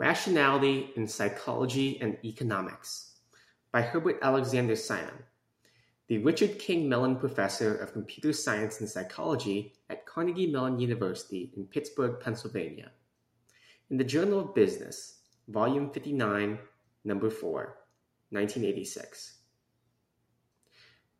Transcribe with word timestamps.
Rationality 0.00 0.92
in 0.96 1.06
Psychology 1.06 2.00
and 2.00 2.16
Economics 2.24 3.16
by 3.70 3.82
Herbert 3.82 4.18
Alexander 4.22 4.74
Simon, 4.74 5.22
the 6.08 6.16
Richard 6.16 6.58
King 6.58 6.88
Mellon 6.88 7.16
Professor 7.16 7.76
of 7.76 7.92
Computer 7.92 8.32
Science 8.32 8.80
and 8.80 8.88
Psychology 8.88 9.74
at 9.90 10.06
Carnegie 10.06 10.50
Mellon 10.50 10.78
University 10.80 11.52
in 11.54 11.66
Pittsburgh, 11.66 12.18
Pennsylvania. 12.18 12.92
In 13.90 13.98
the 13.98 14.04
Journal 14.04 14.40
of 14.40 14.54
Business, 14.54 15.18
Volume 15.48 15.90
59, 15.90 16.58
Number 17.04 17.28
4, 17.28 17.76
1986. 18.30 19.34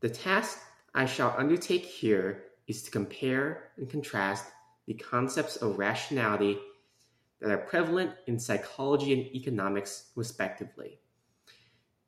The 0.01 0.09
task 0.09 0.59
I 0.95 1.05
shall 1.05 1.35
undertake 1.37 1.85
here 1.85 2.45
is 2.67 2.83
to 2.85 2.91
compare 2.91 3.73
and 3.77 3.91
contrast 3.91 4.47
the 4.87 4.95
concepts 4.95 5.57
of 5.57 5.79
rationality 5.79 6.59
that 7.41 7.51
are 7.51 7.59
prevalent 7.59 8.13
in 8.27 8.39
psychology 8.39 9.13
and 9.13 9.35
economics, 9.35 10.11
respectively. 10.15 11.01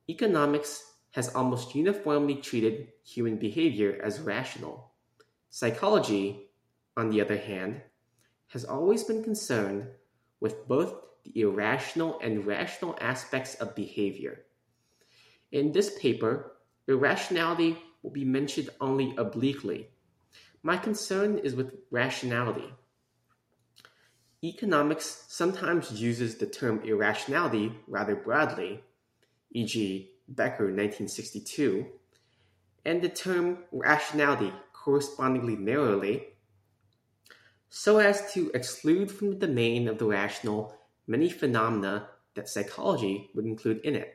Economics 0.09 0.93
has 1.13 1.35
almost 1.35 1.75
uniformly 1.75 2.37
treated 2.37 2.89
human 3.05 3.37
behavior 3.37 4.01
as 4.03 4.21
rational. 4.21 4.93
Psychology, 5.51 6.49
on 6.97 7.11
the 7.11 7.21
other 7.21 7.37
hand, 7.37 7.81
has 8.49 8.65
always 8.65 9.05
been 9.05 9.23
concerned 9.23 9.87
with 10.41 10.67
both 10.69 10.95
the 11.25 11.41
irrational 11.41 12.19
and 12.21 12.47
rational 12.47 12.97
aspects 13.01 13.55
of 13.57 13.75
behavior. 13.75 14.45
In 15.53 15.73
this 15.73 15.99
paper, 15.99 16.53
irrationality 16.89 17.79
will 18.03 18.11
be 18.11 18.25
mentioned 18.25 18.71
only 18.81 19.15
obliquely. 19.17 19.89
My 20.63 20.77
concern 20.77 21.39
is 21.39 21.55
with 21.55 21.75
rationality. 21.91 22.73
Economics 24.45 25.25
sometimes 25.29 25.93
uses 25.93 26.37
the 26.37 26.47
term 26.47 26.81
irrationality 26.85 27.73
rather 27.87 28.17
broadly, 28.17 28.83
e.g., 29.53 30.11
Becker 30.29 30.65
1962, 30.65 31.87
and 32.85 33.01
the 33.01 33.09
term 33.09 33.59
rationality 33.71 34.53
correspondingly 34.73 35.55
narrowly, 35.55 36.27
so 37.69 37.99
as 37.99 38.33
to 38.33 38.51
exclude 38.53 39.11
from 39.11 39.31
the 39.31 39.47
domain 39.47 39.87
of 39.87 39.99
the 39.99 40.07
rational 40.07 40.77
many 41.07 41.31
phenomena 41.31 42.09
that 42.35 42.49
psychology 42.49 43.31
would 43.35 43.45
include 43.45 43.81
in 43.85 43.95
it. 43.95 44.15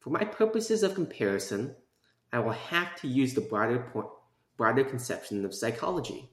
For 0.00 0.10
my 0.10 0.24
purposes 0.24 0.82
of 0.82 0.94
comparison, 0.94 1.76
I 2.32 2.40
will 2.40 2.52
have 2.52 2.96
to 2.96 3.08
use 3.08 3.34
the 3.34 3.40
broader, 3.40 3.78
point, 3.92 4.08
broader 4.56 4.84
conception 4.84 5.44
of 5.44 5.54
psychology. 5.54 6.30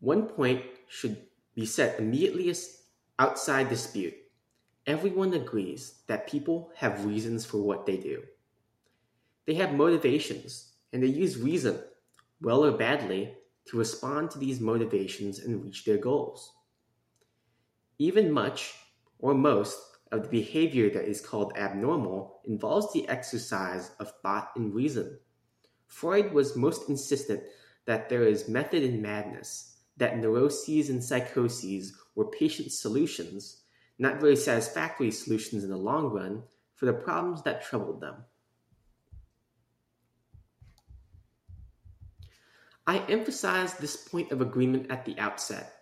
One 0.00 0.26
point 0.26 0.64
should 0.88 1.26
be 1.54 1.66
set 1.66 1.98
immediately 1.98 2.54
outside 3.18 3.68
dispute. 3.68 4.14
Everyone 4.86 5.34
agrees 5.34 6.02
that 6.06 6.28
people 6.28 6.70
have 6.76 7.04
reasons 7.04 7.44
for 7.44 7.58
what 7.58 7.84
they 7.84 7.96
do. 7.96 8.22
They 9.46 9.54
have 9.54 9.74
motivations, 9.74 10.72
and 10.92 11.02
they 11.02 11.08
use 11.08 11.36
reason, 11.38 11.80
well 12.40 12.64
or 12.64 12.72
badly, 12.72 13.34
to 13.66 13.76
respond 13.76 14.30
to 14.30 14.38
these 14.38 14.60
motivations 14.60 15.40
and 15.40 15.62
reach 15.62 15.84
their 15.84 15.98
goals. 15.98 16.52
Even 17.98 18.30
much, 18.30 18.74
or 19.18 19.34
most, 19.34 19.78
of 20.12 20.22
the 20.22 20.28
behavior 20.28 20.88
that 20.90 21.04
is 21.04 21.20
called 21.20 21.52
abnormal 21.56 22.40
involves 22.46 22.92
the 22.92 23.06
exercise 23.08 23.90
of 23.98 24.12
thought 24.22 24.52
and 24.56 24.74
reason. 24.74 25.18
Freud 25.86 26.32
was 26.32 26.56
most 26.56 26.88
insistent 26.88 27.42
that 27.84 28.08
there 28.08 28.22
is 28.22 28.48
method 28.48 28.82
in 28.82 29.02
madness, 29.02 29.67
that 29.98 30.18
neuroses 30.18 30.90
and 30.90 31.02
psychoses 31.02 31.94
were 32.14 32.26
patient 32.26 32.72
solutions, 32.72 33.62
not 33.98 34.20
very 34.20 34.36
satisfactory 34.36 35.10
solutions 35.10 35.64
in 35.64 35.70
the 35.70 35.76
long 35.76 36.06
run, 36.06 36.42
for 36.74 36.86
the 36.86 36.92
problems 36.92 37.42
that 37.42 37.64
troubled 37.64 38.00
them. 38.00 38.14
I 42.86 42.98
emphasize 43.08 43.74
this 43.74 43.96
point 43.96 44.32
of 44.32 44.40
agreement 44.40 44.90
at 44.90 45.04
the 45.04 45.18
outset 45.18 45.74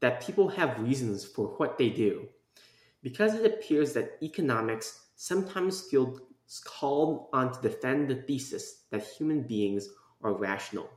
that 0.00 0.24
people 0.24 0.48
have 0.48 0.78
reasons 0.78 1.24
for 1.24 1.48
what 1.56 1.78
they 1.78 1.88
do, 1.88 2.28
because 3.02 3.34
it 3.34 3.46
appears 3.46 3.94
that 3.94 4.18
economics 4.22 5.00
sometimes 5.16 5.80
feels 5.80 6.20
called 6.64 7.28
on 7.32 7.52
to 7.52 7.68
defend 7.68 8.08
the 8.08 8.16
thesis 8.16 8.84
that 8.90 9.04
human 9.04 9.42
beings 9.42 9.88
are 10.22 10.34
rational. 10.34 10.88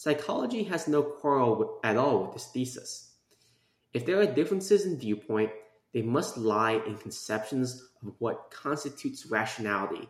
Psychology 0.00 0.62
has 0.62 0.88
no 0.88 1.02
quarrel 1.02 1.56
with, 1.56 1.68
at 1.84 1.98
all 1.98 2.22
with 2.22 2.32
this 2.32 2.46
thesis. 2.46 3.16
If 3.92 4.06
there 4.06 4.18
are 4.18 4.24
differences 4.24 4.86
in 4.86 4.96
viewpoint, 4.96 5.50
they 5.92 6.00
must 6.00 6.38
lie 6.38 6.80
in 6.86 6.96
conceptions 6.96 7.86
of 8.02 8.14
what 8.18 8.50
constitutes 8.50 9.26
rationality, 9.26 10.08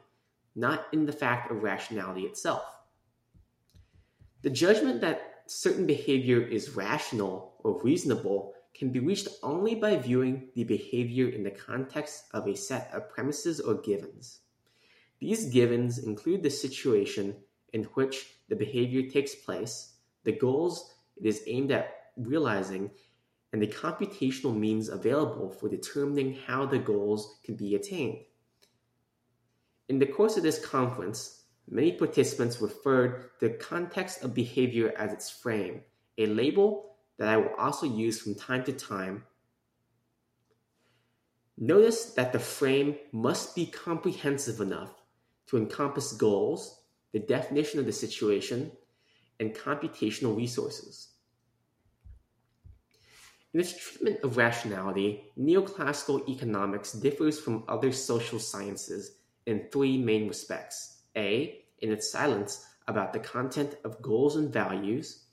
not 0.55 0.87
in 0.93 1.07
the 1.07 1.13
fact 1.13 1.51
of 1.51 1.65
rationality 1.65 2.21
itself. 2.21 2.63
The 4.43 4.51
judgment 4.51 5.01
that 5.01 5.43
certain 5.47 5.89
behavior 5.89 6.41
is 6.41 6.77
rational 6.77 7.57
or 7.59 7.83
reasonable 7.83 8.55
can 8.73 8.91
be 8.93 9.01
reached 9.01 9.27
only 9.43 9.75
by 9.75 9.97
viewing 9.97 10.51
the 10.55 10.63
behavior 10.63 11.31
in 11.31 11.43
the 11.43 11.51
context 11.51 12.27
of 12.33 12.47
a 12.47 12.55
set 12.55 12.93
of 12.93 13.11
premises 13.11 13.59
or 13.59 13.75
givens. 13.75 14.39
These 15.19 15.47
givens 15.47 15.99
include 15.99 16.45
the 16.45 16.51
situation 16.51 17.35
in 17.73 17.85
which 17.95 18.27
the 18.49 18.57
behavior 18.57 19.09
takes 19.09 19.35
place, 19.35 19.95
the 20.25 20.33
goals 20.33 20.95
it 21.17 21.27
is 21.27 21.43
aimed 21.47 21.71
at 21.71 21.95
realizing, 22.17 22.91
and 23.53 23.61
the 23.61 23.67
computational 23.67 24.57
means 24.57 24.89
available 24.89 25.51
for 25.51 25.69
determining 25.69 26.35
how 26.47 26.67
the 26.67 26.79
goals 26.79 27.39
can 27.45 27.57
be 27.57 27.75
attained. 27.75 28.19
In 29.89 29.99
the 29.99 30.07
course 30.07 30.37
of 30.37 30.43
this 30.43 30.65
conference, 30.65 31.45
many 31.69 31.93
participants 31.93 32.61
referred 32.61 33.31
to 33.41 33.49
the 33.49 33.55
context 33.55 34.23
of 34.23 34.35
behavior 34.35 34.93
as 34.97 35.13
its 35.13 35.31
frame, 35.31 35.81
a 36.19 36.27
label 36.27 36.97
that 37.19 37.29
I 37.29 37.37
will 37.37 37.55
also 37.59 37.87
use 37.87 38.21
from 38.21 38.35
time 38.35 38.65
to 38.65 38.73
time. 38.73 39.25
Notice 41.59 42.13
that 42.13 42.33
the 42.33 42.39
frame 42.39 42.97
must 43.13 43.55
be 43.55 43.67
comprehensive 43.67 44.61
enough 44.61 44.95
to 45.49 45.59
encompass 45.59 46.13
goals, 46.13 46.80
the 47.13 47.19
definition 47.19 47.81
of 47.81 47.87
the 47.87 47.93
situation, 47.93 48.73
and 49.39 49.55
computational 49.55 50.37
resources. 50.37 51.09
In 53.53 53.61
its 53.61 53.77
treatment 53.77 54.21
of 54.23 54.37
rationality, 54.37 55.25
neoclassical 55.37 56.29
economics 56.29 56.93
differs 56.93 57.41
from 57.41 57.65
other 57.69 57.91
social 57.91 58.39
sciences 58.39 59.17
in 59.47 59.69
three 59.73 59.99
main 59.99 60.29
respects. 60.29 60.99
A, 61.17 61.65
in 61.81 61.91
its 61.91 62.13
silence 62.13 62.65
about 62.87 63.13
the 63.13 63.19
content 63.19 63.77
of 63.85 64.01
goals 64.03 64.37
and 64.37 64.53
values. 64.53 65.25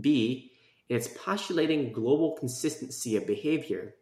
B, 0.00 0.52
in 0.88 0.96
its 0.96 1.08
postulating 1.08 1.92
global 1.92 2.36
consistency 2.36 3.16
of 3.16 3.26
behavior. 3.26 3.96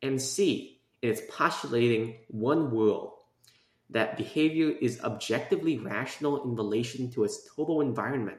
And 0.00 0.20
C, 0.22 0.80
in 1.02 1.10
its 1.10 1.20
postulating 1.28 2.20
one 2.28 2.70
world 2.70 3.17
that 3.90 4.16
behavior 4.16 4.70
is 4.80 5.00
objectively 5.02 5.78
rational 5.78 6.44
in 6.44 6.54
relation 6.54 7.10
to 7.12 7.24
its 7.24 7.48
total 7.54 7.80
environment, 7.80 8.38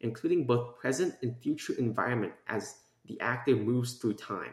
including 0.00 0.44
both 0.44 0.76
present 0.78 1.14
and 1.22 1.36
future 1.38 1.74
environment 1.78 2.32
as 2.48 2.74
the 3.06 3.20
actor 3.20 3.56
moves 3.56 3.94
through 3.94 4.14
time. 4.14 4.52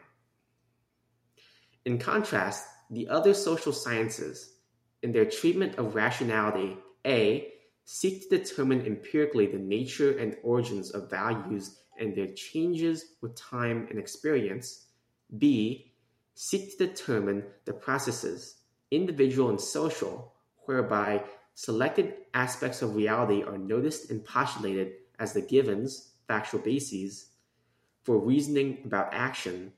In 1.86 1.98
contrast, 1.98 2.66
the 2.90 3.08
other 3.10 3.34
social 3.34 3.74
sciences, 3.74 4.56
in 5.02 5.12
their 5.12 5.26
treatment 5.26 5.78
of 5.78 5.96
rationality, 5.96 6.78
A, 7.06 7.52
seek 7.86 8.30
to 8.30 8.38
determine 8.38 8.86
empirically 8.86 9.48
the 9.48 9.60
nature 9.60 10.18
and 10.18 10.36
origins 10.44 10.92
of 10.92 11.10
values 11.10 11.80
and 12.00 12.16
their 12.16 12.34
changes 12.34 13.06
with 13.22 13.36
time 13.36 13.88
and 13.90 14.00
experience. 14.00 14.88
B, 15.38 15.94
seek 16.34 16.78
to 16.78 16.88
determine 16.88 17.44
the 17.66 17.74
processes, 17.74 18.58
individual 18.91 19.50
and 19.50 19.62
social, 19.62 20.34
whereby 20.66 21.23
selected 21.53 22.16
aspects 22.34 22.82
of 22.82 22.96
reality 22.96 23.44
are 23.44 23.58
noticed 23.58 24.09
and 24.12 24.23
postulated 24.23 24.94
as 25.20 25.34
the 25.34 25.41
givens, 25.41 26.12
factual 26.28 26.59
bases, 26.59 27.28
for 28.03 28.20
reasoning 28.20 28.79
about 28.85 29.09
action. 29.14 29.73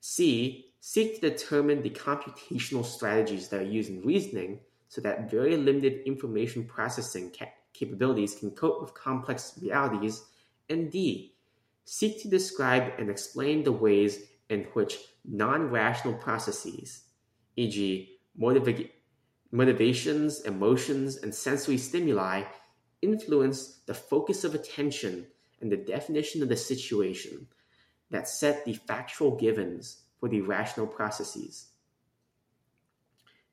C. 0.00 0.66
Seek 0.80 1.20
to 1.20 1.30
determine 1.30 1.82
the 1.82 1.90
computational 1.90 2.84
strategies 2.84 3.48
that 3.48 3.60
are 3.60 3.64
used 3.64 3.90
in 3.90 4.02
reasoning 4.02 4.60
so 4.88 5.00
that 5.00 5.28
very 5.30 5.56
limited 5.56 6.06
information 6.06 6.64
processing 6.64 7.32
ca- 7.36 7.52
capabilities 7.72 8.36
can 8.36 8.52
cope 8.52 8.80
with 8.80 8.94
complex 8.94 9.58
realities. 9.60 10.22
And 10.68 10.92
D. 10.92 11.34
Seek 11.84 12.22
to 12.22 12.28
describe 12.28 12.92
and 12.98 13.10
explain 13.10 13.64
the 13.64 13.72
ways 13.72 14.26
in 14.48 14.64
which 14.74 14.98
non 15.24 15.70
rational 15.70 16.14
processes, 16.14 17.02
e.g., 17.56 18.18
motiva- 18.40 18.90
motivations, 19.52 20.40
emotions, 20.42 21.16
and 21.16 21.34
sensory 21.34 21.78
stimuli, 21.78 22.42
influence 23.02 23.80
the 23.86 23.94
focus 23.94 24.44
of 24.44 24.54
attention 24.54 25.26
and 25.60 25.70
the 25.70 25.76
definition 25.76 26.42
of 26.42 26.48
the 26.48 26.56
situation, 26.56 27.46
that 28.10 28.28
set 28.28 28.64
the 28.64 28.72
factual 28.72 29.36
givens 29.36 30.02
for 30.18 30.28
the 30.28 30.40
rational 30.40 30.86
processes. 30.86 31.68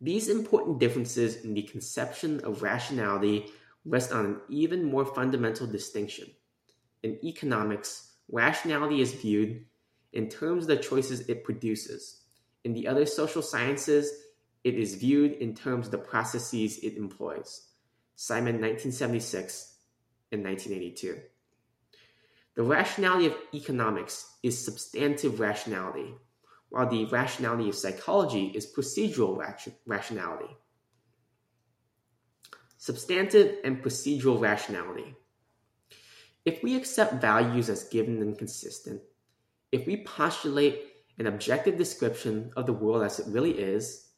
These 0.02 0.30
important 0.30 0.80
differences 0.80 1.44
in 1.44 1.54
the 1.54 1.64
conception 1.64 2.42
of 2.44 2.62
rationality 2.62 3.46
rest 3.86 4.12
on 4.12 4.26
an 4.26 4.42
even 4.50 4.84
more 4.84 5.06
fundamental 5.06 5.66
distinction. 5.66 6.28
In 7.04 7.24
economics, 7.24 8.12
rationality 8.30 9.02
is 9.02 9.14
viewed 9.14 9.66
in 10.12 10.30
terms 10.30 10.64
of 10.64 10.68
the 10.68 10.78
choices 10.78 11.22
it 11.22 11.44
produces. 11.44 12.22
In 12.64 12.74
the 12.74 12.88
other 12.88 13.06
social 13.06 13.42
sciences, 13.42 14.12
it 14.64 14.76
is 14.76 14.96
viewed 14.96 15.34
in 15.34 15.54
terms 15.56 15.88
of 15.88 15.92
the 15.92 15.98
processes 15.98 16.80
it 16.80 16.96
employs. 16.96 17.68
Simon, 18.16 18.62
1976 18.62 19.76
and 20.32 20.44
1982. 20.44 21.22
The 22.56 22.64
rationality 22.64 23.26
of 23.26 23.36
economics 23.54 24.38
is 24.44 24.64
substantive 24.64 25.40
rationality, 25.40 26.14
while 26.70 26.88
the 26.88 27.06
rationality 27.06 27.70
of 27.70 27.76
psychology 27.76 28.52
is 28.56 28.72
procedural 28.72 29.44
rationality. 29.86 30.56
Substantive 32.78 33.58
and 33.64 33.82
procedural 33.82 34.40
rationality. 34.40 35.16
If 36.46 36.62
we 36.62 36.76
accept 36.76 37.22
values 37.22 37.70
as 37.70 37.86
given 37.86 38.22
and 38.22 38.38
consistent, 38.38 39.02
if 39.72 39.88
we 39.88 40.04
postulate 40.04 40.82
an 41.18 41.26
objective 41.26 41.78
description 41.78 42.52
of 42.56 42.66
the 42.66 42.74
world 42.74 43.04
as 43.04 43.20
it 43.20 43.28
really 43.28 43.58
is, 43.58 44.10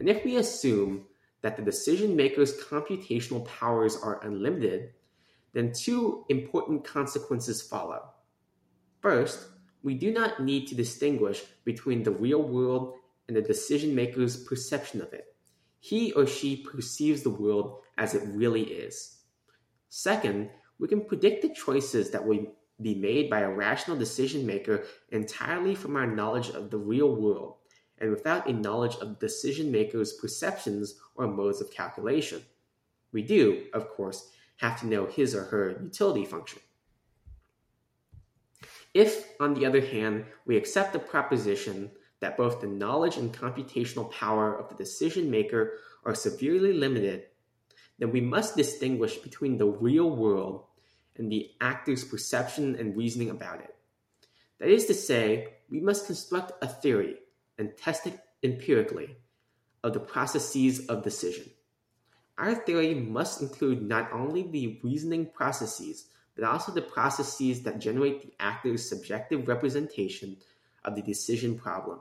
and 0.00 0.08
if 0.08 0.24
we 0.24 0.36
assume 0.36 1.04
that 1.42 1.56
the 1.56 1.62
decision 1.62 2.16
maker's 2.16 2.56
computational 2.58 3.46
powers 3.46 3.96
are 3.96 4.24
unlimited, 4.24 4.90
then 5.52 5.72
two 5.72 6.24
important 6.28 6.84
consequences 6.84 7.60
follow. 7.60 8.02
First, 9.00 9.46
we 9.82 9.94
do 9.94 10.10
not 10.10 10.42
need 10.42 10.68
to 10.68 10.74
distinguish 10.74 11.42
between 11.64 12.02
the 12.02 12.10
real 12.10 12.42
world 12.42 12.94
and 13.28 13.36
the 13.36 13.42
decision 13.42 13.94
maker's 13.94 14.42
perception 14.44 15.00
of 15.02 15.12
it. 15.12 15.36
He 15.80 16.12
or 16.12 16.26
she 16.26 16.56
perceives 16.56 17.22
the 17.22 17.30
world 17.30 17.80
as 17.96 18.14
it 18.14 18.22
really 18.26 18.62
is. 18.62 19.18
Second, 19.88 20.50
we 20.78 20.88
can 20.88 21.04
predict 21.04 21.42
the 21.42 21.54
choices 21.54 22.10
that 22.10 22.26
will 22.26 22.54
be 22.80 22.94
made 22.94 23.28
by 23.28 23.40
a 23.40 23.50
rational 23.50 23.98
decision 23.98 24.46
maker 24.46 24.84
entirely 25.10 25.74
from 25.74 25.96
our 25.96 26.06
knowledge 26.06 26.50
of 26.50 26.70
the 26.70 26.78
real 26.78 27.14
world 27.14 27.56
and 28.00 28.10
without 28.10 28.48
a 28.48 28.52
knowledge 28.52 28.96
of 28.96 29.08
the 29.08 29.26
decision 29.26 29.70
maker's 29.70 30.14
perceptions 30.14 30.94
or 31.14 31.26
modes 31.26 31.60
of 31.60 31.70
calculation. 31.70 32.42
We 33.12 33.22
do, 33.22 33.66
of 33.74 33.88
course, 33.90 34.30
have 34.56 34.80
to 34.80 34.86
know 34.86 35.06
his 35.06 35.34
or 35.34 35.44
her 35.44 35.70
utility 35.82 36.24
function. 36.24 36.60
If, 38.92 39.26
on 39.40 39.54
the 39.54 39.66
other 39.66 39.80
hand, 39.80 40.24
we 40.46 40.56
accept 40.56 40.92
the 40.92 40.98
proposition 40.98 41.90
that 42.20 42.36
both 42.36 42.60
the 42.60 42.66
knowledge 42.66 43.16
and 43.16 43.32
computational 43.32 44.10
power 44.10 44.58
of 44.58 44.68
the 44.68 44.74
decision 44.74 45.30
maker 45.30 45.78
are 46.04 46.14
severely 46.14 46.72
limited, 46.72 47.24
then 47.98 48.10
we 48.10 48.20
must 48.20 48.56
distinguish 48.56 49.16
between 49.18 49.58
the 49.58 49.66
real 49.66 50.10
world 50.10 50.64
and 51.16 51.30
the 51.30 51.50
actor's 51.60 52.04
perception 52.04 52.76
and 52.76 52.96
reasoning 52.96 53.30
about 53.30 53.60
it. 53.60 53.74
That 54.58 54.70
is 54.70 54.86
to 54.86 54.94
say, 54.94 55.54
we 55.70 55.80
must 55.80 56.06
construct 56.06 56.52
a 56.62 56.68
theory 56.68 57.16
and 57.60 57.76
test 57.76 58.06
it 58.06 58.18
empirically 58.42 59.16
of 59.84 59.92
the 59.92 60.00
processes 60.00 60.86
of 60.86 61.04
decision. 61.04 61.44
Our 62.38 62.54
theory 62.54 62.94
must 62.94 63.42
include 63.42 63.82
not 63.82 64.10
only 64.12 64.42
the 64.42 64.80
reasoning 64.82 65.26
processes, 65.26 66.06
but 66.34 66.44
also 66.44 66.72
the 66.72 66.80
processes 66.80 67.62
that 67.62 67.78
generate 67.78 68.22
the 68.22 68.32
actor's 68.40 68.88
subjective 68.88 69.46
representation 69.46 70.38
of 70.84 70.96
the 70.96 71.02
decision 71.02 71.58
problem, 71.58 72.00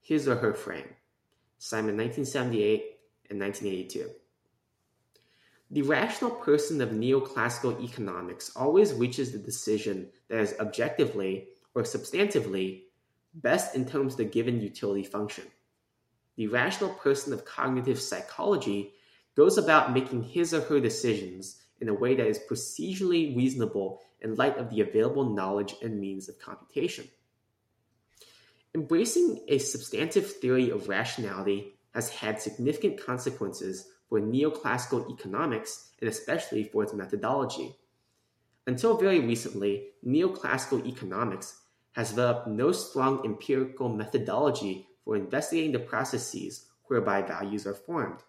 his 0.00 0.28
or 0.28 0.36
her 0.36 0.54
frame. 0.54 0.94
Simon 1.58 1.96
1978 1.96 2.98
and 3.30 3.40
1982. 3.40 4.10
The 5.70 5.82
rational 5.82 6.30
person 6.30 6.80
of 6.80 6.90
neoclassical 6.90 7.82
economics 7.82 8.52
always 8.54 8.92
reaches 8.92 9.32
the 9.32 9.38
decision 9.38 10.10
that 10.28 10.38
is 10.38 10.54
objectively 10.60 11.48
or 11.74 11.82
substantively 11.82 12.83
best 13.34 13.74
in 13.74 13.84
terms 13.84 14.14
of 14.14 14.18
the 14.18 14.24
given 14.24 14.60
utility 14.60 15.02
function. 15.02 15.44
The 16.36 16.48
rational 16.48 16.90
person 16.90 17.32
of 17.32 17.44
cognitive 17.44 18.00
psychology 18.00 18.94
goes 19.36 19.58
about 19.58 19.92
making 19.92 20.22
his 20.22 20.54
or 20.54 20.60
her 20.62 20.80
decisions 20.80 21.62
in 21.80 21.88
a 21.88 21.94
way 21.94 22.14
that 22.14 22.26
is 22.26 22.40
procedurally 22.50 23.36
reasonable 23.36 24.00
in 24.20 24.34
light 24.36 24.56
of 24.56 24.70
the 24.70 24.80
available 24.80 25.34
knowledge 25.34 25.74
and 25.82 26.00
means 26.00 26.28
of 26.28 26.38
computation. 26.38 27.06
Embracing 28.74 29.44
a 29.48 29.58
substantive 29.58 30.28
theory 30.36 30.70
of 30.70 30.88
rationality 30.88 31.74
has 31.94 32.08
had 32.08 32.40
significant 32.40 33.04
consequences 33.04 33.88
for 34.08 34.20
neoclassical 34.20 35.10
economics 35.12 35.90
and 36.00 36.08
especially 36.08 36.64
for 36.64 36.82
its 36.82 36.92
methodology. 36.92 37.76
Until 38.66 38.96
very 38.96 39.20
recently, 39.20 39.90
neoclassical 40.04 40.84
economics 40.86 41.60
has 41.94 42.10
developed 42.10 42.46
no 42.46 42.70
strong 42.70 43.24
empirical 43.24 43.88
methodology 43.88 44.86
for 45.04 45.16
investigating 45.16 45.72
the 45.72 45.78
processes 45.78 46.66
whereby 46.86 47.22
values 47.22 47.66
are 47.66 47.74
formed 47.74 48.20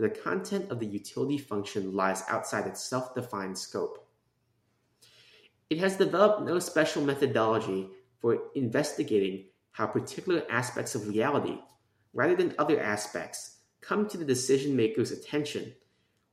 for 0.00 0.02
the 0.08 0.08
content 0.08 0.70
of 0.70 0.80
the 0.80 0.86
utility 0.86 1.36
function 1.36 1.94
lies 1.94 2.22
outside 2.28 2.66
its 2.66 2.82
self 2.82 3.14
defined 3.14 3.58
scope. 3.58 4.06
It 5.68 5.78
has 5.78 5.96
developed 5.96 6.42
no 6.42 6.58
special 6.58 7.02
methodology 7.02 7.90
for 8.18 8.38
investigating 8.54 9.44
how 9.72 9.86
particular 9.86 10.42
aspects 10.50 10.94
of 10.94 11.06
reality, 11.08 11.58
rather 12.12 12.34
than 12.34 12.54
other 12.58 12.80
aspects, 12.80 13.58
come 13.80 14.08
to 14.08 14.16
the 14.16 14.24
decision 14.24 14.74
maker's 14.74 15.10
attention, 15.10 15.74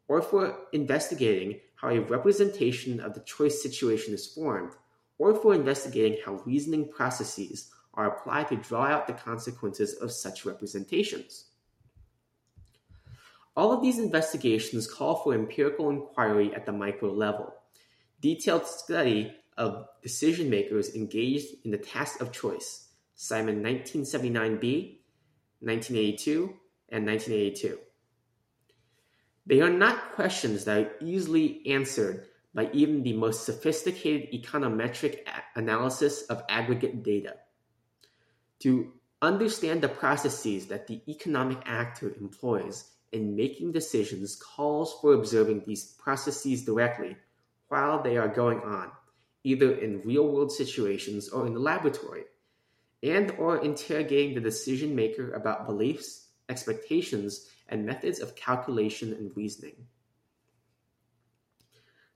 or 0.07 0.21
for 0.21 0.57
investigating 0.71 1.59
how 1.75 1.89
a 1.89 1.99
representation 1.99 2.99
of 2.99 3.13
the 3.13 3.19
choice 3.21 3.61
situation 3.61 4.13
is 4.13 4.25
formed, 4.25 4.73
or 5.17 5.33
for 5.35 5.53
investigating 5.53 6.19
how 6.25 6.41
reasoning 6.45 6.89
processes 6.89 7.71
are 7.93 8.17
applied 8.17 8.47
to 8.49 8.55
draw 8.55 8.85
out 8.85 9.07
the 9.07 9.13
consequences 9.13 9.95
of 9.95 10.11
such 10.11 10.45
representations. 10.45 11.45
All 13.55 13.71
of 13.71 13.81
these 13.81 13.97
investigations 13.97 14.85
call 14.85 15.15
for 15.15 15.33
empirical 15.33 15.89
inquiry 15.89 16.53
at 16.53 16.65
the 16.67 16.71
micro 16.71 17.11
level, 17.11 17.55
detailed 18.21 18.67
study 18.67 19.33
of 19.57 19.87
decision 20.03 20.49
makers 20.49 20.93
engaged 20.93 21.55
in 21.65 21.71
the 21.71 21.77
task 21.77 22.21
of 22.21 22.31
choice, 22.31 22.89
Simon 23.15 23.63
1979b, 23.63 24.99
1982, 25.59 26.53
and 26.89 27.05
1982. 27.05 27.79
They 29.47 29.61
are 29.61 29.71
not 29.71 30.13
questions 30.13 30.65
that 30.65 30.77
are 30.77 30.91
easily 31.01 31.63
answered 31.65 32.27
by 32.57 32.67
even 32.73 33.03
the 33.03 33.13
most 33.13 33.45
sophisticated 33.45 34.31
econometric 34.33 35.19
analysis 35.53 36.23
of 36.23 36.41
aggregate 36.49 37.03
data. 37.03 37.35
To 38.61 38.91
understand 39.21 39.83
the 39.83 39.89
processes 39.89 40.65
that 40.65 40.87
the 40.87 40.99
economic 41.07 41.59
actor 41.67 42.11
employs 42.19 42.89
in 43.11 43.35
making 43.35 43.73
decisions 43.73 44.35
calls 44.35 44.97
for 44.99 45.13
observing 45.13 45.65
these 45.67 45.85
processes 45.99 46.65
directly 46.65 47.15
while 47.67 48.01
they 48.01 48.17
are 48.17 48.27
going 48.27 48.61
on, 48.61 48.89
either 49.43 49.73
in 49.75 50.01
real-world 50.01 50.51
situations 50.51 51.29
or 51.29 51.45
in 51.45 51.53
the 51.53 51.59
laboratory, 51.59 52.23
and 53.03 53.29
or 53.37 53.63
interrogating 53.63 54.33
the 54.33 54.41
decision 54.41 54.95
maker 54.95 55.33
about 55.33 55.67
beliefs, 55.67 56.29
expectations, 56.49 57.51
and 57.69 57.85
methods 57.85 58.19
of 58.19 58.35
calculation 58.35 59.13
and 59.13 59.29
reasoning. 59.37 59.75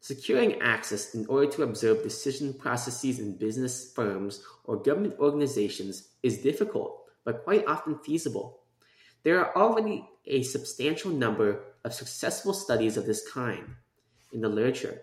Securing 0.03 0.59
access 0.63 1.13
in 1.13 1.27
order 1.27 1.45
to 1.51 1.61
observe 1.61 2.01
decision 2.01 2.55
processes 2.55 3.19
in 3.19 3.37
business 3.37 3.93
firms 3.93 4.43
or 4.63 4.77
government 4.77 5.13
organizations 5.19 6.09
is 6.23 6.41
difficult, 6.41 7.03
but 7.23 7.43
quite 7.43 7.67
often 7.67 7.99
feasible. 7.99 8.61
There 9.21 9.39
are 9.45 9.55
already 9.55 10.09
a 10.25 10.41
substantial 10.41 11.11
number 11.11 11.63
of 11.83 11.93
successful 11.93 12.51
studies 12.51 12.97
of 12.97 13.05
this 13.05 13.29
kind 13.31 13.75
in 14.33 14.41
the 14.41 14.49
literature. 14.49 15.01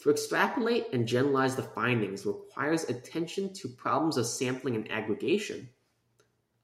To 0.00 0.10
extrapolate 0.10 0.86
and 0.94 1.06
generalize 1.06 1.54
the 1.54 1.62
findings 1.62 2.24
requires 2.24 2.84
attention 2.84 3.52
to 3.52 3.68
problems 3.68 4.16
of 4.16 4.26
sampling 4.26 4.76
and 4.76 4.90
aggregation. 4.90 5.68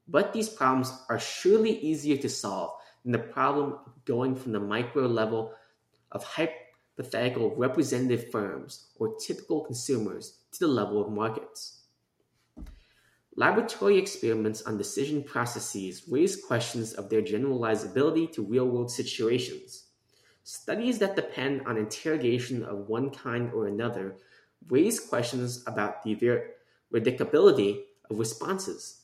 But 0.08 0.32
these 0.32 0.48
problems 0.48 0.90
are 1.10 1.18
surely 1.18 1.78
easier 1.78 2.16
to 2.16 2.30
solve 2.30 2.80
than 3.02 3.12
the 3.12 3.18
problem 3.18 3.74
of 3.74 4.04
going 4.06 4.36
from 4.36 4.52
the 4.52 4.60
micro 4.60 5.06
level 5.06 5.52
of 6.10 6.24
hypothetical 6.98 7.54
representative 7.54 8.30
firms 8.30 8.88
or 8.96 9.14
typical 9.16 9.60
consumers 9.60 10.40
to 10.52 10.60
the 10.60 10.66
level 10.66 11.00
of 11.00 11.12
markets. 11.12 11.82
Laboratory 13.36 13.96
experiments 13.96 14.62
on 14.62 14.76
decision 14.76 15.22
processes 15.22 16.02
raise 16.08 16.44
questions 16.44 16.94
of 16.94 17.08
their 17.08 17.22
generalizability 17.22 18.30
to 18.32 18.42
real-world 18.42 18.90
situations. 18.90 19.84
Studies 20.42 20.98
that 20.98 21.14
depend 21.14 21.64
on 21.66 21.76
interrogation 21.76 22.64
of 22.64 22.88
one 22.88 23.10
kind 23.10 23.52
or 23.52 23.68
another 23.68 24.16
raise 24.68 24.98
questions 24.98 25.62
about 25.68 26.02
the 26.02 26.14
ver- 26.14 26.50
of 26.92 28.18
responses. 28.18 29.02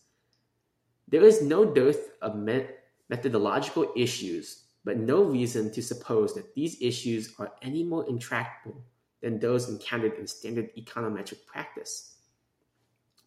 There 1.06 1.22
is 1.22 1.42
no 1.42 1.64
dearth 1.64 2.10
of 2.20 2.34
me- 2.34 2.66
methodological 3.08 3.92
issues, 3.94 4.63
but 4.84 4.98
no 4.98 5.22
reason 5.24 5.70
to 5.72 5.82
suppose 5.82 6.34
that 6.34 6.54
these 6.54 6.80
issues 6.80 7.34
are 7.38 7.52
any 7.62 7.82
more 7.82 8.06
intractable 8.08 8.84
than 9.22 9.38
those 9.38 9.68
encountered 9.68 10.18
in 10.18 10.26
standard 10.26 10.68
econometric 10.76 11.46
practice. 11.46 12.16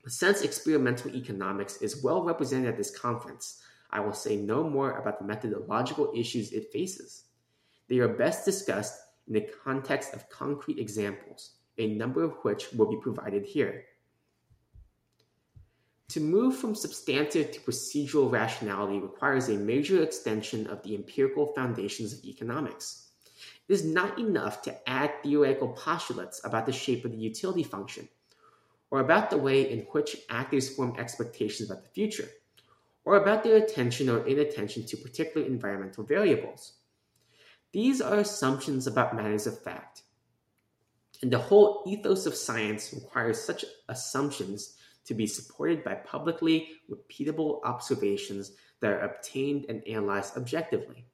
Since 0.06 0.42
experimental 0.42 1.14
economics 1.16 1.82
is 1.82 2.04
well 2.04 2.24
represented 2.24 2.70
at 2.70 2.78
this 2.78 2.96
conference, 2.96 3.62
I 3.90 4.00
will 4.00 4.14
say 4.14 4.38
no 4.38 4.70
more 4.70 5.00
about 5.00 5.20
the 5.20 5.26
methodological 5.26 6.14
issues 6.16 6.54
it 6.54 6.72
faces. 6.72 7.24
They 7.90 8.00
are 8.00 8.08
best 8.08 8.46
discussed 8.46 9.00
in 9.28 9.34
the 9.34 9.50
context 9.64 10.14
of 10.14 10.30
concrete 10.30 10.80
examples, 10.80 11.56
a 11.78 11.96
number 11.96 12.24
of 12.24 12.36
which 12.44 12.72
will 12.74 12.90
be 12.90 13.00
provided 13.02 13.46
here. 13.46 13.86
To 16.12 16.22
move 16.22 16.56
from 16.56 16.74
substantive 16.74 17.52
to 17.52 17.60
procedural 17.60 18.32
rationality 18.32 18.98
requires 18.98 19.50
a 19.50 19.58
major 19.58 20.02
extension 20.02 20.66
of 20.68 20.82
the 20.82 20.96
empirical 20.96 21.48
foundations 21.48 22.14
of 22.14 22.24
economics. 22.24 23.10
It 23.68 23.74
is 23.74 23.84
not 23.84 24.18
enough 24.18 24.62
to 24.62 24.90
add 24.90 25.12
theoretical 25.22 25.68
postulates 25.74 26.40
about 26.46 26.66
the 26.66 26.72
shape 26.72 27.04
of 27.04 27.12
the 27.12 27.18
utility 27.18 27.64
function, 27.64 28.08
or 28.90 29.02
about 29.02 29.30
the 29.30 29.38
way 29.38 29.70
in 29.70 29.80
which 29.92 30.16
actors 30.30 30.74
form 30.74 30.96
expectations 30.98 31.70
about 31.70 31.84
the 31.84 31.90
future, 31.90 32.30
or 33.04 33.18
about 33.18 33.44
their 33.44 33.58
attention 33.58 34.10
or 34.10 34.26
inattention 34.26 34.86
to 34.86 34.96
particular 34.96 35.46
environmental 35.46 36.06
variables. 36.06 36.76
These 37.74 38.00
are 38.00 38.20
assumptions 38.20 38.88
about 38.88 39.14
matters 39.14 39.46
of 39.46 39.62
fact. 39.62 40.04
And 41.22 41.32
the 41.32 41.38
whole 41.38 41.84
ethos 41.86 42.26
of 42.26 42.34
science 42.34 42.94
requires 42.94 43.42
such 43.42 43.66
assumptions 43.90 44.77
to 45.08 45.14
be 45.14 45.26
supported 45.26 45.84
by 45.84 45.96
publicly 45.96 46.70
repeatable 46.90 47.60
observations 47.64 48.52
that 48.80 48.92
are 48.92 49.00
obtained 49.00 49.66
and 49.70 49.86
analyzed 49.88 50.38
objectively. 50.38 51.06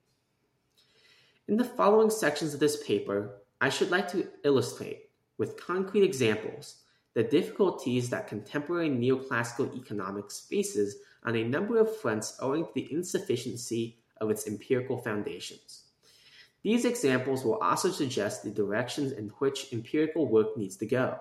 In 1.48 1.58
the 1.58 1.64
following 1.64 2.10
sections 2.10 2.54
of 2.54 2.60
this 2.60 2.86
paper, 2.86 3.42
I 3.62 3.70
should 3.70 3.92
like 3.92 4.10
to 4.12 4.28
illustrate, 4.44 5.10
with 5.38 5.58
concrete 5.58 6.04
examples, 6.04 6.82
the 7.14 7.24
difficulties 7.24 8.10
that 8.10 8.28
contemporary 8.28 8.90
neoclassical 8.90 9.76
economics 9.78 10.46
faces 10.50 10.98
on 11.24 11.36
a 11.36 11.44
number 11.44 11.78
of 11.78 11.96
fronts 11.98 12.38
owing 12.40 12.66
to 12.66 12.72
the 12.74 12.92
insufficiency 12.92 14.00
of 14.18 14.30
its 14.30 14.48
empirical 14.48 14.98
foundations. 14.98 15.84
These 16.64 16.86
examples 16.86 17.44
will 17.44 17.58
also 17.58 17.92
suggest 17.92 18.44
the 18.44 18.50
directions 18.50 19.12
in 19.12 19.30
which 19.40 19.72
empirical 19.74 20.28
work 20.28 20.58
needs 20.58 20.78
to 20.78 20.86
go. 20.86 21.20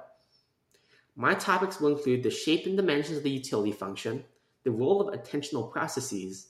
My 1.14 1.35
topics 1.35 1.81
will 1.81 1.97
include 1.97 2.23
the 2.23 2.31
shape 2.31 2.66
and 2.66 2.76
dimensions 2.76 3.19
of 3.19 3.25
the 3.25 3.31
utility 3.31 3.73
function, 3.73 4.25
the 4.64 4.71
role 4.71 5.00
of 5.00 5.14
attentional 5.14 5.71
processes, 5.71 6.49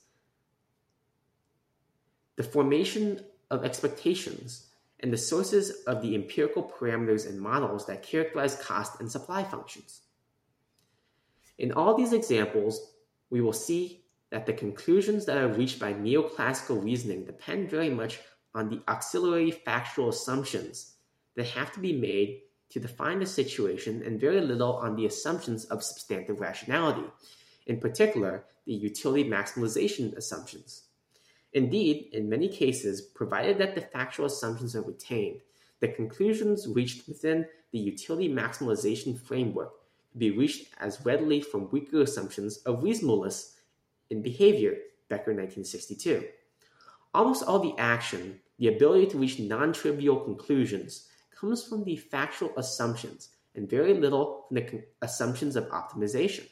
the 2.37 2.43
formation 2.43 3.25
of 3.51 3.65
expectations, 3.65 4.69
and 5.01 5.13
the 5.13 5.19
sources 5.19 5.83
of 5.87 6.01
the 6.01 6.15
empirical 6.15 6.63
parameters 6.63 7.29
and 7.29 7.41
models 7.41 7.87
that 7.87 8.03
characterize 8.03 8.55
cost 8.57 9.01
and 9.01 9.11
supply 9.11 9.43
functions. 9.43 10.03
In 11.59 11.73
all 11.73 11.97
these 11.97 12.13
examples, 12.13 12.93
we 13.31 13.41
will 13.41 13.53
see 13.53 14.05
that 14.31 14.47
the 14.47 14.53
conclusions 14.53 15.27
that 15.27 15.37
are 15.37 15.49
reached 15.49 15.79
by 15.79 15.93
neoclassical 15.93 16.83
reasoning 16.83 17.25
depend 17.25 17.69
very 17.69 17.91
much 17.91 18.21
on 18.55 18.69
the 18.69 18.81
auxiliary 18.89 19.51
factual 19.51 20.09
assumptions 20.09 20.95
that 21.35 21.47
have 21.47 21.73
to 21.73 21.81
be 21.81 21.93
made 21.93 22.43
to 22.73 22.81
define 22.81 23.21
the 23.21 23.27
situation 23.27 24.03
and 24.03 24.21
very 24.21 24.41
little 24.41 24.77
on 24.77 24.97
the 24.97 25.07
assumptions 25.07 25.67
of 25.67 25.83
substantive 25.83 26.41
rationality, 26.41 27.07
in 27.67 27.79
particular, 27.79 28.45
the 28.67 28.73
utility 28.73 29.29
maximalization 29.29 30.17
assumptions. 30.17 30.85
Indeed, 31.53 32.09
in 32.13 32.31
many 32.31 32.49
cases, 32.49 33.03
provided 33.03 33.59
that 33.59 33.75
the 33.75 33.83
factual 33.83 34.27
assumptions 34.27 34.75
are 34.75 34.83
retained, 34.83 35.41
the 35.81 35.89
conclusions 35.89 36.67
reached 36.67 37.07
within 37.07 37.47
the 37.73 37.79
utility 37.79 38.29
maximalization 38.29 39.19
framework 39.19 39.73
can 40.13 40.19
be 40.19 40.31
reached 40.31 40.69
as 40.81 41.05
readily 41.05 41.41
from 41.41 41.71
weaker 41.71 42.03
assumptions 42.03 42.59
of 42.59 42.83
reasonableness 42.83 43.57
in 44.11 44.23
behavior, 44.23 44.77
Becker 45.09 45.33
1962. 45.33 46.25
Almost 47.15 47.45
all 47.45 47.59
the 47.59 47.75
action, 47.79 48.41
the 48.59 48.69
ability 48.69 49.07
to 49.09 49.19
reach 49.19 49.39
non 49.39 49.73
trivial 49.73 50.21
conclusions, 50.21 51.09
comes 51.43 51.65
from 51.65 51.83
the 51.83 51.97
factual 51.97 52.53
assumptions 52.57 53.31
and 53.57 53.69
very 53.69 53.95
little 53.95 54.47
from 54.49 54.55
the 54.55 54.85
assumptions 55.03 55.57
of 55.57 55.69
optimization. 55.71 56.47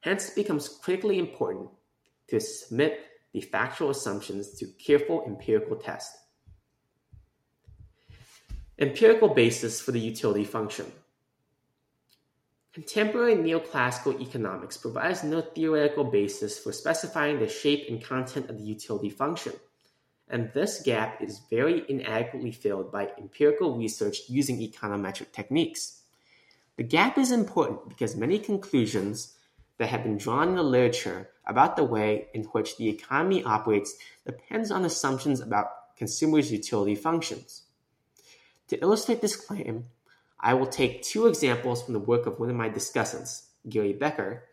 Hence, 0.00 0.30
it 0.30 0.34
becomes 0.34 0.68
critically 0.68 1.18
important 1.18 1.68
to 2.28 2.40
submit 2.40 3.00
the 3.32 3.40
factual 3.40 3.90
assumptions 3.90 4.50
to 4.58 4.66
careful 4.84 5.22
empirical 5.26 5.76
test. 5.76 6.10
Empirical 8.78 9.28
basis 9.28 9.80
for 9.80 9.92
the 9.92 10.00
utility 10.00 10.44
function. 10.44 10.86
Contemporary 12.72 13.34
neoclassical 13.34 14.20
economics 14.20 14.76
provides 14.76 15.22
no 15.22 15.40
theoretical 15.40 16.04
basis 16.04 16.58
for 16.58 16.72
specifying 16.72 17.38
the 17.38 17.48
shape 17.48 17.86
and 17.88 18.02
content 18.02 18.50
of 18.50 18.58
the 18.58 18.64
utility 18.64 19.10
function 19.10 19.52
and 20.30 20.52
this 20.54 20.82
gap 20.82 21.20
is 21.20 21.40
very 21.50 21.84
inadequately 21.88 22.52
filled 22.52 22.92
by 22.92 23.10
empirical 23.18 23.76
research 23.76 24.18
using 24.28 24.58
econometric 24.58 25.32
techniques. 25.32 26.02
The 26.76 26.84
gap 26.84 27.18
is 27.18 27.32
important 27.32 27.88
because 27.88 28.16
many 28.16 28.38
conclusions 28.38 29.34
that 29.78 29.88
have 29.88 30.04
been 30.04 30.18
drawn 30.18 30.50
in 30.50 30.54
the 30.54 30.62
literature 30.62 31.30
about 31.46 31.76
the 31.76 31.84
way 31.84 32.28
in 32.32 32.44
which 32.44 32.76
the 32.76 32.88
economy 32.88 33.42
operates 33.42 33.96
depends 34.24 34.70
on 34.70 34.84
assumptions 34.84 35.40
about 35.40 35.96
consumers' 35.96 36.52
utility 36.52 36.94
functions. 36.94 37.62
To 38.68 38.80
illustrate 38.80 39.20
this 39.20 39.36
claim, 39.36 39.86
I 40.38 40.54
will 40.54 40.66
take 40.66 41.02
two 41.02 41.26
examples 41.26 41.82
from 41.82 41.94
the 41.94 42.00
work 42.00 42.26
of 42.26 42.38
one 42.38 42.50
of 42.50 42.56
my 42.56 42.70
discussants, 42.70 43.46
Gary 43.68 43.92
Becker, 43.92 44.44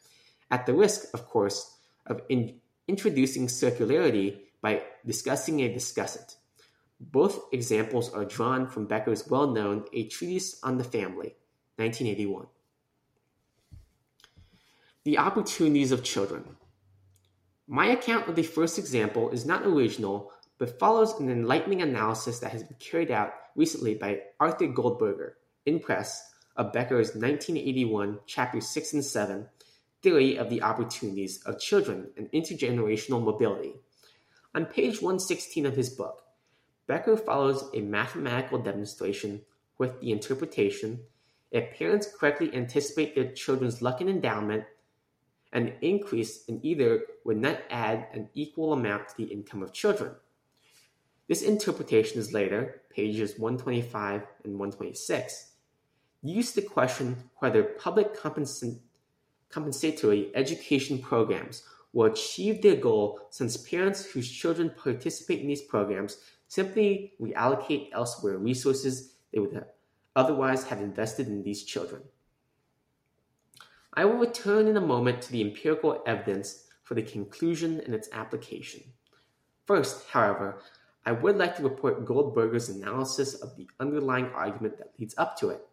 at 0.49 0.65
the 0.65 0.73
risk, 0.73 1.13
of 1.13 1.27
course, 1.27 1.77
of 2.07 2.21
in- 2.29 2.59
introducing 2.87 3.47
circularity 3.47 4.39
by 4.67 4.81
discussing 5.05 5.61
a 5.61 5.73
discussant. 5.73 6.35
Both 6.99 7.53
examples 7.53 8.11
are 8.13 8.25
drawn 8.25 8.67
from 8.67 8.85
Becker's 8.85 9.25
well 9.29 9.47
known 9.47 9.85
A 9.93 10.09
Treatise 10.09 10.59
on 10.61 10.77
the 10.77 10.83
Family, 10.83 11.37
1981. 11.77 12.47
The 15.05 15.19
Opportunities 15.19 15.93
of 15.93 16.03
Children. 16.03 16.43
My 17.65 17.85
account 17.85 18.27
of 18.27 18.35
the 18.35 18.43
first 18.43 18.77
example 18.77 19.29
is 19.29 19.45
not 19.45 19.65
original, 19.65 20.33
but 20.57 20.79
follows 20.79 21.17
an 21.17 21.29
enlightening 21.29 21.81
analysis 21.81 22.39
that 22.39 22.51
has 22.51 22.63
been 22.63 22.77
carried 22.77 23.09
out 23.09 23.31
recently 23.55 23.95
by 23.95 24.19
Arthur 24.37 24.67
Goldberger 24.67 25.37
in 25.65 25.79
press 25.79 26.29
of 26.57 26.73
Becker's 26.73 27.15
1981 27.15 28.19
chapters 28.25 28.67
6 28.67 28.93
and 28.95 29.05
7 29.05 29.47
Theory 30.01 30.37
of 30.37 30.49
the 30.49 30.61
Opportunities 30.61 31.41
of 31.45 31.59
Children 31.59 32.09
and 32.17 32.29
Intergenerational 32.31 33.23
Mobility 33.23 33.75
on 34.55 34.65
page 34.65 35.01
116 35.01 35.65
of 35.65 35.75
his 35.75 35.89
book, 35.89 36.23
Becker 36.87 37.17
follows 37.17 37.69
a 37.73 37.81
mathematical 37.81 38.59
demonstration 38.59 39.41
with 39.77 39.99
the 39.99 40.11
interpretation 40.11 41.01
if 41.51 41.77
parents 41.77 42.07
correctly 42.13 42.53
anticipate 42.53 43.15
their 43.15 43.31
children's 43.31 43.81
luck 43.81 44.01
and 44.01 44.09
endowment, 44.09 44.65
an 45.53 45.73
increase 45.81 46.43
in 46.45 46.59
either 46.63 47.03
would 47.23 47.37
not 47.37 47.61
add 47.69 48.07
an 48.13 48.29
equal 48.33 48.73
amount 48.73 49.07
to 49.09 49.17
the 49.17 49.31
income 49.31 49.63
of 49.63 49.71
children. 49.71 50.11
This 51.27 51.41
interpretation 51.41 52.19
is 52.19 52.33
later, 52.33 52.81
pages 52.89 53.39
125 53.39 54.23
and 54.43 54.59
126, 54.59 55.51
used 56.21 56.55
to 56.55 56.61
question 56.61 57.15
whether 57.37 57.63
public 57.63 58.13
compensatory 59.49 60.31
education 60.35 60.99
programs 60.99 61.63
will 61.93 62.11
achieve 62.11 62.61
their 62.61 62.75
goal 62.75 63.19
since 63.29 63.57
parents 63.57 64.05
whose 64.05 64.29
children 64.29 64.71
participate 64.77 65.41
in 65.41 65.47
these 65.47 65.61
programs 65.61 66.17
simply 66.47 67.13
reallocate 67.21 67.89
elsewhere 67.91 68.37
resources 68.37 69.13
they 69.33 69.39
would 69.39 69.53
have 69.53 69.67
otherwise 70.15 70.63
have 70.63 70.81
invested 70.81 71.27
in 71.27 71.43
these 71.43 71.63
children. 71.63 72.01
I 73.93 74.05
will 74.05 74.17
return 74.17 74.67
in 74.67 74.77
a 74.77 74.81
moment 74.81 75.21
to 75.23 75.31
the 75.31 75.41
empirical 75.41 76.01
evidence 76.05 76.65
for 76.83 76.95
the 76.95 77.03
conclusion 77.03 77.81
and 77.85 77.93
its 77.93 78.09
application. 78.11 78.81
First, 79.65 80.07
however, 80.09 80.61
I 81.05 81.11
would 81.11 81.37
like 81.37 81.55
to 81.57 81.63
report 81.63 82.05
Goldberger's 82.05 82.69
analysis 82.69 83.35
of 83.35 83.55
the 83.55 83.67
underlying 83.79 84.27
argument 84.33 84.77
that 84.77 84.93
leads 84.99 85.15
up 85.17 85.37
to 85.39 85.49
it. 85.49 85.66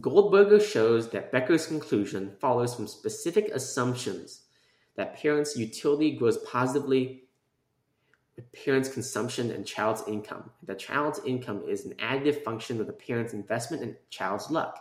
Goldberger 0.00 0.60
shows 0.60 1.08
that 1.10 1.32
Becker's 1.32 1.66
conclusion 1.66 2.36
follows 2.40 2.74
from 2.74 2.86
specific 2.86 3.48
assumptions 3.48 4.42
that 4.96 5.16
parents' 5.16 5.56
utility 5.56 6.12
grows 6.12 6.38
positively 6.38 7.24
with 8.36 8.52
parents' 8.52 8.88
consumption 8.90 9.50
and 9.50 9.66
child's 9.66 10.06
income. 10.06 10.50
The 10.62 10.74
child's 10.74 11.20
income 11.24 11.62
is 11.66 11.86
an 11.86 11.94
additive 11.94 12.44
function 12.44 12.80
of 12.80 12.86
the 12.86 12.92
parent's 12.92 13.32
investment 13.32 13.82
and 13.82 13.96
child's 14.10 14.50
luck. 14.50 14.78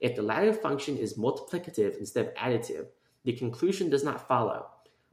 If 0.00 0.16
the 0.16 0.22
latter 0.22 0.52
function 0.52 0.96
is 0.96 1.18
multiplicative 1.18 1.98
instead 1.98 2.28
of 2.28 2.34
additive, 2.34 2.86
the 3.24 3.32
conclusion 3.34 3.90
does 3.90 4.02
not 4.04 4.26
follow. 4.26 4.66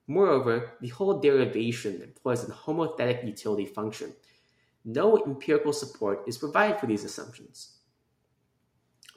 Moreover, 0.08 0.72
the 0.82 0.90
whole 0.90 1.20
derivation 1.20 2.02
employs 2.02 2.48
a 2.48 2.52
homothetic 2.52 3.26
utility 3.26 3.66
function. 3.66 4.14
No 4.86 5.18
empirical 5.26 5.74
support 5.74 6.24
is 6.28 6.38
provided 6.38 6.80
for 6.80 6.86
these 6.86 7.04
assumptions. 7.04 7.75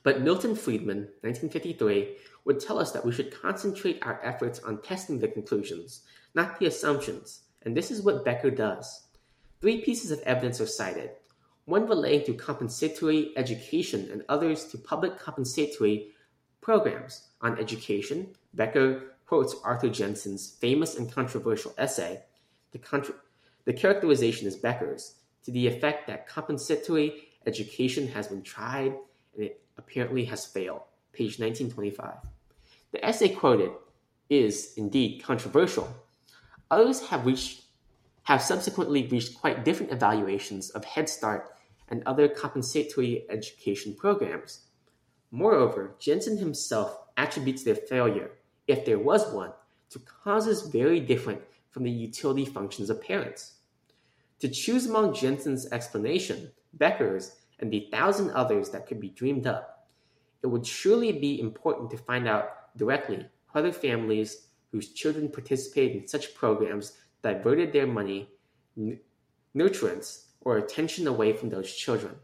But 0.03 0.23
Milton 0.23 0.55
Friedman, 0.55 1.09
1953, 1.23 2.17
would 2.45 2.61
tell 2.61 2.79
us 2.79 2.93
that 2.93 3.05
we 3.05 3.13
should 3.13 3.35
concentrate 3.43 3.99
our 4.03 4.21
efforts 4.25 4.61
on 4.61 4.83
testing 4.83 5.19
the 5.19 5.29
conclusions, 5.29 6.03
not 6.35 6.59
the 6.59 6.67
assumptions, 6.67 7.43
and 7.63 7.77
this 7.77 7.91
is 7.91 8.03
what 8.03 8.25
Becker 8.25 8.51
does. 8.51 9.09
Three 9.61 9.81
pieces 9.81 10.11
of 10.11 10.21
evidence 10.21 10.61
are 10.61 10.67
cited 10.67 11.11
one 11.69 11.87
relating 11.87 12.25
to 12.25 12.33
compensatory 12.33 13.31
education 13.37 14.09
and 14.11 14.25
others 14.31 14.65
to 14.65 14.79
public 14.79 15.19
compensatory 15.19 16.13
programs 16.63 17.29
on 17.43 17.59
education. 17.59 18.27
Becker 18.55 19.17
quotes 19.27 19.55
Arthur 19.63 19.91
Jensen's 19.91 20.57
famous 20.63 20.97
and 20.97 21.13
controversial 21.13 21.75
essay. 21.77 22.23
The, 22.73 22.79
contra- 22.79 23.17
the 23.67 23.75
characterization 23.75 24.49
is 24.49 24.57
Becker's, 24.57 25.17
to 25.45 25.51
the 25.51 25.67
effect 25.67 26.07
that 26.07 26.27
compensatory 26.27 27.29
education 27.45 28.09
has 28.09 28.29
been 28.29 28.43
tried 28.43 28.97
and 29.35 29.45
it 29.45 29.61
apparently 29.79 30.27
has 30.27 30.45
failed. 30.45 30.83
Page 31.13 31.39
1925. 31.39 32.15
The 32.93 33.05
essay 33.05 33.31
quoted 33.31 33.71
is 34.29 34.75
indeed 34.77 35.23
controversial. 35.23 35.89
Others 36.71 37.09
have 37.09 37.25
reached 37.25 37.63
have 38.25 38.43
subsequently 38.43 39.07
reached 39.07 39.41
quite 39.41 39.65
different 39.65 39.91
evaluations 39.91 40.69
of 40.71 40.85
Head 40.85 41.09
Start 41.09 41.49
and 41.89 42.03
other 42.05 42.29
compensatory 42.29 43.25
education 43.31 43.95
programs. 43.95 44.67
Moreover, 45.31 45.95
Jensen 45.99 46.37
himself 46.37 46.95
attributes 47.17 47.65
their 47.65 47.75
failure, 47.75 48.33
if 48.67 48.85
there 48.85 48.99
was 48.99 49.33
one, 49.33 49.53
to 49.89 49.99
causes 49.99 50.69
very 50.71 51.01
different 51.01 51.41
from 51.71 51.85
the 51.85 51.91
utility 51.91 52.45
functions 52.45 52.91
of 52.91 53.01
parents. 53.01 53.55
To 54.41 54.49
choose 54.49 54.85
among 54.85 55.15
Jensen's 55.15 55.67
explanation, 55.73 56.51
Becker's, 56.75 57.37
and 57.61 57.71
the 57.71 57.89
thousand 57.91 58.31
others 58.31 58.71
that 58.71 58.87
could 58.87 59.01
be 59.01 59.11
dreamed 59.11 59.47
up, 59.47 59.89
it 60.43 60.47
would 60.47 60.67
surely 60.67 61.13
be 61.13 61.41
important 61.41 61.91
to 61.91 61.97
find 61.97 62.29
out 62.29 62.77
directly 62.77 63.27
whether 63.53 63.73
families 63.73 64.49
whose 64.71 64.93
children 64.93 65.29
participated 65.29 65.97
in 65.97 66.07
such 66.07 66.35
programs 66.35 66.99
diverted 67.23 67.73
their 67.73 67.87
money, 67.87 68.29
n- 68.77 69.01
nutrients, 69.55 70.29
or 70.43 70.59
attention 70.59 71.07
away 71.07 71.33
from 71.33 71.49
those 71.49 71.75
children. 71.75 72.15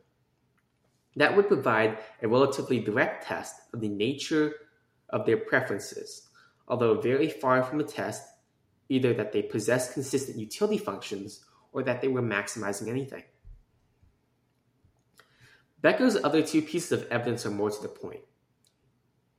That 1.17 1.37
would 1.37 1.49
provide 1.49 1.99
a 2.23 2.29
relatively 2.29 2.81
direct 2.81 3.26
test 3.26 3.55
of 3.73 3.81
the 3.81 3.88
nature 3.88 4.55
of 5.11 5.26
their 5.26 5.37
preferences, 5.37 6.29
although 6.69 7.00
very 7.00 7.29
far 7.29 7.62
from 7.62 7.81
a 7.81 7.85
test 7.85 8.23
either 8.88 9.14
that 9.14 9.33
they 9.33 9.43
possess 9.43 9.95
consistent 9.95 10.38
utility 10.38 10.79
functions 10.79 11.45
or 11.73 11.83
that 11.83 12.00
they 12.00 12.09
were 12.09 12.23
maximizing 12.23 12.88
anything. 12.88 13.25
Becker's 15.85 16.17
other 16.25 16.41
two 16.41 16.62
pieces 16.62 16.93
of 16.93 17.07
evidence 17.12 17.45
are 17.45 17.50
more 17.50 17.71
to 17.71 17.83
the 17.83 17.88
point. 17.88 18.23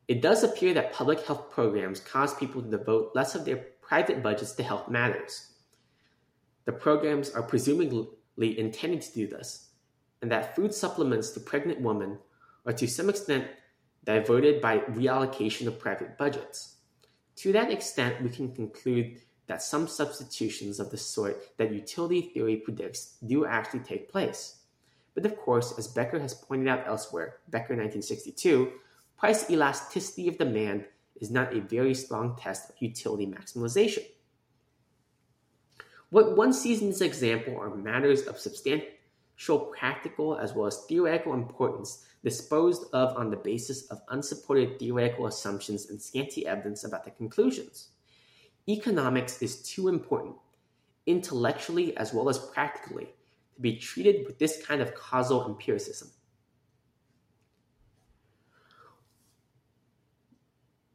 It 0.08 0.22
does 0.22 0.44
appear 0.44 0.76
that 0.76 0.94
public 0.94 1.26
health 1.26 1.50
programs 1.50 2.00
cause 2.00 2.36
people 2.36 2.62
to 2.62 2.70
devote 2.70 3.16
less 3.16 3.34
of 3.34 3.46
their 3.46 3.66
private 3.82 4.22
budgets 4.22 4.52
to 4.52 4.62
health 4.62 4.88
matters. 4.88 5.54
The 6.66 6.72
programs 6.72 7.32
are 7.32 7.42
presumably 7.42 8.60
intended 8.60 9.02
to 9.02 9.14
do 9.14 9.26
this, 9.26 9.70
and 10.22 10.32
that 10.32 10.56
food 10.56 10.72
supplements 10.72 11.32
to 11.32 11.40
pregnant 11.40 11.82
women 11.82 12.20
are 12.68 12.74
to 12.74 12.88
some 12.88 13.10
extent 13.10 13.48
diverted 14.04 14.62
by 14.62 14.82
reallocation 14.82 15.66
of 15.66 15.80
private 15.80 16.16
budgets. 16.16 16.76
To 17.38 17.54
that 17.54 17.72
extent, 17.72 18.22
we 18.22 18.30
can 18.30 18.54
conclude 18.54 19.20
that 19.48 19.64
some 19.64 19.88
substitutions 19.88 20.80
of 20.80 20.92
the 20.92 20.98
sort 20.98 21.58
that 21.58 21.74
utility 21.74 22.22
theory 22.22 22.58
predicts 22.58 23.18
do 23.26 23.48
actually 23.48 23.80
take 23.80 24.12
place. 24.12 24.62
But 25.16 25.26
of 25.26 25.38
course, 25.38 25.74
as 25.80 25.88
Becker 25.88 26.20
has 26.20 26.34
pointed 26.34 26.68
out 26.68 26.86
elsewhere, 26.86 27.38
Becker 27.48 27.74
1962, 27.74 28.74
price 29.18 29.50
elasticity 29.50 30.28
of 30.28 30.38
demand 30.38 30.86
is 31.20 31.32
not 31.32 31.56
a 31.56 31.62
very 31.62 31.96
strong 31.96 32.36
test 32.36 32.70
of 32.70 32.76
utility 32.80 33.26
maximization. 33.26 34.04
What 36.10 36.36
one 36.36 36.54
sees 36.54 36.82
in 36.82 36.90
this 36.90 37.02
example 37.02 37.58
are 37.58 37.74
matters 37.74 38.28
of 38.28 38.40
substantial 38.40 39.60
practical 39.78 40.38
as 40.38 40.54
well 40.54 40.68
as 40.68 40.86
theoretical 40.88 41.34
importance 41.34 42.06
disposed 42.24 42.84
of 42.94 43.16
on 43.18 43.30
the 43.30 43.38
basis 43.38 43.88
of 43.88 44.02
unsupported 44.10 44.80
theoretical 44.80 45.28
assumptions 45.28 45.90
and 45.90 46.02
scanty 46.02 46.46
evidence 46.46 46.84
about 46.84 47.06
the 47.06 47.12
conclusions. 47.12 47.90
Economics 48.68 49.42
is 49.42 49.62
too 49.62 49.88
important, 49.88 50.36
intellectually 51.06 51.96
as 51.98 52.14
well 52.14 52.30
as 52.30 52.40
practically, 52.40 53.15
to 53.56 53.62
be 53.62 53.78
treated 53.78 54.26
with 54.28 54.40
this 54.40 54.64
kind 54.66 54.82
of 54.82 54.94
causal 54.96 55.46
empiricism. 55.48 56.10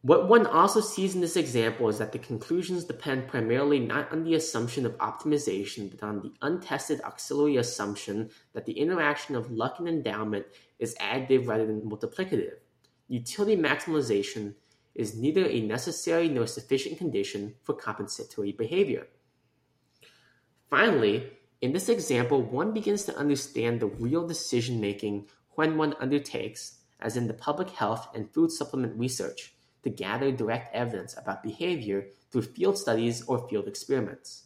What 0.02 0.28
one 0.28 0.46
also 0.46 0.80
sees 0.80 1.14
in 1.14 1.20
this 1.20 1.36
example 1.36 1.90
is 1.90 1.98
that 1.98 2.12
the 2.12 2.18
conclusions 2.18 2.84
depend 2.84 3.28
primarily 3.28 3.78
not 3.78 4.10
on 4.10 4.24
the 4.24 4.34
assumption 4.34 4.86
of 4.86 4.96
optimization, 4.96 5.90
but 5.90 6.02
on 6.02 6.22
the 6.22 6.32
untested 6.40 7.02
auxiliary 7.02 7.58
assumption 7.58 8.30
that 8.54 8.64
the 8.64 8.72
interaction 8.72 9.36
of 9.36 9.50
luck 9.50 9.78
and 9.78 9.86
endowment 9.86 10.46
is 10.78 10.94
additive 11.02 11.46
rather 11.46 11.66
than 11.66 11.82
multiplicative. 11.82 12.54
Utility 13.08 13.60
maximization 13.60 14.54
is 14.94 15.18
neither 15.18 15.44
a 15.46 15.60
necessary 15.60 16.30
nor 16.30 16.46
sufficient 16.46 16.96
condition 16.96 17.54
for 17.62 17.74
compensatory 17.74 18.52
behavior. 18.52 19.06
Finally, 20.70 21.30
in 21.60 21.72
this 21.72 21.88
example, 21.90 22.42
one 22.42 22.72
begins 22.72 23.04
to 23.04 23.16
understand 23.16 23.80
the 23.80 23.86
real 23.86 24.26
decision 24.26 24.80
making 24.80 25.28
when 25.56 25.76
one 25.76 25.94
undertakes, 26.00 26.78
as 27.00 27.16
in 27.16 27.26
the 27.26 27.34
public 27.34 27.70
health 27.70 28.08
and 28.14 28.32
food 28.32 28.50
supplement 28.50 28.98
research, 28.98 29.54
to 29.82 29.90
gather 29.90 30.32
direct 30.32 30.74
evidence 30.74 31.16
about 31.16 31.42
behavior 31.42 32.06
through 32.30 32.42
field 32.42 32.78
studies 32.78 33.22
or 33.26 33.46
field 33.48 33.68
experiments. 33.68 34.44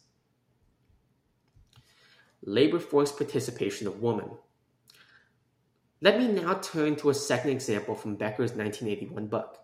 Labor 2.43 2.79
force 2.79 3.11
participation 3.11 3.87
of 3.87 4.01
women. 4.01 4.31
Let 6.01 6.19
me 6.19 6.27
now 6.27 6.55
turn 6.55 6.97
to 6.97 7.09
a 7.09 7.13
second 7.13 7.51
example 7.51 7.95
from 7.95 8.15
Becker's 8.15 8.51
1981 8.51 9.27
book. 9.27 9.57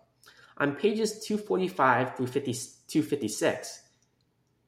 On 0.56 0.74
pages 0.74 1.24
245 1.24 2.16
through 2.16 2.26
50, 2.26 2.52
256, 2.88 3.81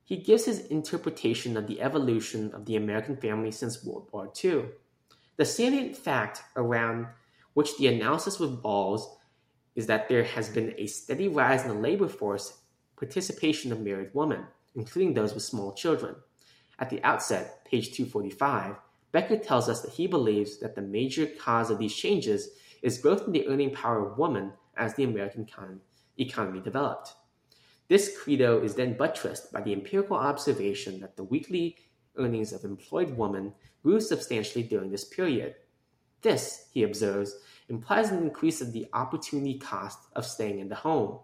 he 0.04 0.16
gives 0.16 0.44
his 0.44 0.66
interpretation 0.66 1.56
of 1.56 1.66
the 1.66 1.80
evolution 1.80 2.52
of 2.54 2.66
the 2.66 2.76
American 2.76 3.16
family 3.16 3.50
since 3.50 3.82
World 3.82 4.08
War 4.12 4.30
II. 4.44 4.66
The 5.36 5.44
salient 5.44 5.96
fact 5.96 6.42
around 6.56 7.06
which 7.54 7.76
the 7.78 7.86
analysis 7.86 8.38
revolves 8.38 9.08
is 9.74 9.86
that 9.86 10.08
there 10.08 10.24
has 10.24 10.48
been 10.48 10.74
a 10.76 10.86
steady 10.86 11.26
rise 11.26 11.62
in 11.62 11.68
the 11.68 11.74
labor 11.74 12.08
force 12.08 12.58
participation 12.96 13.72
of 13.72 13.80
married 13.80 14.10
women, 14.12 14.44
including 14.76 15.14
those 15.14 15.34
with 15.34 15.42
small 15.42 15.72
children. 15.72 16.14
At 16.78 16.90
the 16.90 17.02
outset, 17.02 17.64
page 17.64 17.92
245, 17.92 18.76
Becker 19.10 19.38
tells 19.38 19.68
us 19.68 19.80
that 19.82 19.92
he 19.92 20.06
believes 20.06 20.58
that 20.58 20.74
the 20.74 20.82
major 20.82 21.26
cause 21.26 21.70
of 21.70 21.78
these 21.78 21.94
changes 21.94 22.50
is 22.82 22.98
growth 22.98 23.26
in 23.26 23.32
the 23.32 23.46
earning 23.46 23.70
power 23.72 24.06
of 24.06 24.18
women 24.18 24.52
as 24.76 24.94
the 24.94 25.04
American 25.04 25.48
economy 26.18 26.60
developed. 26.60 27.14
This 27.88 28.16
credo 28.16 28.62
is 28.62 28.74
then 28.74 28.96
buttressed 28.96 29.52
by 29.52 29.60
the 29.60 29.72
empirical 29.72 30.16
observation 30.16 31.00
that 31.00 31.16
the 31.16 31.24
weekly 31.24 31.76
earnings 32.16 32.52
of 32.52 32.64
employed 32.64 33.16
women 33.16 33.52
grew 33.82 34.00
substantially 34.00 34.64
during 34.64 34.90
this 34.90 35.04
period. 35.04 35.54
This, 36.22 36.68
he 36.72 36.82
observes, 36.82 37.36
implies 37.68 38.10
an 38.10 38.22
increase 38.22 38.60
of 38.60 38.72
the 38.72 38.86
opportunity 38.94 39.58
cost 39.58 39.98
of 40.16 40.24
staying 40.24 40.60
in 40.60 40.68
the 40.68 40.74
home 40.74 41.18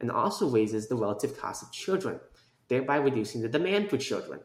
and 0.00 0.10
also 0.10 0.48
raises 0.48 0.88
the 0.88 0.96
relative 0.96 1.38
cost 1.38 1.62
of 1.62 1.72
children, 1.72 2.20
thereby 2.68 2.96
reducing 2.96 3.42
the 3.42 3.48
demand 3.48 3.90
for 3.90 3.98
children. 3.98 4.40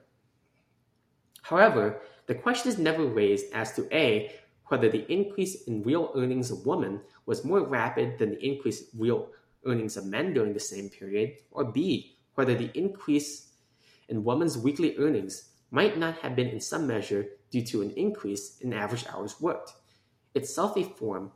However, 1.43 2.01
the 2.27 2.35
question 2.35 2.69
is 2.69 2.77
never 2.77 3.05
raised 3.05 3.53
as 3.53 3.73
to 3.73 3.87
A, 3.95 4.33
whether 4.67 4.89
the 4.89 5.09
increase 5.11 5.63
in 5.63 5.83
real 5.83 6.11
earnings 6.15 6.51
of 6.51 6.65
women 6.65 7.01
was 7.25 7.43
more 7.43 7.61
rapid 7.61 8.17
than 8.17 8.31
the 8.31 8.45
increase 8.45 8.81
in 8.81 8.99
real 8.99 9.29
earnings 9.65 9.97
of 9.97 10.05
men 10.05 10.33
during 10.33 10.53
the 10.53 10.59
same 10.59 10.89
period, 10.89 11.37
or 11.51 11.65
B, 11.65 12.17
whether 12.35 12.55
the 12.55 12.71
increase 12.77 13.53
in 14.09 14.23
women's 14.23 14.57
weekly 14.57 14.97
earnings 14.97 15.49
might 15.71 15.97
not 15.97 16.17
have 16.19 16.35
been 16.35 16.49
in 16.49 16.59
some 16.59 16.87
measure 16.87 17.25
due 17.49 17.63
to 17.65 17.81
an 17.81 17.91
increase 17.91 18.57
in 18.61 18.73
average 18.73 19.05
hours 19.07 19.39
worked, 19.39 19.73
itself 20.35 20.77
a 20.77 20.83
form 20.83 21.31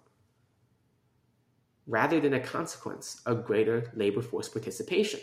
rather 1.87 2.19
than 2.19 2.33
a 2.33 2.39
consequence 2.39 3.21
of 3.25 3.45
greater 3.45 3.91
labor 3.95 4.21
force 4.21 4.49
participation. 4.49 5.19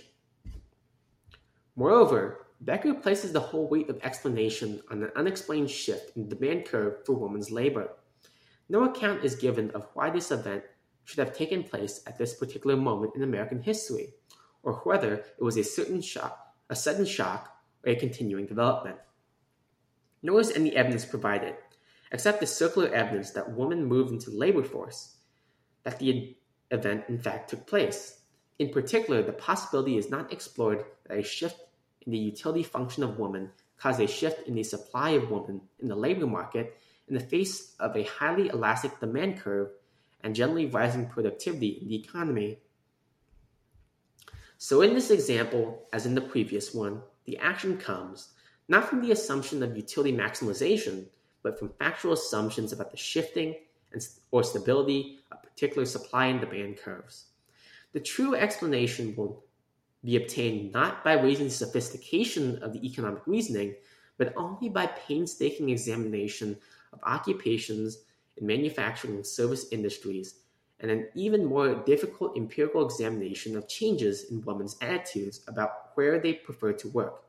Moreover, 1.75 2.47
Becker 2.61 2.95
places 2.95 3.33
the 3.33 3.41
whole 3.41 3.69
weight 3.69 3.91
of 3.91 3.99
explanation 4.03 4.81
on 4.91 5.03
an 5.03 5.11
unexplained 5.17 5.71
shift 5.71 6.17
in 6.17 6.29
the 6.29 6.37
demand 6.37 6.67
curve 6.67 7.05
for 7.05 7.15
women's 7.15 7.51
labor. 7.51 7.91
No 8.69 8.85
account 8.85 9.25
is 9.25 9.35
given 9.35 9.71
of 9.73 9.89
why 9.95 10.11
this 10.11 10.31
event 10.31 10.63
should 11.05 11.19
have 11.19 11.37
taken 11.37 11.65
place 11.65 12.03
at 12.07 12.19
this 12.19 12.35
particular 12.35 12.77
moment 12.77 13.15
in 13.15 13.23
American 13.23 13.63
history, 13.63 14.15
or 14.63 14.75
whether 14.85 15.15
it 15.15 15.43
was 15.43 15.57
a 15.57 15.65
certain 15.65 16.01
shock, 16.01 16.55
a 16.71 16.77
sudden 16.77 17.05
shock, 17.05 17.57
or 17.85 17.93
a 17.93 17.97
continuing 17.97 18.47
development. 18.47 18.97
Nor 20.23 20.41
is 20.41 20.53
any 20.53 20.75
evidence 20.77 21.05
provided, 21.05 21.55
except 22.13 22.41
the 22.41 22.47
circular 22.47 22.89
evidence 22.89 23.31
that 23.31 23.57
women 23.57 23.85
moved 23.85 24.13
into 24.13 24.31
the 24.31 24.37
labor 24.37 24.63
force, 24.63 25.17
that 25.83 25.99
the 25.99 26.37
event 26.71 27.05
in 27.09 27.19
fact 27.19 27.51
took 27.51 27.67
place. 27.67 28.21
In 28.59 28.71
particular, 28.71 29.23
the 29.23 29.33
possibility 29.33 29.97
is 29.97 30.11
not 30.11 30.33
explored 30.33 30.85
that 31.09 31.19
a 31.19 31.23
shift 31.23 31.61
in 32.07 32.13
the 32.13 32.19
utility 32.19 32.63
function 32.63 33.03
of 33.03 33.19
woman 33.19 33.51
caused 33.77 34.01
a 34.01 34.07
shift 34.07 34.47
in 34.47 34.55
the 34.55 34.63
supply 34.63 35.11
of 35.11 35.31
women 35.31 35.61
in 35.81 35.89
the 35.89 35.97
labor 35.97 36.27
market 36.27 36.79
in 37.09 37.15
the 37.15 37.21
face 37.21 37.75
of 37.81 37.97
a 37.97 38.05
highly 38.05 38.49
elastic 38.49 38.99
demand 39.01 39.41
curve 39.41 39.71
and 40.23 40.35
generally 40.35 40.67
rising 40.67 41.09
productivity 41.09 41.79
in 41.83 41.89
the 41.89 41.97
economy. 41.97 42.59
So, 44.59 44.83
in 44.83 44.95
this 44.95 45.11
example, 45.11 45.89
as 45.93 46.07
in 46.07 46.15
the 46.15 46.21
previous 46.21 46.73
one, 46.73 47.03
the 47.25 47.39
action 47.39 47.77
comes 47.79 48.29
not 48.69 48.89
from 48.89 49.03
the 49.03 49.13
assumption 49.13 49.63
of 49.63 49.77
utility 49.77 50.13
maximization, 50.17 51.07
but 51.43 51.59
from 51.59 51.73
factual 51.79 52.13
assumptions 52.13 52.73
about 52.73 52.91
the 52.91 52.97
shifting 52.97 53.57
and, 53.93 54.07
or 54.31 54.45
stability 54.45 55.19
of 55.31 55.43
particular 55.43 55.85
supply 55.85 56.27
and 56.27 56.41
demand 56.41 56.79
curves. 56.79 57.27
The 57.93 58.01
true 58.01 58.35
explanation 58.35 59.15
will 59.17 59.45
be 60.05 60.17
obtained 60.17 60.73
not 60.73 61.05
by 61.05 61.15
raising 61.15 61.47
the 61.47 61.51
sophistication 61.51 62.63
of 62.63 62.73
the 62.73 62.85
economic 62.87 63.27
reasoning, 63.27 63.75
but 64.17 64.33
only 64.37 64.69
by 64.69 64.87
painstaking 64.87 65.71
examination 65.71 66.57
of 66.93 67.01
occupations 67.05 67.99
manufacturing 68.43 69.15
and 69.15 69.27
service 69.27 69.67
industries, 69.73 70.41
and 70.81 70.91
an 70.91 71.09
even 71.15 71.45
more 71.45 71.75
difficult 71.87 72.37
empirical 72.37 72.85
examination 72.85 73.57
of 73.57 73.69
changes 73.69 74.31
in 74.31 74.43
women's 74.43 74.77
attitudes 74.83 75.41
about 75.47 75.71
where 75.95 76.19
they 76.19 76.35
prefer 76.35 76.73
to 76.73 76.89
work. 76.89 77.23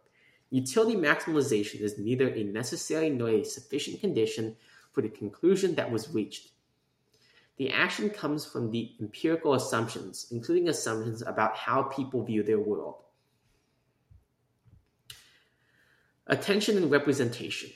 Utility 0.50 0.96
maximization 0.96 1.82
is 1.82 1.98
neither 1.98 2.28
a 2.30 2.44
necessary 2.44 3.10
nor 3.10 3.30
a 3.30 3.44
sufficient 3.44 4.02
condition 4.02 4.56
for 4.92 5.02
the 5.02 5.10
conclusion 5.10 5.76
that 5.76 5.92
was 5.92 6.14
reached. 6.14 6.50
The 7.58 7.72
action 7.72 8.10
comes 8.10 8.46
from 8.46 8.72
the 8.72 8.92
empirical 9.00 9.54
assumptions, 9.54 10.28
including 10.32 10.70
assumptions 10.70 11.22
about 11.22 11.56
how 11.56 11.84
people 11.84 12.24
view 12.24 12.44
their 12.44 12.60
world. 12.60 12.96
Attention 16.26 16.78
and 16.78 16.90
representation. 16.90 17.70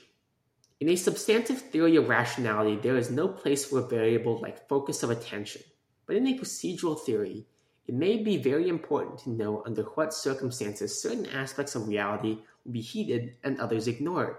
In 0.80 0.88
a 0.90 0.96
substantive 0.96 1.60
theory 1.60 1.96
of 1.96 2.08
rationality, 2.08 2.76
there 2.76 2.96
is 2.96 3.10
no 3.10 3.26
place 3.26 3.64
for 3.64 3.80
a 3.80 3.88
variable 3.88 4.40
like 4.40 4.68
focus 4.68 5.02
of 5.02 5.10
attention. 5.10 5.62
But 6.06 6.14
in 6.14 6.26
a 6.28 6.38
procedural 6.38 6.96
theory, 6.96 7.46
it 7.88 7.94
may 7.94 8.22
be 8.22 8.36
very 8.36 8.68
important 8.68 9.18
to 9.20 9.30
know 9.30 9.64
under 9.66 9.82
what 9.82 10.14
circumstances 10.14 11.02
certain 11.02 11.26
aspects 11.26 11.74
of 11.74 11.88
reality 11.88 12.38
will 12.64 12.72
be 12.72 12.80
heeded 12.80 13.34
and 13.42 13.58
others 13.58 13.88
ignored. 13.88 14.36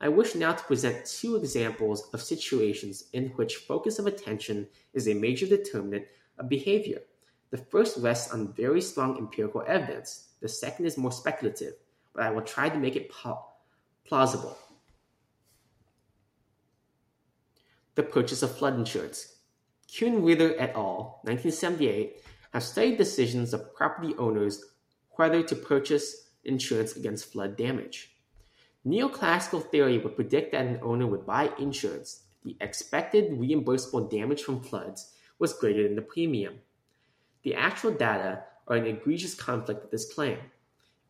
I 0.00 0.08
wish 0.08 0.34
now 0.34 0.52
to 0.52 0.64
present 0.64 1.04
two 1.04 1.36
examples 1.36 2.08
of 2.14 2.22
situations 2.22 3.04
in 3.12 3.28
which 3.30 3.56
focus 3.56 3.98
of 3.98 4.06
attention 4.06 4.68
is 4.94 5.06
a 5.06 5.12
major 5.12 5.46
determinant 5.46 6.06
of 6.38 6.48
behavior. 6.48 7.00
The 7.50 7.58
first 7.58 7.98
rests 7.98 8.32
on 8.32 8.54
very 8.54 8.80
strong 8.80 9.18
empirical 9.18 9.64
evidence, 9.66 10.28
the 10.40 10.48
second 10.48 10.86
is 10.86 10.96
more 10.96 11.12
speculative, 11.12 11.74
but 12.14 12.22
I 12.22 12.30
will 12.30 12.40
try 12.40 12.70
to 12.70 12.78
make 12.78 12.96
it 12.96 13.10
plausible. 14.06 14.56
The 17.98 18.04
purchase 18.04 18.44
of 18.44 18.56
flood 18.56 18.76
insurance. 18.76 19.38
Kunreuther 19.88 20.54
et 20.56 20.72
al., 20.76 21.18
1978, 21.24 22.22
have 22.52 22.62
studied 22.62 22.96
decisions 22.96 23.52
of 23.52 23.74
property 23.74 24.14
owners 24.18 24.64
whether 25.16 25.42
to 25.42 25.56
purchase 25.56 26.28
insurance 26.44 26.94
against 26.94 27.32
flood 27.32 27.56
damage. 27.56 28.12
Neoclassical 28.86 29.68
theory 29.68 29.98
would 29.98 30.14
predict 30.14 30.52
that 30.52 30.64
an 30.64 30.78
owner 30.80 31.08
would 31.08 31.26
buy 31.26 31.50
insurance 31.58 32.22
if 32.36 32.44
the 32.44 32.64
expected 32.64 33.32
reimbursable 33.32 34.08
damage 34.08 34.44
from 34.44 34.62
floods 34.62 35.12
was 35.40 35.58
greater 35.58 35.82
than 35.82 35.96
the 35.96 36.02
premium. 36.02 36.60
The 37.42 37.56
actual 37.56 37.90
data 37.90 38.44
are 38.68 38.76
in 38.76 38.86
egregious 38.86 39.34
conflict 39.34 39.82
with 39.82 39.90
this 39.90 40.14
claim. 40.14 40.38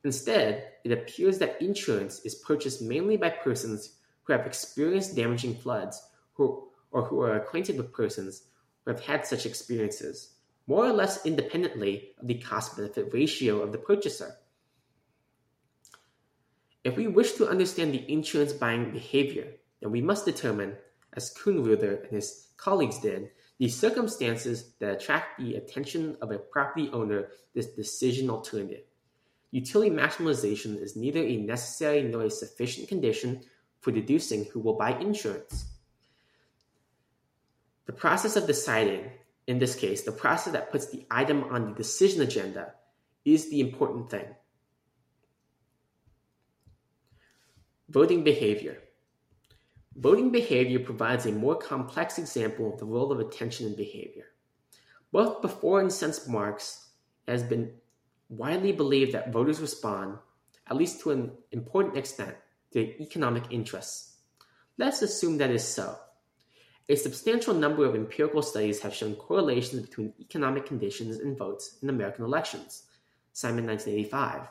Instead, 0.04 0.72
it 0.84 0.92
appears 0.92 1.36
that 1.36 1.60
insurance 1.60 2.24
is 2.24 2.36
purchased 2.36 2.80
mainly 2.80 3.18
by 3.18 3.28
persons 3.28 3.98
who 4.22 4.32
have 4.32 4.46
experienced 4.46 5.14
damaging 5.14 5.54
floods 5.54 6.02
who 6.32 6.67
or 6.90 7.04
who 7.04 7.20
are 7.20 7.36
acquainted 7.36 7.76
with 7.76 7.92
persons 7.92 8.44
who 8.84 8.90
have 8.90 9.00
had 9.00 9.26
such 9.26 9.46
experiences, 9.46 10.34
more 10.66 10.86
or 10.86 10.92
less 10.92 11.24
independently 11.24 12.10
of 12.20 12.26
the 12.26 12.38
cost 12.38 12.76
benefit 12.76 13.12
ratio 13.12 13.60
of 13.60 13.72
the 13.72 13.78
purchaser. 13.78 14.36
If 16.84 16.96
we 16.96 17.06
wish 17.06 17.32
to 17.32 17.48
understand 17.48 17.92
the 17.92 18.10
insurance 18.10 18.52
buying 18.52 18.90
behavior, 18.92 19.52
then 19.80 19.90
we 19.90 20.00
must 20.00 20.24
determine, 20.24 20.76
as 21.14 21.34
Kunreuther 21.34 22.04
and 22.04 22.12
his 22.12 22.48
colleagues 22.56 22.98
did, 22.98 23.30
the 23.58 23.68
circumstances 23.68 24.72
that 24.78 25.02
attract 25.02 25.38
the 25.38 25.56
attention 25.56 26.16
of 26.22 26.30
a 26.30 26.38
property 26.38 26.88
owner 26.92 27.22
to 27.22 27.28
this 27.54 27.66
decision 27.66 28.30
alternative. 28.30 28.84
Utility 29.50 29.90
maximization 29.90 30.80
is 30.80 30.96
neither 30.96 31.22
a 31.22 31.36
necessary 31.36 32.02
nor 32.02 32.24
a 32.24 32.30
sufficient 32.30 32.88
condition 32.88 33.42
for 33.80 33.90
deducing 33.90 34.44
who 34.46 34.60
will 34.60 34.76
buy 34.76 34.92
insurance. 34.98 35.66
The 37.88 37.94
process 37.94 38.36
of 38.36 38.46
deciding, 38.46 39.10
in 39.46 39.58
this 39.58 39.74
case, 39.74 40.02
the 40.02 40.12
process 40.12 40.52
that 40.52 40.70
puts 40.70 40.88
the 40.88 41.06
item 41.10 41.44
on 41.44 41.70
the 41.70 41.74
decision 41.74 42.20
agenda, 42.20 42.74
is 43.24 43.48
the 43.48 43.60
important 43.60 44.10
thing. 44.10 44.26
Voting 47.88 48.24
behavior. 48.24 48.76
Voting 49.96 50.30
behavior 50.30 50.78
provides 50.80 51.24
a 51.24 51.32
more 51.32 51.56
complex 51.56 52.18
example 52.18 52.74
of 52.74 52.78
the 52.78 52.84
role 52.84 53.10
of 53.10 53.20
attention 53.20 53.66
and 53.66 53.76
behavior. 53.76 54.26
Both 55.10 55.40
before 55.40 55.80
and 55.80 55.90
since 55.90 56.28
Marx, 56.28 56.90
it 57.26 57.30
has 57.30 57.42
been 57.42 57.72
widely 58.28 58.72
believed 58.72 59.12
that 59.12 59.32
voters 59.32 59.60
respond, 59.60 60.18
at 60.66 60.76
least 60.76 61.00
to 61.00 61.12
an 61.12 61.32
important 61.52 61.96
extent, 61.96 62.36
to 62.74 63.02
economic 63.02 63.44
interests. 63.50 64.18
Let's 64.76 65.00
assume 65.00 65.38
that 65.38 65.50
is 65.50 65.66
so. 65.66 65.96
A 66.90 66.96
substantial 66.96 67.52
number 67.52 67.84
of 67.84 67.94
empirical 67.94 68.40
studies 68.40 68.80
have 68.80 68.94
shown 68.94 69.14
correlations 69.14 69.82
between 69.82 70.14
economic 70.18 70.64
conditions 70.64 71.18
and 71.18 71.36
votes 71.36 71.76
in 71.82 71.90
American 71.90 72.24
elections. 72.24 72.84
Simon 73.34 73.66
1985. 73.66 74.48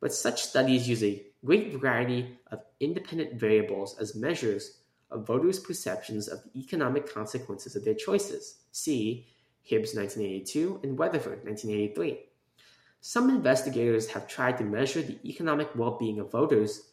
But 0.00 0.12
such 0.12 0.42
studies 0.42 0.86
use 0.86 1.02
a 1.02 1.24
great 1.42 1.72
variety 1.72 2.38
of 2.52 2.60
independent 2.80 3.40
variables 3.40 3.98
as 3.98 4.14
measures 4.14 4.78
of 5.10 5.26
voters' 5.26 5.58
perceptions 5.58 6.28
of 6.28 6.42
the 6.44 6.60
economic 6.60 7.12
consequences 7.12 7.74
of 7.74 7.84
their 7.84 7.94
choices. 7.94 8.56
See 8.72 9.26
Hibbs 9.62 9.94
1982 9.94 10.80
and 10.82 10.98
Weatherford 10.98 11.44
1983. 11.44 12.26
Some 13.00 13.30
investigators 13.30 14.08
have 14.10 14.28
tried 14.28 14.58
to 14.58 14.64
measure 14.64 15.00
the 15.00 15.18
economic 15.24 15.74
well 15.74 15.96
being 15.98 16.20
of 16.20 16.30
voters 16.30 16.90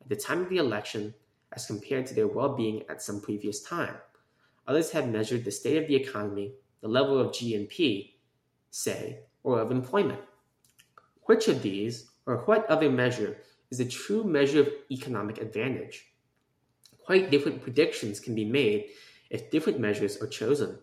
at 0.00 0.08
the 0.08 0.16
time 0.16 0.40
of 0.40 0.48
the 0.48 0.56
election 0.56 1.12
as 1.58 1.66
compared 1.66 2.06
to 2.06 2.14
their 2.14 2.28
well 2.28 2.54
being 2.54 2.84
at 2.88 3.02
some 3.02 3.20
previous 3.20 3.60
time. 3.62 3.96
Others 4.68 4.92
have 4.92 5.08
measured 5.08 5.44
the 5.44 5.50
state 5.50 5.82
of 5.82 5.88
the 5.88 5.96
economy, 5.96 6.52
the 6.82 6.86
level 6.86 7.18
of 7.18 7.32
GNP, 7.32 8.12
say, 8.70 9.20
or 9.42 9.58
of 9.58 9.72
employment. 9.72 10.20
Which 11.22 11.48
of 11.48 11.62
these, 11.62 12.10
or 12.26 12.36
what 12.46 12.70
other 12.70 12.88
measure, 12.88 13.38
is 13.72 13.80
a 13.80 13.84
true 13.84 14.22
measure 14.22 14.60
of 14.60 14.68
economic 14.88 15.38
advantage? 15.38 16.04
Quite 17.04 17.32
different 17.32 17.62
predictions 17.62 18.20
can 18.20 18.36
be 18.36 18.44
made 18.44 18.90
if 19.28 19.50
different 19.50 19.80
measures 19.80 20.22
are 20.22 20.28
chosen. 20.28 20.78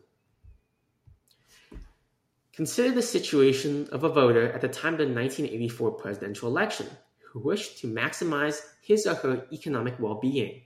Consider 2.51 2.91
the 2.93 3.01
situation 3.01 3.87
of 3.93 4.03
a 4.03 4.09
voter 4.09 4.51
at 4.51 4.59
the 4.59 4.67
time 4.67 4.95
of 4.95 4.99
the 4.99 5.05
1984 5.05 5.91
presidential 5.91 6.49
election 6.49 6.87
who 7.35 7.41
wished 7.41 7.77
to 7.77 7.87
maximize 7.87 8.61
his 8.81 9.05
or 9.05 9.13
her 9.15 9.45
economic 9.51 9.99
well 9.99 10.15
being. 10.15 10.61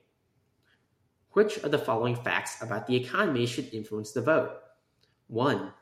Which 1.31 1.57
of 1.57 1.71
the 1.71 1.79
following 1.79 2.15
facts 2.15 2.61
about 2.61 2.85
the 2.85 2.95
economy 2.95 3.47
should 3.47 3.73
influence 3.73 4.11
the 4.11 4.21
vote? 4.21 4.51
1. 5.29 5.73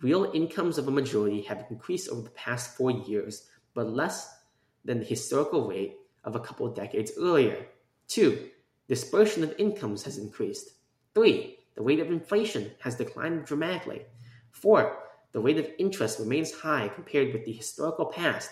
Real 0.00 0.32
incomes 0.34 0.78
of 0.78 0.88
a 0.88 0.90
majority 0.90 1.42
have 1.42 1.66
increased 1.70 2.08
over 2.08 2.22
the 2.22 2.30
past 2.30 2.76
four 2.76 2.90
years, 2.90 3.50
but 3.72 3.90
less 3.90 4.36
than 4.84 4.98
the 4.98 5.04
historical 5.04 5.68
rate 5.68 5.98
of 6.24 6.34
a 6.34 6.40
couple 6.40 6.66
of 6.66 6.74
decades 6.74 7.12
earlier. 7.16 7.64
2. 8.08 8.48
Dispersion 8.88 9.44
of 9.44 9.54
incomes 9.58 10.02
has 10.02 10.18
increased. 10.18 10.70
3. 11.14 11.56
The 11.76 11.82
rate 11.82 12.00
of 12.00 12.10
inflation 12.10 12.72
has 12.80 12.96
declined 12.96 13.44
dramatically. 13.44 14.06
4. 14.50 14.98
The 15.30 15.40
rate 15.40 15.58
of 15.58 15.70
interest 15.78 16.18
remains 16.18 16.52
high 16.52 16.88
compared 16.88 17.32
with 17.32 17.44
the 17.44 17.52
historical 17.52 18.06
past. 18.06 18.50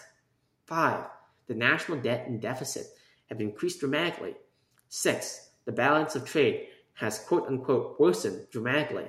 5 0.66 1.04
the 1.50 1.56
national 1.56 1.98
debt 1.98 2.28
and 2.28 2.40
deficit 2.40 2.86
have 3.28 3.40
increased 3.40 3.80
dramatically. 3.80 4.36
Six, 4.88 5.50
the 5.64 5.72
balance 5.72 6.14
of 6.14 6.24
trade 6.24 6.68
has 6.94 7.18
quote 7.18 7.48
unquote 7.48 7.98
worsened 7.98 8.46
dramatically. 8.52 9.08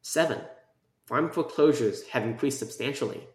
7. 0.00 0.40
Farm 1.06 1.30
foreclosures 1.30 2.02
have 2.08 2.24
increased 2.24 2.58
substantially. 2.58 3.28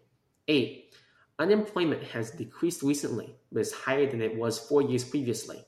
8. 0.50 0.94
Unemployment 1.40 2.04
has 2.04 2.32
decreased 2.32 2.84
recently, 2.84 3.38
but 3.50 3.62
is 3.62 3.72
higher 3.72 4.12
than 4.12 4.22
it 4.22 4.36
was 4.36 4.60
four 4.60 4.82
years 4.82 5.06
previously. 5.06 5.64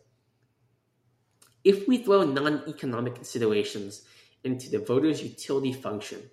If 1.64 1.88
we 1.88 2.00
throw 2.00 2.26
non 2.26 2.64
economic 2.68 3.16
considerations 3.16 4.04
into 4.44 4.70
the 4.70 4.80
voter's 4.80 5.24
utility 5.24 5.72
function, 5.72 6.24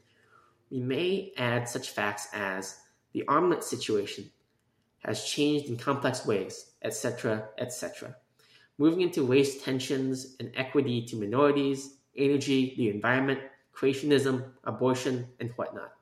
we 0.72 0.80
may 0.80 1.32
add 1.36 1.68
such 1.68 1.90
facts 1.90 2.26
as 2.32 2.80
the 3.12 3.22
armament 3.28 3.62
situation 3.62 4.32
has 5.06 5.24
changed 5.24 5.68
in 5.68 5.76
complex 5.76 6.26
ways, 6.26 6.72
etc., 6.82 7.48
etc., 7.58 8.16
moving 8.76 9.00
into 9.00 9.24
race 9.24 9.62
tensions 9.62 10.36
and 10.40 10.50
equity 10.56 11.02
to 11.06 11.16
minorities, 11.16 11.98
energy, 12.16 12.74
the 12.76 12.90
environment, 12.90 13.40
creationism, 13.74 14.44
abortion, 14.64 15.26
and 15.40 15.50
whatnot. 15.52 15.92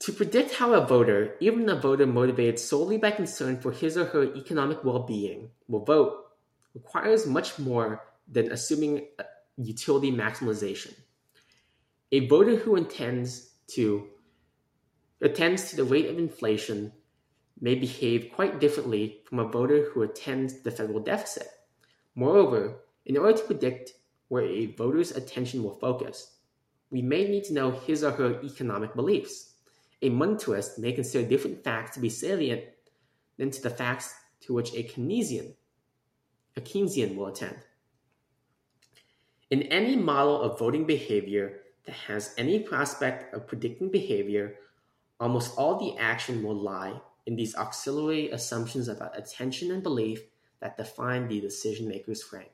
To 0.00 0.12
predict 0.12 0.54
how 0.54 0.72
a 0.72 0.84
voter, 0.84 1.36
even 1.40 1.68
a 1.68 1.76
voter 1.76 2.06
motivated 2.06 2.58
solely 2.58 2.96
by 2.96 3.10
concern 3.10 3.60
for 3.60 3.70
his 3.70 3.96
or 3.96 4.06
her 4.06 4.34
economic 4.34 4.82
well 4.82 5.00
being, 5.00 5.50
will 5.68 5.84
vote 5.84 6.26
requires 6.74 7.26
much 7.26 7.58
more 7.58 8.02
than 8.26 8.50
assuming 8.50 9.06
utility 9.56 10.10
maximization. 10.10 10.94
A 12.12 12.26
voter 12.26 12.56
who 12.56 12.76
intends 12.76 13.50
to 13.68 14.08
attends 15.20 15.70
to 15.70 15.76
the 15.76 15.84
rate 15.84 16.08
of 16.08 16.18
inflation 16.18 16.92
may 17.60 17.74
behave 17.74 18.32
quite 18.34 18.60
differently 18.60 19.20
from 19.26 19.38
a 19.38 19.48
voter 19.48 19.90
who 19.90 20.02
attends 20.02 20.62
the 20.62 20.70
federal 20.70 21.00
deficit. 21.00 21.46
Moreover, 22.14 22.80
in 23.04 23.16
order 23.16 23.36
to 23.36 23.44
predict 23.44 23.92
where 24.28 24.44
a 24.44 24.66
voter's 24.66 25.10
attention 25.10 25.62
will 25.62 25.78
focus, 25.78 26.36
we 26.90 27.02
may 27.02 27.28
need 27.28 27.44
to 27.44 27.52
know 27.52 27.70
his 27.70 28.02
or 28.02 28.12
her 28.12 28.40
economic 28.42 28.94
beliefs. 28.94 29.54
A 30.02 30.10
monetarist 30.10 30.78
may 30.78 30.92
consider 30.92 31.28
different 31.28 31.62
facts 31.62 31.94
to 31.94 32.00
be 32.00 32.08
salient 32.08 32.64
than 33.36 33.50
to 33.50 33.62
the 33.62 33.70
facts 33.70 34.14
to 34.40 34.54
which 34.54 34.72
a 34.74 34.82
Keynesian, 34.82 35.54
a 36.56 36.60
Keynesian 36.60 37.14
will 37.16 37.26
attend. 37.26 37.58
In 39.50 39.62
any 39.64 39.96
model 39.96 40.40
of 40.40 40.58
voting 40.58 40.86
behavior 40.86 41.60
that 41.84 41.94
has 41.94 42.34
any 42.38 42.60
prospect 42.60 43.34
of 43.34 43.46
predicting 43.46 43.90
behavior, 43.90 44.56
almost 45.20 45.56
all 45.56 45.78
the 45.78 45.96
action 45.98 46.42
will 46.42 46.56
lie 46.56 47.00
in 47.26 47.36
these 47.36 47.54
auxiliary 47.54 48.30
assumptions 48.30 48.88
about 48.88 49.18
attention 49.18 49.70
and 49.70 49.82
belief 49.82 50.22
that 50.60 50.76
define 50.76 51.28
the 51.28 51.40
decision 51.40 51.86
maker's 51.86 52.22
frame. 52.22 52.48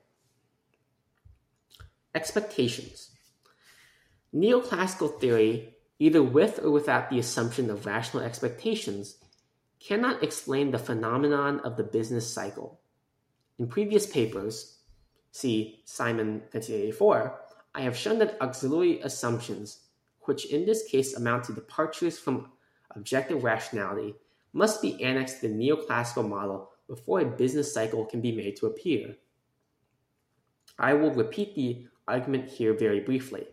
Expectations. 2.14 3.10
Neoclassical 4.34 5.20
theory 5.20 5.76
either 5.98 6.22
with 6.22 6.60
or 6.62 6.70
without 6.70 7.10
the 7.10 7.18
assumption 7.18 7.70
of 7.70 7.86
rational 7.86 8.22
expectations, 8.22 9.18
cannot 9.80 10.22
explain 10.22 10.70
the 10.70 10.78
phenomenon 10.78 11.60
of 11.60 11.76
the 11.76 11.84
business 11.84 12.30
cycle. 12.30 12.80
In 13.58 13.66
previous 13.66 14.06
papers, 14.06 14.78
see 15.32 15.82
Simon 15.84 16.40
1984, 16.52 17.40
I 17.74 17.80
have 17.82 17.96
shown 17.96 18.18
that 18.18 18.40
auxiliary 18.40 19.00
assumptions, 19.00 19.80
which 20.22 20.46
in 20.46 20.66
this 20.66 20.84
case 20.84 21.14
amount 21.14 21.44
to 21.44 21.52
departures 21.52 22.18
from 22.18 22.50
objective 22.96 23.44
rationality, 23.44 24.14
must 24.52 24.80
be 24.80 25.02
annexed 25.02 25.40
to 25.40 25.48
the 25.48 25.54
neoclassical 25.54 26.26
model 26.26 26.70
before 26.88 27.20
a 27.20 27.26
business 27.26 27.72
cycle 27.72 28.04
can 28.04 28.20
be 28.20 28.32
made 28.32 28.56
to 28.56 28.66
appear. 28.66 29.16
I 30.78 30.94
will 30.94 31.12
repeat 31.12 31.54
the 31.54 31.86
argument 32.08 32.48
here 32.48 32.72
very 32.72 33.00
briefly. 33.00 33.46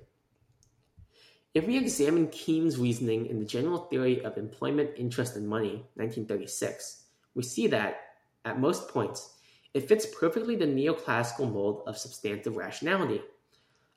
If 1.53 1.67
we 1.67 1.77
examine 1.77 2.27
Keynes' 2.27 2.79
reasoning 2.79 3.27
in 3.27 3.39
the 3.39 3.45
General 3.45 3.77
Theory 3.77 4.23
of 4.23 4.37
Employment, 4.37 4.91
Interest, 4.97 5.35
and 5.35 5.47
Money, 5.47 5.85
1936, 5.95 7.03
we 7.35 7.43
see 7.43 7.67
that, 7.67 7.97
at 8.45 8.59
most 8.59 8.87
points, 8.89 9.35
it 9.73 9.87
fits 9.87 10.05
perfectly 10.19 10.55
the 10.55 10.65
neoclassical 10.65 11.51
mold 11.51 11.83
of 11.87 11.97
substantive 11.97 12.57
rationality. 12.57 13.21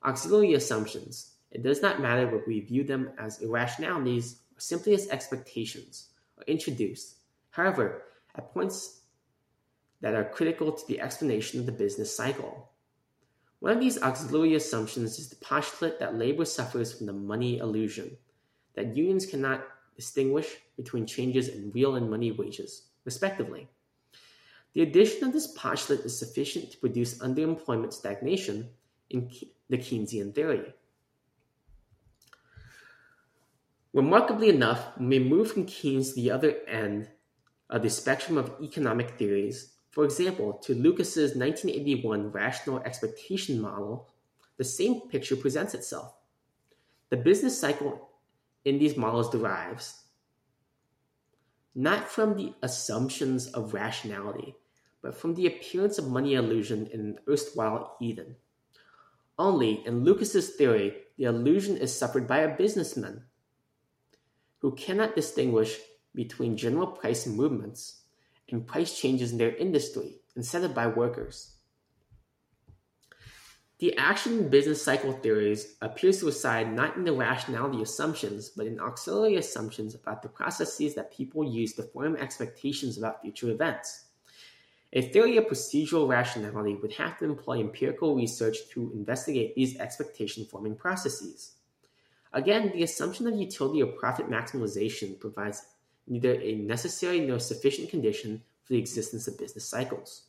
Auxiliary 0.03 0.53
assumptions, 0.53 1.33
it 1.51 1.63
does 1.63 1.81
not 1.81 2.01
matter 2.01 2.25
whether 2.25 2.43
we 2.45 2.59
view 2.59 2.83
them 2.83 3.11
as 3.17 3.41
irrationalities 3.41 4.37
simply 4.57 4.93
as 4.93 5.07
expectations, 5.09 6.09
are 6.37 6.43
introduced, 6.47 7.17
however, 7.49 8.03
at 8.35 8.53
points 8.53 9.01
that 10.01 10.13
are 10.13 10.23
critical 10.23 10.71
to 10.71 10.87
the 10.87 11.01
explanation 11.01 11.59
of 11.59 11.65
the 11.65 11.71
business 11.71 12.15
cycle. 12.15 12.69
One 13.59 13.73
of 13.73 13.79
these 13.79 14.01
auxiliary 14.01 14.53
assumptions 14.53 15.17
is 15.17 15.29
the 15.29 15.35
postulate 15.37 15.99
that 15.99 16.15
labor 16.15 16.45
suffers 16.45 16.93
from 16.93 17.07
the 17.07 17.13
money 17.13 17.57
illusion, 17.57 18.17
that 18.75 18.95
unions 18.95 19.25
cannot 19.25 19.63
distinguish 19.95 20.57
between 20.75 21.07
changes 21.07 21.47
in 21.47 21.71
real 21.71 21.95
and 21.95 22.09
money 22.09 22.31
wages, 22.31 22.89
respectively. 23.03 23.67
The 24.73 24.83
addition 24.83 25.23
of 25.23 25.33
this 25.33 25.47
postulate 25.47 26.05
is 26.05 26.17
sufficient 26.17 26.71
to 26.71 26.77
produce 26.77 27.17
underemployment 27.17 27.93
stagnation 27.93 28.69
in 29.09 29.31
the 29.69 29.77
Keynesian 29.79 30.35
theory. 30.35 30.73
Remarkably 33.97 34.49
enough, 34.49 34.95
when 34.97 35.09
we 35.09 35.17
move 35.17 35.51
from 35.51 35.65
Keynes 35.65 36.09
to 36.09 36.21
the 36.21 36.29
other 36.29 36.57
end 36.67 37.09
of 37.71 37.81
the 37.81 37.89
spectrum 37.89 38.37
of 38.37 38.53
economic 38.61 39.17
theories, 39.17 39.73
for 39.89 40.05
example, 40.05 40.53
to 40.53 40.75
Lucas's 40.75 41.35
1981 41.35 42.31
rational 42.31 42.77
expectation 42.81 43.59
model, 43.59 44.07
the 44.57 44.63
same 44.63 45.01
picture 45.09 45.35
presents 45.35 45.73
itself. 45.73 46.13
The 47.09 47.17
business 47.17 47.59
cycle 47.59 48.09
in 48.65 48.77
these 48.77 48.95
models 48.95 49.31
derives 49.31 50.03
not 51.73 52.07
from 52.07 52.37
the 52.37 52.53
assumptions 52.61 53.47
of 53.47 53.73
rationality, 53.73 54.53
but 55.01 55.17
from 55.17 55.33
the 55.33 55.47
appearance 55.47 55.97
of 55.97 56.07
money 56.07 56.35
illusion 56.35 56.87
in 56.93 56.99
an 56.99 57.17
erstwhile 57.27 57.97
Eden. 57.99 58.35
Only 59.39 59.83
in 59.87 60.03
Lucas's 60.03 60.51
theory, 60.51 60.97
the 61.17 61.23
illusion 61.23 61.77
is 61.77 61.97
suffered 61.97 62.27
by 62.27 62.41
a 62.41 62.55
businessman 62.55 63.23
who 64.59 64.75
cannot 64.75 65.15
distinguish 65.15 65.77
between 66.15 66.57
general 66.57 66.87
price 66.87 67.27
movements 67.27 68.01
and 68.49 68.65
price 68.65 68.99
changes 68.99 69.31
in 69.31 69.37
their 69.37 69.55
industry 69.55 70.15
instead 70.35 70.63
of 70.63 70.73
by 70.73 70.87
workers. 70.87 71.57
The 73.79 73.95
action 73.97 74.39
in 74.39 74.49
business 74.49 74.81
cycle 74.81 75.13
theories 75.13 75.75
appears 75.83 76.19
to 76.19 76.25
reside 76.25 76.73
not 76.73 76.95
in 76.95 77.03
the 77.03 77.13
rationality 77.13 77.83
assumptions, 77.83 78.49
but 78.49 78.65
in 78.65 78.79
auxiliary 78.79 79.35
assumptions 79.35 79.93
about 79.93 80.23
the 80.23 80.29
processes 80.29 80.95
that 80.95 81.13
people 81.13 81.43
use 81.43 81.73
to 81.73 81.83
form 81.83 82.15
expectations 82.15 82.97
about 82.97 83.21
future 83.21 83.51
events. 83.51 84.05
A 84.93 85.03
theory 85.03 85.37
of 85.37 85.45
procedural 85.45 86.07
rationality 86.07 86.73
would 86.73 86.93
have 86.93 87.19
to 87.19 87.25
employ 87.25 87.59
empirical 87.59 88.15
research 88.15 88.57
to 88.71 88.91
investigate 88.95 89.53
these 89.53 89.77
expectation 89.77 90.45
forming 90.45 90.75
processes. 90.75 91.56
Again, 92.33 92.71
the 92.73 92.83
assumption 92.83 93.27
of 93.27 93.35
utility 93.35 93.81
or 93.81 93.87
profit 93.87 94.29
maximization 94.29 95.19
provides 95.19 95.65
neither 96.07 96.33
a 96.33 96.55
necessary 96.55 97.19
nor 97.19 97.39
sufficient 97.39 97.89
condition 97.89 98.41
for 98.63 98.73
the 98.73 98.79
existence 98.79 99.27
of 99.27 99.37
business 99.37 99.65
cycles. 99.65 100.23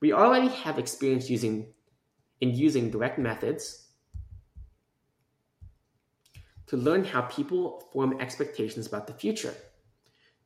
We 0.00 0.12
already 0.12 0.48
have 0.48 0.78
experience 0.78 1.30
using 1.30 1.66
in 2.40 2.54
using 2.54 2.90
direct 2.90 3.18
methods 3.18 3.86
to 6.66 6.76
learn 6.76 7.04
how 7.04 7.22
people 7.22 7.84
form 7.92 8.20
expectations 8.20 8.86
about 8.86 9.06
the 9.06 9.14
future. 9.14 9.54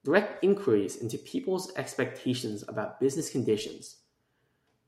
Direct 0.04 0.42
inquiries 0.44 0.96
into 0.96 1.18
people's 1.18 1.72
expectations 1.76 2.64
about 2.68 3.00
business 3.00 3.30
conditions, 3.30 3.96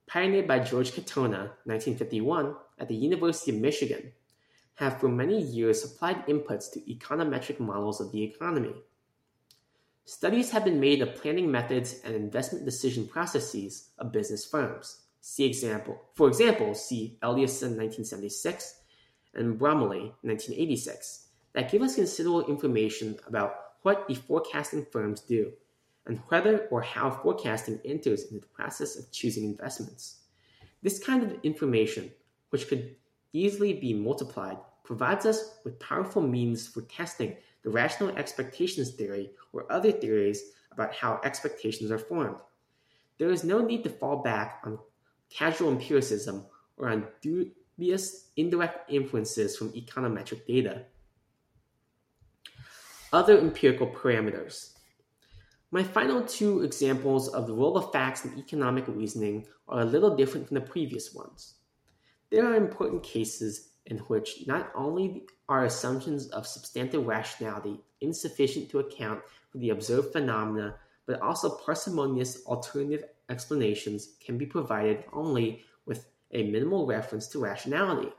pioneered 0.07 0.47
by 0.47 0.61
George 0.61 0.93
Katona, 0.93 1.51
1951, 1.65 2.55
at 2.79 2.89
the 2.89 2.95
University 2.95 3.51
of 3.51 3.61
Michigan, 3.61 4.13
have 4.75 5.01
for 5.01 5.09
many 5.09 5.41
years 5.41 5.83
supplied 5.83 6.27
inputs 6.27 6.73
to 6.73 6.81
econometric 6.81 7.61
models 7.61 8.01
of 8.01 8.13
the 8.13 8.23
economy. 8.23 8.75
Studies 10.05 10.51
have 10.51 10.65
been 10.65 10.81
made 10.81 11.01
of 11.01 11.15
planning 11.15 11.51
methods 11.51 12.01
and 12.05 12.15
investment 12.15 12.65
decision 12.65 13.07
processes 13.07 13.91
of 13.99 14.13
business 14.13 14.45
firms. 14.45 15.03
See 15.21 15.45
example, 15.45 16.03
for 16.15 16.27
example, 16.27 16.75
see 16.75 17.19
Eliasson 17.23 17.77
1976 17.77 18.81
and 19.35 19.59
Bromley 19.59 20.13
1986 20.23 21.29
that 21.53 21.71
give 21.71 21.83
us 21.83 21.95
considerable 21.95 22.47
information 22.47 23.17
about 23.29 23.55
what 23.83 24.09
the 24.09 24.15
forecasting 24.15 24.87
firms 24.91 25.21
do 25.21 25.53
and 26.07 26.21
whether 26.29 26.67
or 26.71 26.83
how 26.83 27.11
forecasting 27.11 27.81
enters 27.85 28.25
into 28.25 28.41
the 28.41 28.47
process 28.47 28.97
of 28.97 29.11
choosing 29.13 29.45
investments. 29.45 30.21
This 30.83 30.99
kind 30.99 31.23
of 31.23 31.39
information, 31.45 32.11
which 32.51 32.67
could 32.67 32.97
easily 33.33 33.73
be 33.75 33.95
multiplied, 33.95 34.59
provides 34.85 35.27
us 35.27 35.59
with 35.65 35.79
powerful 35.81 36.23
means 36.23 36.67
for 36.67 36.83
testing 36.83 37.37
the 37.63 37.71
rational 37.71 38.11
expectations 38.17 38.91
theory, 38.91 39.31
or 39.53 39.71
other 39.71 39.93
theories 39.93 40.43
about 40.73 40.95
how 40.95 41.21
expectations 41.25 41.91
are 41.91 41.99
formed. 41.99 42.39
There 43.19 43.31
is 43.31 43.45
no 43.45 43.61
need 43.61 43.85
to 43.85 43.91
fall 43.91 44.17
back 44.17 44.61
on 44.65 44.79
casual 45.31 45.71
empiricism 45.71 46.45
or 46.77 46.89
on 46.89 47.07
dubious 47.21 48.31
indirect 48.37 48.91
influences 48.91 49.57
from 49.57 49.73
econometric 49.73 50.47
data. 50.47 50.87
Other 53.13 53.39
empirical 53.39 53.87
parameters. 53.87 54.73
My 55.71 55.83
final 55.83 56.23
two 56.23 56.63
examples 56.63 57.29
of 57.29 57.47
the 57.47 57.55
role 57.55 57.77
of 57.77 57.93
facts 57.93 58.25
in 58.25 58.39
economic 58.39 58.89
reasoning 58.89 59.47
are 59.69 59.81
a 59.81 59.87
little 59.87 60.17
different 60.17 60.49
from 60.49 60.57
the 60.57 60.61
previous 60.63 61.15
ones. 61.15 61.55
There 62.33 62.47
are 62.47 62.57
important 62.57 63.03
cases 63.03 63.73
in 63.85 63.99
which 63.99 64.47
not 64.47 64.73
only 64.75 65.25
are 65.51 65.67
assumptions 65.67 66.29
of 66.29 66.47
substantive 66.47 67.07
rationality 67.07 67.79
insufficient 68.01 68.71
to 68.71 68.79
account 68.79 69.21
for 69.51 69.59
the 69.59 69.69
observed 69.69 70.15
phenomena, 70.15 70.77
but 71.05 71.21
also 71.21 71.59
parsimonious 71.59 72.43
alternative 72.47 73.05
explanations 73.29 74.15
can 74.25 74.39
be 74.39 74.47
provided 74.47 75.05
only 75.13 75.63
with 75.85 76.07
a 76.31 76.45
minimal 76.45 76.87
reference 76.87 77.29
to 77.29 77.39
rationality. 77.39 78.11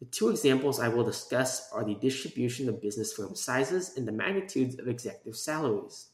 The 0.00 0.06
two 0.06 0.28
examples 0.28 0.78
I 0.78 0.88
will 0.88 1.04
discuss 1.04 1.72
are 1.72 1.84
the 1.84 1.94
distribution 1.94 2.68
of 2.68 2.82
business 2.82 3.14
firm 3.14 3.34
sizes 3.34 3.96
and 3.96 4.06
the 4.06 4.12
magnitudes 4.12 4.78
of 4.78 4.88
executive 4.88 5.36
salaries. 5.36 6.08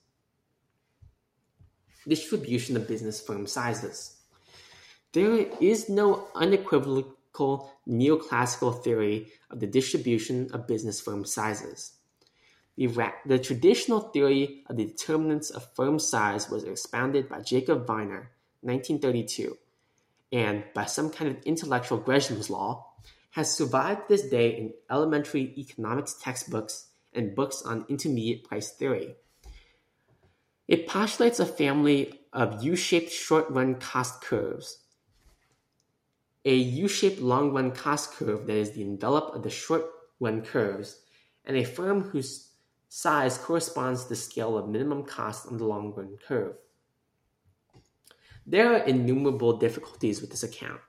Distribution 2.07 2.77
of 2.77 2.87
business 2.87 3.21
firm 3.21 3.49
sizes. 3.49 4.22
There 5.13 5.47
is 5.61 5.89
no 5.89 6.29
unequivocal 6.35 7.71
neoclassical 7.87 8.83
theory 8.83 9.33
of 9.51 9.61
the 9.61 9.67
distribution 9.67 10.49
of 10.53 10.67
business 10.67 11.01
firm 11.01 11.25
sizes. 11.25 11.93
The, 12.79 13.13
the, 13.27 13.39
traditional 13.39 14.01
theory 14.01 14.65
of 14.69 14.77
the 14.77 14.87
determinants 14.87 15.51
of 15.51 15.75
firm 15.75 15.99
size 15.99 16.49
was 16.49 16.65
expounded 16.65 17.29
by 17.29 17.43
Jacob 17.43 17.87
Viner, 17.87 18.31
1932, 18.63 19.59
and 20.33 20.65
by 20.73 20.87
some 20.87 21.11
kind 21.11 21.31
of 21.31 21.43
intellectual 21.45 21.99
Gresham's 21.99 22.49
law, 22.49 22.87
has 23.33 23.55
survived 23.55 24.09
this 24.09 24.23
day 24.23 24.57
in 24.57 24.73
elementary 24.91 25.53
economics 25.59 26.17
textbooks 26.23 26.87
and 27.13 27.35
books 27.35 27.63
on 27.63 27.85
intermediate 27.91 28.45
price 28.45 28.71
theory. 28.71 29.17
It 30.67 30.87
postulates 30.87 31.41
a 31.41 31.47
family 31.47 32.21
of 32.33 32.63
U-shaped 32.63 33.13
short-run 33.13 33.75
cost 33.75 34.23
curves. 34.23 34.82
A 36.45 36.55
U-shaped 36.57 37.21
long-run 37.21 37.71
cost 37.71 38.13
curve 38.15 38.47
that 38.47 38.57
is 38.57 38.73
the 38.73 38.83
envelope 38.83 39.35
of 39.35 39.43
the 39.43 39.51
short-run 39.51 40.43
curves, 40.43 41.01
and 41.45 41.57
a 41.57 41.65
firm 41.65 42.03
whose 42.03 42.51
size 42.89 43.39
corresponds 43.39 44.03
to 44.03 44.09
the 44.11 44.17
scale 44.17 44.59
of 44.59 44.69
minimum 44.69 45.05
cost 45.05 45.47
on 45.47 45.57
the 45.57 45.65
long-run 45.65 46.19
curve. 46.27 46.57
There 48.45 48.75
are 48.75 48.85
innumerable 48.85 49.59
difficulties 49.59 50.21
with 50.21 50.31
this 50.31 50.43
account. 50.43 50.81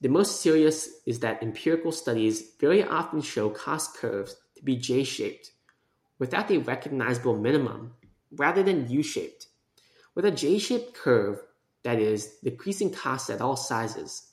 The 0.00 0.08
most 0.08 0.40
serious 0.40 0.88
is 1.04 1.20
that 1.20 1.42
empirical 1.42 1.92
studies 1.92 2.52
very 2.58 2.82
often 2.82 3.20
show 3.20 3.50
cost 3.50 3.96
curves 3.96 4.34
to 4.56 4.62
be 4.62 4.76
J 4.76 5.04
shaped, 5.04 5.52
without 6.18 6.50
a 6.50 6.58
recognizable 6.58 7.36
minimum, 7.36 7.92
rather 8.32 8.62
than 8.62 8.88
U 8.88 9.02
shaped. 9.02 9.48
With 10.14 10.24
a 10.24 10.30
J 10.30 10.58
shaped 10.58 10.94
curve, 10.94 11.42
that 11.84 11.98
is, 12.00 12.38
decreasing 12.42 12.92
costs 12.92 13.28
at 13.28 13.40
all 13.40 13.56
sizes, 13.56 14.27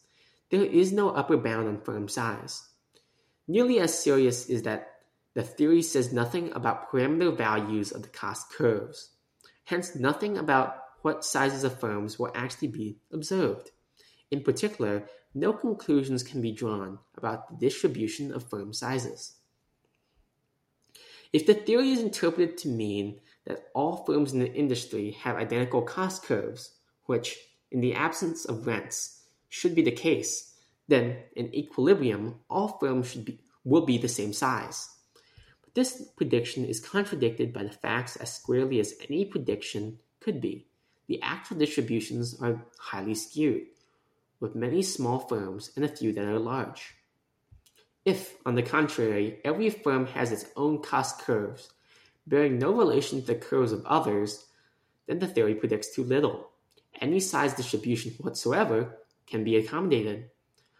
there 0.51 0.63
is 0.63 0.91
no 0.91 1.09
upper 1.09 1.37
bound 1.37 1.67
on 1.67 1.81
firm 1.81 2.07
size. 2.07 2.67
Nearly 3.47 3.79
as 3.79 3.97
serious 3.97 4.47
is 4.47 4.63
that 4.63 4.91
the 5.33 5.43
theory 5.43 5.81
says 5.81 6.13
nothing 6.13 6.51
about 6.53 6.91
parameter 6.91 7.35
values 7.35 7.91
of 7.91 8.03
the 8.03 8.09
cost 8.09 8.51
curves, 8.51 9.11
hence, 9.65 9.95
nothing 9.95 10.37
about 10.37 10.77
what 11.01 11.25
sizes 11.25 11.63
of 11.63 11.79
firms 11.79 12.17
will 12.17 12.31
actually 12.33 12.69
be 12.69 12.97
observed. 13.11 13.71
In 14.31 14.41
particular, 14.41 15.07
no 15.33 15.51
conclusions 15.51 16.23
can 16.23 16.41
be 16.41 16.51
drawn 16.51 16.99
about 17.17 17.49
the 17.49 17.57
distribution 17.57 18.33
of 18.33 18.49
firm 18.49 18.73
sizes. 18.73 19.35
If 21.33 21.45
the 21.45 21.53
theory 21.53 21.91
is 21.91 22.01
interpreted 22.01 22.57
to 22.59 22.69
mean 22.69 23.19
that 23.45 23.67
all 23.75 24.05
firms 24.05 24.31
in 24.31 24.39
the 24.39 24.53
industry 24.53 25.11
have 25.11 25.35
identical 25.35 25.81
cost 25.81 26.23
curves, 26.23 26.75
which, 27.05 27.37
in 27.71 27.81
the 27.81 27.93
absence 27.93 28.45
of 28.45 28.65
rents, 28.65 29.24
should 29.55 29.73
be 29.73 29.81
the 29.81 29.91
case, 29.91 30.53
then 30.89 31.15
in 31.33 31.55
equilibrium, 31.55 32.35
all 32.49 32.77
firms 32.77 33.09
should 33.09 33.23
be, 33.23 33.39
will 33.63 33.85
be 33.85 33.97
the 33.97 34.09
same 34.09 34.33
size. 34.33 34.89
But 35.63 35.73
this 35.75 36.09
prediction 36.17 36.65
is 36.65 36.81
contradicted 36.81 37.53
by 37.53 37.63
the 37.63 37.71
facts 37.71 38.17
as 38.17 38.33
squarely 38.33 38.81
as 38.81 38.95
any 39.09 39.23
prediction 39.23 39.99
could 40.19 40.41
be. 40.41 40.67
The 41.07 41.21
actual 41.21 41.57
distributions 41.57 42.35
are 42.41 42.65
highly 42.77 43.15
skewed 43.15 43.67
with 44.41 44.55
many 44.55 44.81
small 44.81 45.19
firms 45.19 45.71
and 45.77 45.85
a 45.85 45.95
few 45.95 46.11
that 46.11 46.25
are 46.25 46.37
large. 46.37 46.95
If, 48.03 48.35
on 48.45 48.55
the 48.55 48.61
contrary, 48.61 49.39
every 49.45 49.69
firm 49.69 50.05
has 50.07 50.33
its 50.33 50.47
own 50.57 50.81
cost 50.81 51.21
curves, 51.21 51.71
bearing 52.27 52.59
no 52.59 52.73
relation 52.73 53.21
to 53.21 53.27
the 53.27 53.35
curves 53.35 53.71
of 53.71 53.85
others, 53.85 54.47
then 55.07 55.19
the 55.19 55.27
theory 55.27 55.55
predicts 55.55 55.95
too 55.95 56.03
little. 56.03 56.49
Any 56.99 57.21
size 57.21 57.53
distribution 57.53 58.11
whatsoever 58.19 58.97
can 59.27 59.43
be 59.43 59.57
accommodated. 59.57 60.29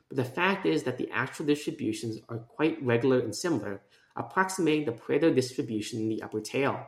But 0.08 0.18
the 0.18 0.24
fact 0.24 0.66
is 0.66 0.84
that 0.84 0.98
the 0.98 1.10
actual 1.12 1.46
distributions 1.46 2.20
are 2.30 2.38
quite 2.38 2.84
regular 2.84 3.20
and 3.20 3.36
similar, 3.36 3.82
approximating 4.16 4.86
the 4.86 4.92
Pareto 4.92 5.34
distribution 5.34 6.00
in 6.00 6.10
the 6.10 6.22
upper 6.22 6.42
tail. 6.42 6.88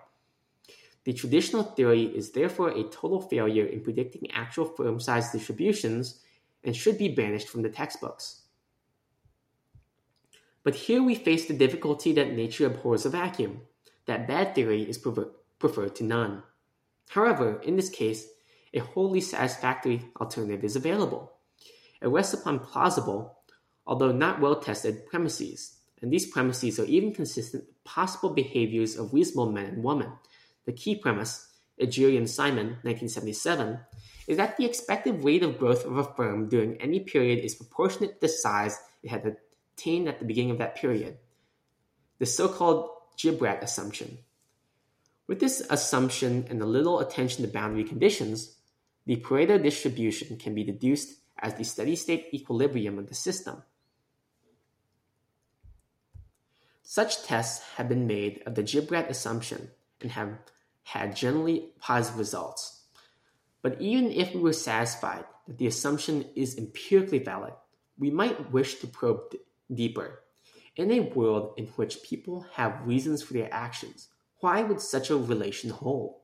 The 1.03 1.13
traditional 1.13 1.63
theory 1.63 2.03
is 2.03 2.31
therefore 2.31 2.69
a 2.69 2.83
total 2.83 3.21
failure 3.21 3.65
in 3.65 3.81
predicting 3.81 4.29
actual 4.31 4.65
firm 4.65 4.99
size 4.99 5.31
distributions 5.31 6.21
and 6.63 6.75
should 6.75 6.97
be 6.97 7.07
banished 7.07 7.47
from 7.47 7.61
the 7.61 7.69
textbooks. 7.69 8.41
But 10.63 10.75
here 10.75 11.01
we 11.01 11.15
face 11.15 11.47
the 11.47 11.53
difficulty 11.53 12.11
that 12.13 12.33
nature 12.33 12.65
abhors 12.65 13.05
a 13.05 13.09
vacuum, 13.09 13.61
that 14.05 14.27
bad 14.27 14.53
theory 14.53 14.83
is 14.83 14.97
prefer- 14.97 15.31
preferred 15.59 15.95
to 15.95 16.03
none. 16.03 16.43
However, 17.09 17.61
in 17.61 17.77
this 17.77 17.89
case, 17.89 18.27
a 18.73 18.79
wholly 18.79 19.21
satisfactory 19.21 20.03
alternative 20.19 20.65
is 20.65 20.75
available. 20.75 21.37
It 22.01 22.07
rests 22.07 22.33
upon 22.33 22.60
plausible, 22.60 23.39
although 23.86 24.12
not 24.12 24.39
well 24.39 24.60
tested, 24.60 25.05
premises, 25.07 25.77
and 26.01 26.12
these 26.12 26.29
premises 26.29 26.79
are 26.79 26.86
even 26.86 27.13
consistent 27.13 27.65
with 27.65 27.83
possible 27.83 28.29
behaviors 28.29 28.95
of 28.97 29.13
reasonable 29.13 29.51
men 29.51 29.65
and 29.65 29.83
women. 29.83 30.12
The 30.65 30.73
key 30.73 30.95
premise, 30.95 31.47
Ijiri 31.81 32.17
and 32.17 32.29
Simon, 32.29 32.77
1977, 32.83 33.79
is 34.27 34.38
that 34.38 34.57
the 34.57 34.65
expected 34.65 35.23
rate 35.23 35.43
of 35.43 35.57
growth 35.57 35.86
of 35.86 35.97
a 35.97 36.03
firm 36.03 36.49
during 36.49 36.79
any 36.81 36.99
period 36.99 37.43
is 37.43 37.55
proportionate 37.55 38.15
to 38.15 38.21
the 38.21 38.29
size 38.29 38.77
it 39.01 39.10
had 39.10 39.38
attained 39.75 40.07
at 40.07 40.19
the 40.19 40.25
beginning 40.25 40.51
of 40.51 40.57
that 40.57 40.75
period. 40.75 41.17
The 42.19 42.25
so 42.25 42.47
called 42.47 42.89
Gibrat 43.17 43.62
assumption. 43.62 44.19
With 45.27 45.39
this 45.39 45.65
assumption 45.69 46.45
and 46.49 46.62
a 46.62 46.65
little 46.65 46.99
attention 46.99 47.43
to 47.43 47.51
boundary 47.51 47.83
conditions, 47.83 48.55
the 49.05 49.17
Pareto 49.17 49.62
distribution 49.62 50.38
can 50.38 50.53
be 50.53 50.63
deduced 50.63 51.19
as 51.39 51.56
the 51.56 51.63
steady 51.63 51.95
state 51.95 52.30
equilibrium 52.34 52.97
of 52.97 53.08
the 53.08 53.15
system. 53.15 53.63
Such 56.82 57.23
tests 57.23 57.65
have 57.76 57.89
been 57.89 58.08
made 58.08 58.41
of 58.45 58.56
the 58.56 58.63
Gibrat 58.63 59.10
assumption 59.10 59.71
and 60.02 60.12
have 60.12 60.38
had 60.84 61.15
generally 61.15 61.71
positive 61.80 62.17
results. 62.17 62.84
But 63.62 63.82
even 63.82 64.12
if 64.12 64.34
we 64.34 64.39
were 64.39 64.54
satisfied 64.54 65.26
that 65.47 65.58
the 65.58 65.67
assumption 65.67 66.26
is 66.36 66.58
empirically 66.58 67.19
valid, 67.19 67.54
we 68.00 68.10
might 68.10 68.52
wish 68.54 68.76
to 68.76 68.88
probe 68.88 69.32
d- 69.32 69.39
deeper. 69.73 70.23
In 70.78 70.91
a 70.91 71.02
world 71.02 71.56
in 71.58 71.65
which 71.76 72.04
people 72.04 72.45
have 72.54 72.88
reasons 72.88 73.21
for 73.21 73.34
their 73.34 73.54
actions, 73.54 74.08
why 74.39 74.62
would 74.62 74.80
such 74.80 75.10
a 75.10 75.17
relation 75.17 75.71
hold? 75.71 76.15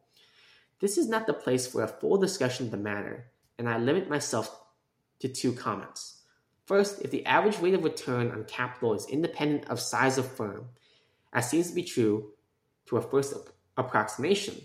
This 0.80 0.98
is 0.98 1.10
not 1.10 1.28
the 1.28 1.34
place 1.34 1.68
for 1.68 1.84
a 1.84 1.88
full 1.88 2.18
discussion 2.18 2.68
of 2.68 2.72
the 2.72 2.78
matter, 2.78 3.32
and 3.58 3.68
I 3.68 3.78
limit 3.78 4.10
myself 4.10 4.63
to 5.24 5.30
two 5.30 5.54
comments. 5.54 6.20
First, 6.66 7.02
if 7.02 7.12
the 7.12 7.26
average 7.26 7.60
rate 7.60 7.74
of 7.74 7.86
return 7.86 8.30
on 8.32 8.44
capital 8.44 8.94
is 8.94 9.08
independent 9.08 9.70
of 9.70 9.80
size 9.80 10.18
of 10.18 10.28
firm, 10.28 10.66
as 11.32 11.50
seems 11.50 11.70
to 11.70 11.76
be 11.76 11.84
true 11.84 12.34
to 12.88 12.98
a 12.98 13.02
first 13.02 13.34
approximation, 13.78 14.58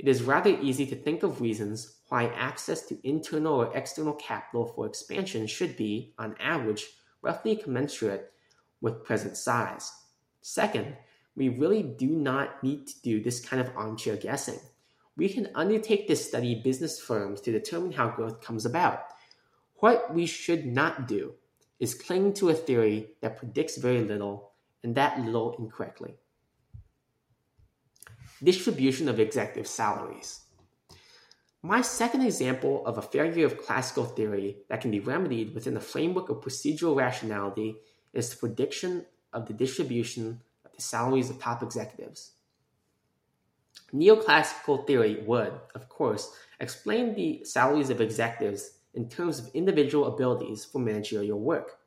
it 0.00 0.08
is 0.08 0.24
rather 0.24 0.50
easy 0.60 0.86
to 0.86 0.96
think 0.96 1.22
of 1.22 1.40
reasons 1.40 1.98
why 2.08 2.26
access 2.26 2.82
to 2.86 3.08
internal 3.08 3.54
or 3.54 3.76
external 3.76 4.14
capital 4.14 4.66
for 4.66 4.86
expansion 4.86 5.46
should 5.46 5.76
be, 5.76 6.12
on 6.18 6.34
average, 6.40 6.88
roughly 7.22 7.54
commensurate 7.54 8.32
with 8.80 9.04
present 9.04 9.36
size. 9.36 9.92
Second, 10.40 10.96
we 11.36 11.48
really 11.48 11.84
do 11.84 12.08
not 12.08 12.60
need 12.64 12.88
to 12.88 13.02
do 13.02 13.22
this 13.22 13.38
kind 13.38 13.62
of 13.62 13.70
armchair 13.76 14.16
guessing. 14.16 14.58
We 15.16 15.28
can 15.28 15.48
undertake 15.54 16.08
to 16.08 16.16
study 16.16 16.56
business 16.56 16.98
firms 16.98 17.40
to 17.42 17.52
determine 17.52 17.92
how 17.92 18.08
growth 18.08 18.40
comes 18.40 18.66
about. 18.66 19.04
What 19.78 20.14
we 20.14 20.26
should 20.26 20.66
not 20.66 21.06
do 21.06 21.34
is 21.78 21.94
cling 21.94 22.32
to 22.34 22.48
a 22.48 22.54
theory 22.54 23.10
that 23.20 23.36
predicts 23.36 23.76
very 23.76 24.02
little 24.02 24.52
and 24.82 24.94
that 24.94 25.20
little 25.20 25.54
incorrectly. 25.58 26.16
Distribution 28.42 29.08
of 29.08 29.20
executive 29.20 29.66
salaries. 29.66 30.40
My 31.62 31.82
second 31.82 32.22
example 32.22 32.86
of 32.86 32.96
a 32.96 33.02
failure 33.02 33.44
of 33.44 33.58
classical 33.58 34.04
theory 34.04 34.58
that 34.68 34.80
can 34.80 34.90
be 34.90 35.00
remedied 35.00 35.54
within 35.54 35.74
the 35.74 35.80
framework 35.80 36.28
of 36.28 36.40
procedural 36.40 36.96
rationality 36.96 37.76
is 38.14 38.30
the 38.30 38.36
prediction 38.36 39.04
of 39.32 39.46
the 39.46 39.52
distribution 39.52 40.40
of 40.64 40.72
the 40.74 40.82
salaries 40.82 41.28
of 41.28 41.38
top 41.38 41.62
executives. 41.62 42.32
Neoclassical 43.92 44.86
theory 44.86 45.22
would, 45.26 45.52
of 45.74 45.88
course, 45.88 46.34
explain 46.60 47.14
the 47.14 47.44
salaries 47.44 47.90
of 47.90 48.00
executives 48.00 48.75
in 48.96 49.08
terms 49.08 49.38
of 49.38 49.54
individual 49.54 50.06
abilities 50.06 50.64
for 50.64 50.80
managerial 50.80 51.38
work. 51.38 51.78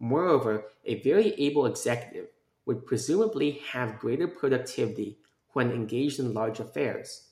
Moreover, 0.00 0.64
a 0.84 1.00
very 1.02 1.34
able 1.34 1.66
executive 1.66 2.28
would 2.66 2.86
presumably 2.86 3.60
have 3.72 3.98
greater 3.98 4.26
productivity 4.26 5.18
when 5.52 5.70
engaged 5.70 6.18
in 6.18 6.34
large 6.34 6.58
affairs, 6.58 7.28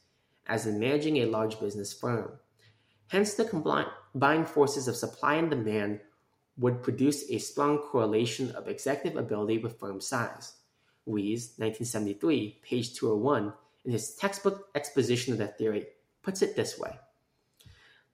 as 0.47 0.67
in 0.67 0.79
managing 0.79 1.17
a 1.17 1.27
large 1.27 1.59
business 1.59 1.93
firm. 1.93 2.33
Hence, 3.09 3.35
the 3.35 3.45
combined 3.45 4.49
forces 4.49 4.89
of 4.89 4.97
supply 4.97 5.37
and 5.37 5.51
demand 5.51 6.01
would 6.59 6.83
produce 6.83 7.31
a 7.31 7.39
strong 7.39 7.79
correlation 7.79 8.51
of 8.53 8.69
executive 8.69 9.19
ability 9.19 9.59
with 9.59 9.79
firm 9.79 10.01
size. 10.01 10.55
Rees, 11.07 11.53
1973, 11.59 12.61
page 12.63 12.95
201, 12.95 13.53
in 13.85 13.93
his 13.93 14.15
textbook 14.15 14.69
exposition 14.75 15.33
of 15.33 15.39
that 15.39 15.57
theory, 15.57 15.87
puts 16.23 16.43
it 16.43 16.57
this 16.57 16.79
way 16.79 16.99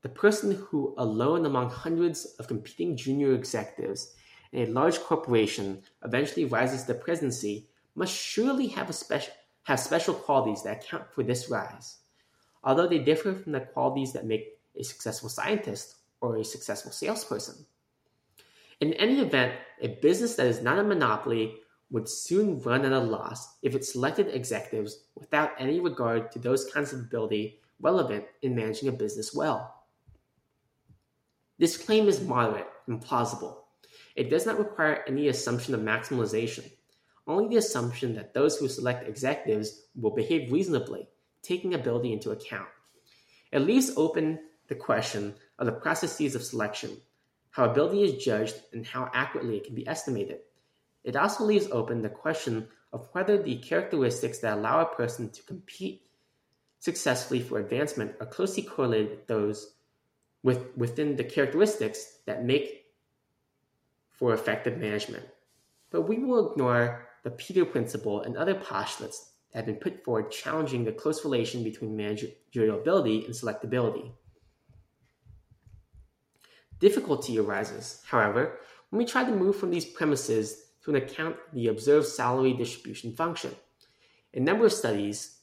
The 0.02 0.08
person 0.08 0.52
who, 0.52 0.94
alone 0.98 1.46
among 1.46 1.70
hundreds 1.70 2.26
of 2.40 2.48
competing 2.48 2.96
junior 2.96 3.34
executives 3.34 4.14
in 4.50 4.68
a 4.68 4.72
large 4.72 4.98
corporation, 4.98 5.82
eventually 6.04 6.44
rises 6.44 6.84
to 6.84 6.94
presidency 6.94 7.68
must 7.94 8.12
surely 8.12 8.66
have, 8.68 8.90
a 8.90 8.92
special, 8.92 9.32
have 9.62 9.78
special 9.78 10.14
qualities 10.14 10.64
that 10.64 10.84
account 10.84 11.04
for 11.12 11.22
this 11.22 11.48
rise. 11.48 11.98
Although 12.64 12.88
they 12.88 12.98
differ 12.98 13.34
from 13.34 13.52
the 13.52 13.60
qualities 13.60 14.12
that 14.12 14.26
make 14.26 14.58
a 14.76 14.82
successful 14.82 15.28
scientist 15.28 15.96
or 16.20 16.36
a 16.36 16.44
successful 16.44 16.90
salesperson. 16.90 17.64
In 18.80 18.94
any 18.94 19.20
event, 19.20 19.54
a 19.80 19.88
business 19.88 20.34
that 20.34 20.46
is 20.46 20.62
not 20.62 20.78
a 20.78 20.82
monopoly 20.82 21.58
would 21.90 22.08
soon 22.08 22.60
run 22.62 22.84
at 22.84 22.92
a 22.92 22.98
loss 22.98 23.58
if 23.62 23.76
it 23.76 23.84
selected 23.84 24.28
executives 24.28 25.04
without 25.14 25.52
any 25.58 25.78
regard 25.78 26.32
to 26.32 26.38
those 26.40 26.64
kinds 26.72 26.92
of 26.92 27.00
ability 27.00 27.60
relevant 27.80 28.24
in 28.40 28.56
managing 28.56 28.88
a 28.88 28.92
business 28.92 29.32
well. 29.34 29.81
This 31.62 31.76
claim 31.76 32.08
is 32.08 32.20
moderate 32.20 32.66
and 32.88 33.00
plausible. 33.00 33.66
It 34.16 34.30
does 34.30 34.46
not 34.46 34.58
require 34.58 35.04
any 35.06 35.28
assumption 35.28 35.74
of 35.74 35.80
maximalization, 35.80 36.68
only 37.28 37.48
the 37.48 37.58
assumption 37.58 38.16
that 38.16 38.34
those 38.34 38.58
who 38.58 38.66
select 38.66 39.08
executives 39.08 39.82
will 39.94 40.10
behave 40.10 40.50
reasonably, 40.50 41.06
taking 41.40 41.74
ability 41.74 42.12
into 42.12 42.32
account. 42.32 42.66
It 43.52 43.60
leaves 43.60 43.92
open 43.96 44.40
the 44.66 44.74
question 44.74 45.36
of 45.60 45.66
the 45.66 45.72
processes 45.72 46.34
of 46.34 46.42
selection, 46.42 46.96
how 47.50 47.70
ability 47.70 48.02
is 48.02 48.24
judged, 48.24 48.56
and 48.72 48.84
how 48.84 49.08
accurately 49.14 49.58
it 49.58 49.64
can 49.64 49.76
be 49.76 49.86
estimated. 49.86 50.40
It 51.04 51.14
also 51.14 51.44
leaves 51.44 51.68
open 51.70 52.02
the 52.02 52.08
question 52.08 52.66
of 52.92 53.08
whether 53.12 53.40
the 53.40 53.58
characteristics 53.58 54.40
that 54.40 54.58
allow 54.58 54.80
a 54.80 54.96
person 54.96 55.30
to 55.30 55.44
compete 55.44 56.02
successfully 56.80 57.38
for 57.38 57.60
advancement 57.60 58.16
are 58.18 58.26
closely 58.26 58.64
correlated 58.64 59.10
with 59.10 59.26
those 59.28 59.74
with, 60.42 60.76
within 60.76 61.16
the 61.16 61.24
characteristics 61.24 62.18
that 62.26 62.44
make 62.44 62.86
for 64.10 64.34
effective 64.34 64.78
management. 64.78 65.24
But 65.90 66.02
we 66.02 66.18
will 66.18 66.52
ignore 66.52 67.08
the 67.22 67.30
Peter 67.30 67.64
principle 67.64 68.22
and 68.22 68.36
other 68.36 68.54
postulates 68.54 69.32
that 69.52 69.58
have 69.58 69.66
been 69.66 69.76
put 69.76 70.04
forward 70.04 70.30
challenging 70.30 70.84
the 70.84 70.92
close 70.92 71.24
relation 71.24 71.62
between 71.62 71.96
managerial 71.96 72.80
ability 72.80 73.24
and 73.24 73.34
selectability. 73.34 74.12
Difficulty 76.80 77.38
arises, 77.38 78.02
however, 78.06 78.58
when 78.90 78.98
we 78.98 79.04
try 79.04 79.24
to 79.24 79.30
move 79.30 79.56
from 79.56 79.70
these 79.70 79.84
premises 79.84 80.72
to 80.84 80.90
an 80.90 80.96
account 80.96 81.36
of 81.36 81.54
the 81.54 81.68
observed 81.68 82.06
salary 82.06 82.54
distribution 82.54 83.12
function. 83.12 83.54
A 84.34 84.40
number 84.40 84.66
of 84.66 84.72
studies, 84.72 85.38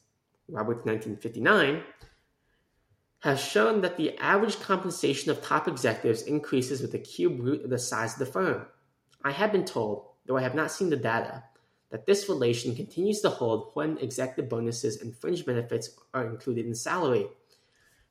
Roberts 0.49 0.85
1959, 0.85 1.81
has 3.19 3.43
shown 3.43 3.81
that 3.81 3.97
the 3.97 4.17
average 4.17 4.59
compensation 4.59 5.29
of 5.29 5.41
top 5.41 5.67
executives 5.67 6.21
increases 6.21 6.81
with 6.81 6.91
the 6.91 6.99
cube 6.99 7.39
root 7.39 7.63
of 7.63 7.69
the 7.69 7.79
size 7.79 8.13
of 8.13 8.19
the 8.19 8.25
firm. 8.25 8.65
I 9.23 9.31
have 9.31 9.51
been 9.51 9.65
told, 9.65 10.05
though 10.25 10.37
I 10.37 10.41
have 10.41 10.55
not 10.55 10.71
seen 10.71 10.89
the 10.89 10.95
data, 10.95 11.43
that 11.89 12.05
this 12.05 12.29
relation 12.29 12.75
continues 12.75 13.19
to 13.21 13.29
hold 13.29 13.71
when 13.73 13.97
executive 13.97 14.49
bonuses 14.49 15.01
and 15.01 15.15
fringe 15.15 15.45
benefits 15.45 15.89
are 16.13 16.27
included 16.27 16.65
in 16.65 16.75
salary. 16.75 17.27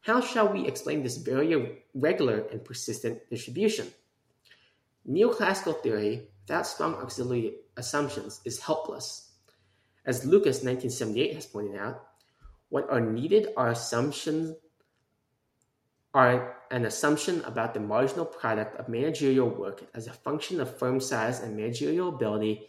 How 0.01 0.21
shall 0.21 0.53
we 0.53 0.67
explain 0.67 1.03
this 1.03 1.17
very 1.17 1.83
regular 1.95 2.47
and 2.53 2.65
persistent 2.65 3.31
distribution? 3.31 3.89
Neoclassical 5.09 5.83
theory, 5.83 6.29
without 6.43 6.67
strong 6.67 6.95
auxiliary 6.97 7.55
assumptions, 7.77 8.41
is 8.45 8.61
helpless. 8.61 9.31
As 10.05 10.25
Lucas 10.27 10.63
1978 10.63 11.35
has 11.35 11.47
pointed 11.47 11.77
out, 11.81 12.05
what 12.69 12.91
are 12.91 13.01
needed 13.01 13.49
are 13.57 13.71
assumptions 13.71 14.55
are 16.15 16.57
an 16.71 16.85
assumption 16.85 17.43
about 17.45 17.75
the 17.75 17.81
marginal 17.81 18.25
product 18.25 18.77
of 18.79 18.89
managerial 18.89 19.49
work 19.49 19.85
as 19.95 20.07
a 20.07 20.13
function 20.13 20.61
of 20.61 20.79
firm 20.79 21.01
size 21.01 21.41
and 21.41 21.57
managerial 21.57 22.09
ability 22.09 22.67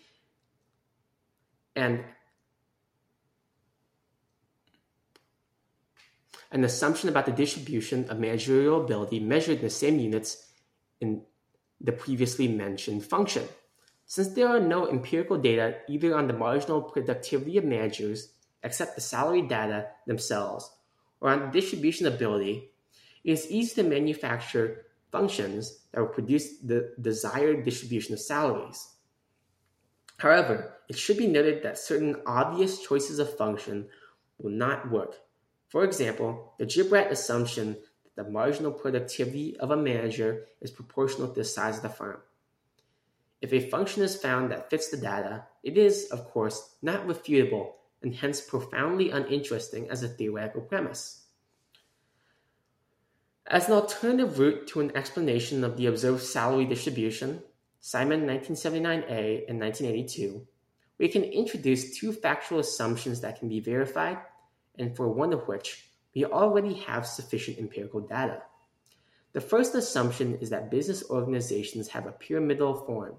and 1.75 2.03
an 6.51 6.63
assumption 6.63 7.09
about 7.09 7.25
the 7.25 7.31
distribution 7.31 8.09
of 8.09 8.19
managerial 8.19 8.83
ability 8.83 9.19
measured 9.19 9.57
in 9.57 9.63
the 9.63 9.69
same 9.69 9.99
units 9.99 10.47
in 10.99 11.21
the 11.79 11.91
previously 11.91 12.47
mentioned 12.47 13.05
function. 13.05 13.47
Since 14.05 14.29
there 14.29 14.47
are 14.47 14.59
no 14.59 14.89
empirical 14.89 15.37
data 15.37 15.77
either 15.87 16.15
on 16.15 16.27
the 16.27 16.33
marginal 16.33 16.81
productivity 16.81 17.57
of 17.57 17.63
managers, 17.63 18.33
except 18.63 18.95
the 18.95 19.01
salary 19.01 19.43
data 19.43 19.87
themselves, 20.07 20.69
or 21.21 21.29
on 21.29 21.39
the 21.41 21.61
distribution 21.61 22.07
ability, 22.07 22.71
it 23.23 23.31
is 23.31 23.49
easy 23.51 23.81
to 23.81 23.87
manufacture 23.87 24.85
functions 25.11 25.79
that 25.91 26.01
will 26.01 26.07
produce 26.07 26.59
the 26.59 26.93
desired 27.01 27.65
distribution 27.65 28.13
of 28.13 28.19
salaries. 28.19 28.87
However, 30.17 30.75
it 30.89 30.97
should 30.97 31.17
be 31.17 31.27
noted 31.27 31.63
that 31.63 31.77
certain 31.77 32.17
obvious 32.25 32.81
choices 32.83 33.19
of 33.19 33.37
function 33.37 33.87
will 34.37 34.51
not 34.51 34.91
work. 34.91 35.15
For 35.69 35.83
example, 35.83 36.53
the 36.59 36.65
Gibrat 36.65 37.09
assumption 37.09 37.77
that 38.03 38.25
the 38.25 38.31
marginal 38.31 38.71
productivity 38.71 39.57
of 39.57 39.71
a 39.71 39.77
manager 39.77 40.45
is 40.61 40.71
proportional 40.71 41.29
to 41.29 41.35
the 41.35 41.45
size 41.45 41.77
of 41.77 41.83
the 41.83 41.89
firm. 41.89 42.19
If 43.41 43.53
a 43.53 43.69
function 43.69 44.03
is 44.03 44.21
found 44.21 44.51
that 44.51 44.69
fits 44.69 44.89
the 44.89 44.97
data, 44.97 45.45
it 45.63 45.77
is, 45.77 46.09
of 46.11 46.25
course, 46.25 46.75
not 46.81 47.07
refutable 47.07 47.73
and 48.01 48.13
hence 48.13 48.41
profoundly 48.41 49.11
uninteresting 49.11 49.89
as 49.89 50.03
a 50.03 50.09
theoretical 50.09 50.61
premise. 50.61 51.18
As 53.51 53.67
an 53.67 53.73
alternative 53.73 54.37
route 54.37 54.67
to 54.67 54.79
an 54.79 54.95
explanation 54.95 55.63
of 55.63 55.75
the 55.75 55.87
observed 55.87 56.21
salary 56.21 56.65
distribution, 56.65 57.41
Simon 57.79 58.27
1979a 58.27 59.49
and 59.49 59.59
1982, 59.59 60.45
we 60.99 61.07
can 61.07 61.23
introduce 61.23 61.97
two 61.97 62.13
factual 62.13 62.59
assumptions 62.59 63.21
that 63.21 63.39
can 63.39 63.49
be 63.49 63.59
verified, 63.59 64.19
and 64.77 64.95
for 64.95 65.09
one 65.09 65.33
of 65.33 65.47
which 65.47 65.89
we 66.13 66.25
already 66.25 66.75
have 66.75 67.07
sufficient 67.07 67.57
empirical 67.57 68.01
data. 68.01 68.43
The 69.33 69.41
first 69.41 69.73
assumption 69.73 70.35
is 70.35 70.51
that 70.51 70.69
business 70.69 71.09
organizations 71.09 71.87
have 71.87 72.05
a 72.05 72.11
pyramidal 72.11 72.85
form, 72.85 73.15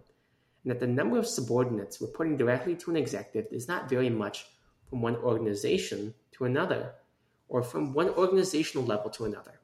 and 0.62 0.70
that 0.70 0.78
the 0.78 0.86
number 0.86 1.18
of 1.18 1.26
subordinates 1.26 2.00
reporting 2.00 2.36
directly 2.36 2.76
to 2.76 2.90
an 2.92 2.96
executive 2.96 3.52
is 3.52 3.66
not 3.66 3.90
very 3.90 4.10
much 4.10 4.46
from 4.88 5.02
one 5.02 5.16
organization 5.16 6.14
to 6.34 6.44
another, 6.44 6.92
or 7.48 7.64
from 7.64 7.92
one 7.92 8.10
organizational 8.10 8.86
level 8.86 9.10
to 9.10 9.24
another. 9.24 9.60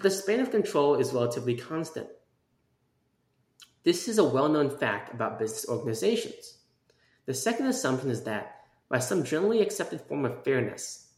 The 0.00 0.10
span 0.10 0.38
of 0.38 0.52
control 0.52 0.94
is 0.94 1.12
relatively 1.12 1.56
constant. 1.56 2.06
This 3.82 4.06
is 4.06 4.18
a 4.18 4.24
well 4.24 4.48
known 4.48 4.70
fact 4.70 5.12
about 5.12 5.40
business 5.40 5.68
organizations. 5.68 6.58
The 7.26 7.34
second 7.34 7.66
assumption 7.66 8.10
is 8.10 8.22
that, 8.22 8.60
by 8.88 9.00
some 9.00 9.24
generally 9.24 9.60
accepted 9.60 10.00
form 10.00 10.24
of 10.24 10.44
fairness, 10.44 11.08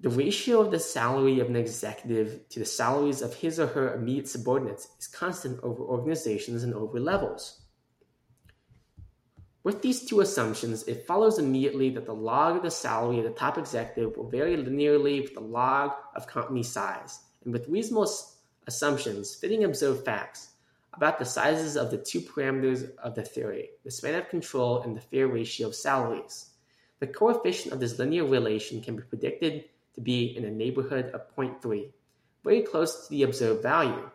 the 0.00 0.08
ratio 0.08 0.60
of 0.60 0.70
the 0.70 0.78
salary 0.78 1.40
of 1.40 1.48
an 1.48 1.56
executive 1.56 2.48
to 2.48 2.60
the 2.60 2.64
salaries 2.64 3.20
of 3.20 3.34
his 3.34 3.60
or 3.60 3.66
her 3.66 3.94
immediate 3.94 4.28
subordinates 4.28 4.88
is 4.98 5.06
constant 5.06 5.62
over 5.62 5.82
organizations 5.82 6.62
and 6.62 6.72
over 6.72 6.98
levels. 6.98 7.57
With 9.68 9.82
these 9.82 10.06
two 10.06 10.22
assumptions, 10.22 10.84
it 10.84 11.06
follows 11.06 11.38
immediately 11.38 11.90
that 11.90 12.06
the 12.06 12.14
log 12.14 12.56
of 12.56 12.62
the 12.62 12.70
salary 12.70 13.18
of 13.18 13.24
the 13.24 13.38
top 13.38 13.58
executive 13.58 14.16
will 14.16 14.26
vary 14.26 14.56
linearly 14.56 15.20
with 15.20 15.34
the 15.34 15.40
log 15.40 15.92
of 16.16 16.26
company 16.26 16.62
size, 16.62 17.20
and 17.44 17.52
with 17.52 17.68
reasonable 17.68 18.10
assumptions, 18.66 19.34
fitting 19.34 19.64
observed 19.64 20.06
facts 20.06 20.52
about 20.94 21.18
the 21.18 21.26
sizes 21.26 21.76
of 21.76 21.90
the 21.90 21.98
two 21.98 22.22
parameters 22.22 22.96
of 23.00 23.14
the 23.14 23.22
theory, 23.22 23.68
the 23.84 23.90
span 23.90 24.14
of 24.14 24.30
control 24.30 24.80
and 24.80 24.96
the 24.96 25.02
fair 25.02 25.28
ratio 25.28 25.66
of 25.66 25.74
salaries. 25.74 26.48
The 27.00 27.06
coefficient 27.06 27.74
of 27.74 27.78
this 27.78 27.98
linear 27.98 28.24
relation 28.24 28.80
can 28.80 28.96
be 28.96 29.02
predicted 29.02 29.66
to 29.96 30.00
be 30.00 30.34
in 30.34 30.46
a 30.46 30.50
neighborhood 30.50 31.10
of 31.12 31.36
0.3, 31.36 31.92
very 32.42 32.62
close 32.62 33.04
to 33.04 33.10
the 33.10 33.22
observed 33.24 33.62
value. 33.62 34.10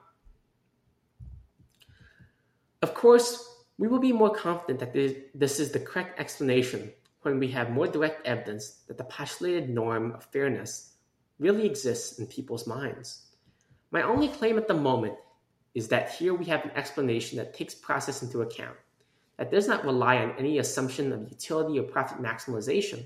Of 2.81 2.95
course, 2.95 3.52
we 3.83 3.89
will 3.89 3.99
be 3.99 4.13
more 4.13 4.33
confident 4.33 4.79
that 4.79 4.93
this 5.35 5.59
is 5.59 5.73
the 5.73 5.79
correct 5.79 6.17
explanation 6.17 6.89
when 7.23 7.37
we 7.37 7.49
have 7.49 7.69
more 7.69 7.85
direct 7.85 8.25
evidence 8.25 8.79
that 8.87 8.97
the 8.97 9.03
postulated 9.03 9.69
norm 9.69 10.13
of 10.13 10.23
fairness 10.23 10.93
really 11.37 11.65
exists 11.65 12.17
in 12.17 12.25
people's 12.25 12.65
minds. 12.65 13.25
My 13.91 14.03
only 14.03 14.29
claim 14.29 14.57
at 14.57 14.69
the 14.69 14.73
moment 14.73 15.15
is 15.75 15.89
that 15.89 16.11
here 16.11 16.33
we 16.33 16.45
have 16.45 16.63
an 16.63 16.71
explanation 16.75 17.37
that 17.39 17.53
takes 17.53 17.75
process 17.75 18.23
into 18.23 18.41
account, 18.41 18.77
that 19.35 19.51
does 19.51 19.67
not 19.67 19.83
rely 19.83 20.15
on 20.15 20.31
any 20.39 20.59
assumption 20.59 21.11
of 21.11 21.29
utility 21.29 21.77
or 21.77 21.83
profit 21.83 22.19
maximization, 22.19 23.05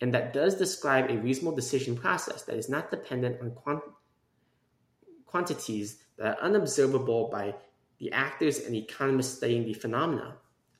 and 0.00 0.14
that 0.14 0.32
does 0.32 0.54
describe 0.54 1.10
a 1.10 1.18
reasonable 1.18 1.56
decision 1.56 1.96
process 1.96 2.42
that 2.42 2.54
is 2.54 2.68
not 2.68 2.92
dependent 2.92 3.40
on 3.40 3.50
quant- 3.50 3.82
quantities 5.26 6.04
that 6.18 6.38
are 6.38 6.44
unobservable 6.44 7.30
by 7.32 7.52
the 7.98 8.12
actors 8.12 8.60
and 8.60 8.74
economists 8.74 9.38
studying 9.38 9.64
the 9.64 9.74
phenomena. 9.74 10.36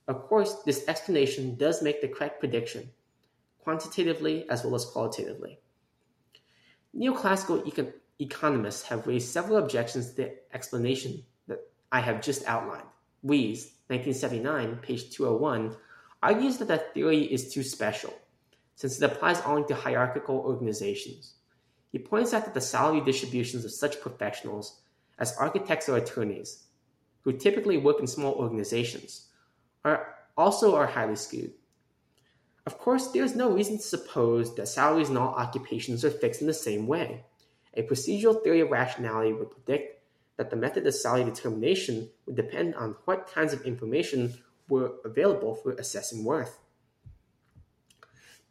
Of 0.09 0.23
course, 0.29 0.63
this 0.65 0.87
explanation 0.87 1.57
does 1.57 1.83
make 1.83 2.01
the 2.01 2.09
correct 2.09 2.41
prediction, 2.41 2.91
quantitatively 3.59 4.49
as 4.49 4.65
well 4.65 4.75
as 4.75 4.85
qualitatively. 4.85 5.59
Neoclassical 6.97 7.65
econ- 7.67 7.93
economists 8.19 8.83
have 8.85 9.07
raised 9.07 9.29
several 9.29 9.59
objections 9.59 10.11
to 10.11 10.17
the 10.17 10.35
explanation 10.55 11.25
that 11.49 11.61
I 11.91 12.01
have 12.01 12.23
just 12.23 12.47
outlined. 12.47 12.87
Rees, 13.23 13.73
1979, 13.89 14.77
page 14.83 15.11
201, 15.11 15.77
argues 16.23 16.59
that 16.59 16.69
the 16.69 16.79
theory 16.79 17.23
is 17.23 17.53
too 17.53 17.63
special, 17.63 18.15
since 18.75 19.01
it 19.01 19.11
applies 19.11 19.41
only 19.43 19.67
to 19.69 19.75
hierarchical 19.75 20.37
organizations. 20.37 21.35
He 21.91 21.99
points 21.99 22.35
out 22.35 22.45
that 22.45 22.55
the 22.55 22.61
salary 22.61 23.01
distributions 23.01 23.65
of 23.65 23.73
such 23.73 24.01
professionals 24.01 24.81
as 25.19 25.37
architects 25.37 25.89
or 25.89 25.97
attorneys 25.97 26.66
who 27.27 27.33
typically 27.33 27.77
work 27.77 27.99
in 27.99 28.07
small 28.07 28.35
organizations, 28.35 29.27
are 29.85 30.15
also 30.37 30.77
are 30.77 30.87
highly 30.87 31.17
skewed. 31.17 31.53
Of 32.65 32.79
course, 32.79 33.09
there 33.09 33.25
is 33.25 33.35
no 33.35 33.51
reason 33.51 33.79
to 33.79 33.83
suppose 33.83 34.55
that 34.55 34.69
salaries 34.69 35.11
in 35.11 35.17
all 35.17 35.35
occupations 35.35 36.05
are 36.05 36.11
fixed 36.11 36.41
in 36.41 36.47
the 36.47 36.55
same 36.55 36.87
way. 36.87 37.25
A 37.75 37.83
procedural 37.83 38.41
theory 38.45 38.61
of 38.61 38.71
rationality 38.71 39.33
would 39.33 39.51
predict 39.51 40.05
that 40.37 40.51
the 40.51 40.57
method 40.57 40.87
of 40.87 40.95
salary 40.95 41.25
determination 41.25 42.11
would 42.27 42.37
depend 42.37 42.77
on 42.77 42.95
what 43.07 43.27
kinds 43.27 43.53
of 43.53 43.63
information 43.63 44.33
were 44.69 44.93
available 45.05 45.57
for 45.57 45.73
assessing 45.73 46.23
worth. 46.23 46.61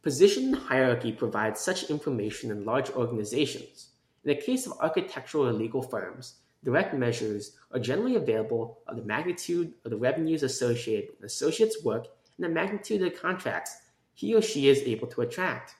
Position 0.02 0.52
hierarchy 0.52 1.12
provides 1.12 1.62
such 1.62 1.88
information 1.88 2.50
in 2.50 2.66
large 2.66 2.90
organizations. 2.90 3.88
In 4.22 4.28
the 4.28 4.42
case 4.42 4.66
of 4.66 4.78
architectural 4.80 5.46
or 5.46 5.52
legal 5.54 5.80
firms, 5.80 6.34
direct 6.66 6.92
measures 6.92 7.52
are 7.70 7.78
generally 7.78 8.16
available 8.16 8.80
of 8.88 8.96
the 8.96 9.02
magnitude 9.04 9.72
of 9.84 9.90
the 9.92 9.96
revenues 9.96 10.42
associated 10.42 11.08
with 11.08 11.20
an 11.20 11.26
associate's 11.26 11.84
work 11.84 12.08
and 12.36 12.44
the 12.44 12.48
magnitude 12.48 13.00
of 13.00 13.12
the 13.12 13.16
contracts 13.16 13.76
he 14.14 14.34
or 14.34 14.42
she 14.42 14.68
is 14.68 14.80
able 14.80 15.06
to 15.06 15.20
attract. 15.20 15.76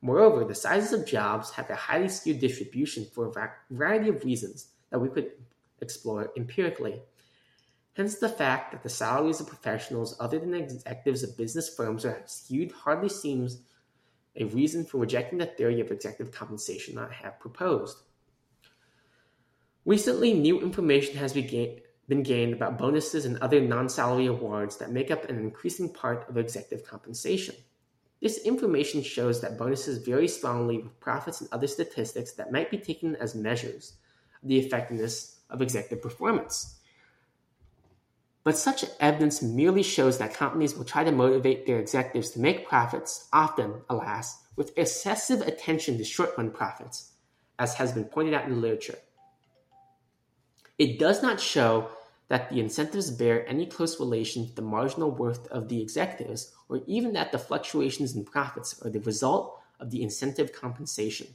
Moreover, 0.00 0.42
the 0.44 0.54
sizes 0.54 0.94
of 0.94 1.04
jobs 1.04 1.50
have 1.50 1.68
a 1.68 1.74
highly 1.74 2.08
skewed 2.08 2.40
distribution 2.40 3.04
for 3.12 3.26
a 3.26 3.50
variety 3.70 4.08
of 4.08 4.24
reasons 4.24 4.68
that 4.88 4.98
we 4.98 5.10
could 5.10 5.32
explore 5.82 6.30
empirically. 6.34 7.02
Hence, 7.92 8.14
the 8.14 8.30
fact 8.30 8.72
that 8.72 8.82
the 8.82 8.88
salaries 8.88 9.40
of 9.40 9.48
professionals 9.48 10.16
other 10.18 10.38
than 10.38 10.54
executives 10.54 11.22
of 11.22 11.36
business 11.36 11.68
firms 11.68 12.06
are 12.06 12.22
skewed 12.24 12.72
hardly 12.72 13.10
seems 13.10 13.58
a 14.34 14.44
reason 14.44 14.86
for 14.86 14.96
rejecting 14.96 15.40
the 15.40 15.44
theory 15.44 15.82
of 15.82 15.90
executive 15.90 16.32
compensation 16.32 16.94
that 16.94 17.10
I 17.10 17.12
have 17.22 17.38
proposed. 17.38 17.98
Recently, 19.86 20.34
new 20.34 20.60
information 20.60 21.16
has 21.16 21.32
been 21.32 22.22
gained 22.22 22.52
about 22.52 22.76
bonuses 22.76 23.24
and 23.24 23.38
other 23.38 23.60
non 23.60 23.88
salary 23.88 24.26
awards 24.26 24.76
that 24.76 24.92
make 24.92 25.10
up 25.10 25.24
an 25.24 25.38
increasing 25.38 25.92
part 25.92 26.28
of 26.28 26.36
executive 26.36 26.86
compensation. 26.86 27.54
This 28.20 28.44
information 28.44 29.02
shows 29.02 29.40
that 29.40 29.56
bonuses 29.56 30.04
vary 30.04 30.28
strongly 30.28 30.76
with 30.78 31.00
profits 31.00 31.40
and 31.40 31.48
other 31.50 31.66
statistics 31.66 32.32
that 32.32 32.52
might 32.52 32.70
be 32.70 32.76
taken 32.76 33.16
as 33.16 33.34
measures 33.34 33.94
of 34.42 34.48
the 34.50 34.58
effectiveness 34.58 35.40
of 35.48 35.62
executive 35.62 36.02
performance. 36.02 36.76
But 38.44 38.58
such 38.58 38.84
evidence 39.00 39.42
merely 39.42 39.82
shows 39.82 40.18
that 40.18 40.34
companies 40.34 40.74
will 40.74 40.84
try 40.84 41.04
to 41.04 41.12
motivate 41.12 41.66
their 41.66 41.78
executives 41.78 42.30
to 42.30 42.40
make 42.40 42.68
profits, 42.68 43.28
often, 43.32 43.82
alas, 43.88 44.42
with 44.56 44.76
excessive 44.76 45.40
attention 45.40 45.96
to 45.96 46.04
short 46.04 46.32
run 46.36 46.50
profits, 46.50 47.12
as 47.58 47.74
has 47.74 47.92
been 47.92 48.04
pointed 48.04 48.34
out 48.34 48.44
in 48.44 48.50
the 48.50 48.56
literature. 48.56 48.98
It 50.80 50.98
does 50.98 51.22
not 51.22 51.38
show 51.38 51.90
that 52.28 52.48
the 52.48 52.58
incentives 52.58 53.10
bear 53.10 53.46
any 53.46 53.66
close 53.66 54.00
relation 54.00 54.46
to 54.46 54.54
the 54.54 54.62
marginal 54.62 55.10
worth 55.10 55.46
of 55.48 55.68
the 55.68 55.78
executives, 55.78 56.54
or 56.70 56.80
even 56.86 57.12
that 57.12 57.32
the 57.32 57.38
fluctuations 57.38 58.16
in 58.16 58.24
profits 58.24 58.80
are 58.80 58.88
the 58.88 59.00
result 59.00 59.60
of 59.78 59.90
the 59.90 60.02
incentive 60.02 60.54
compensation. 60.54 61.26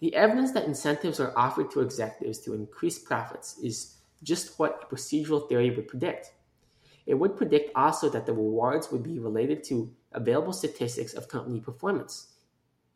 The 0.00 0.14
evidence 0.14 0.52
that 0.52 0.66
incentives 0.66 1.18
are 1.18 1.32
offered 1.34 1.70
to 1.70 1.80
executives 1.80 2.40
to 2.40 2.52
increase 2.52 2.98
profits 2.98 3.56
is 3.62 3.96
just 4.22 4.58
what 4.58 4.82
a 4.82 4.94
procedural 4.94 5.48
theory 5.48 5.70
would 5.70 5.88
predict. 5.88 6.34
It 7.06 7.14
would 7.14 7.38
predict 7.38 7.70
also 7.74 8.10
that 8.10 8.26
the 8.26 8.34
rewards 8.34 8.92
would 8.92 9.02
be 9.02 9.18
related 9.18 9.64
to 9.64 9.90
available 10.12 10.52
statistics 10.52 11.14
of 11.14 11.28
company 11.28 11.58
performance 11.58 12.29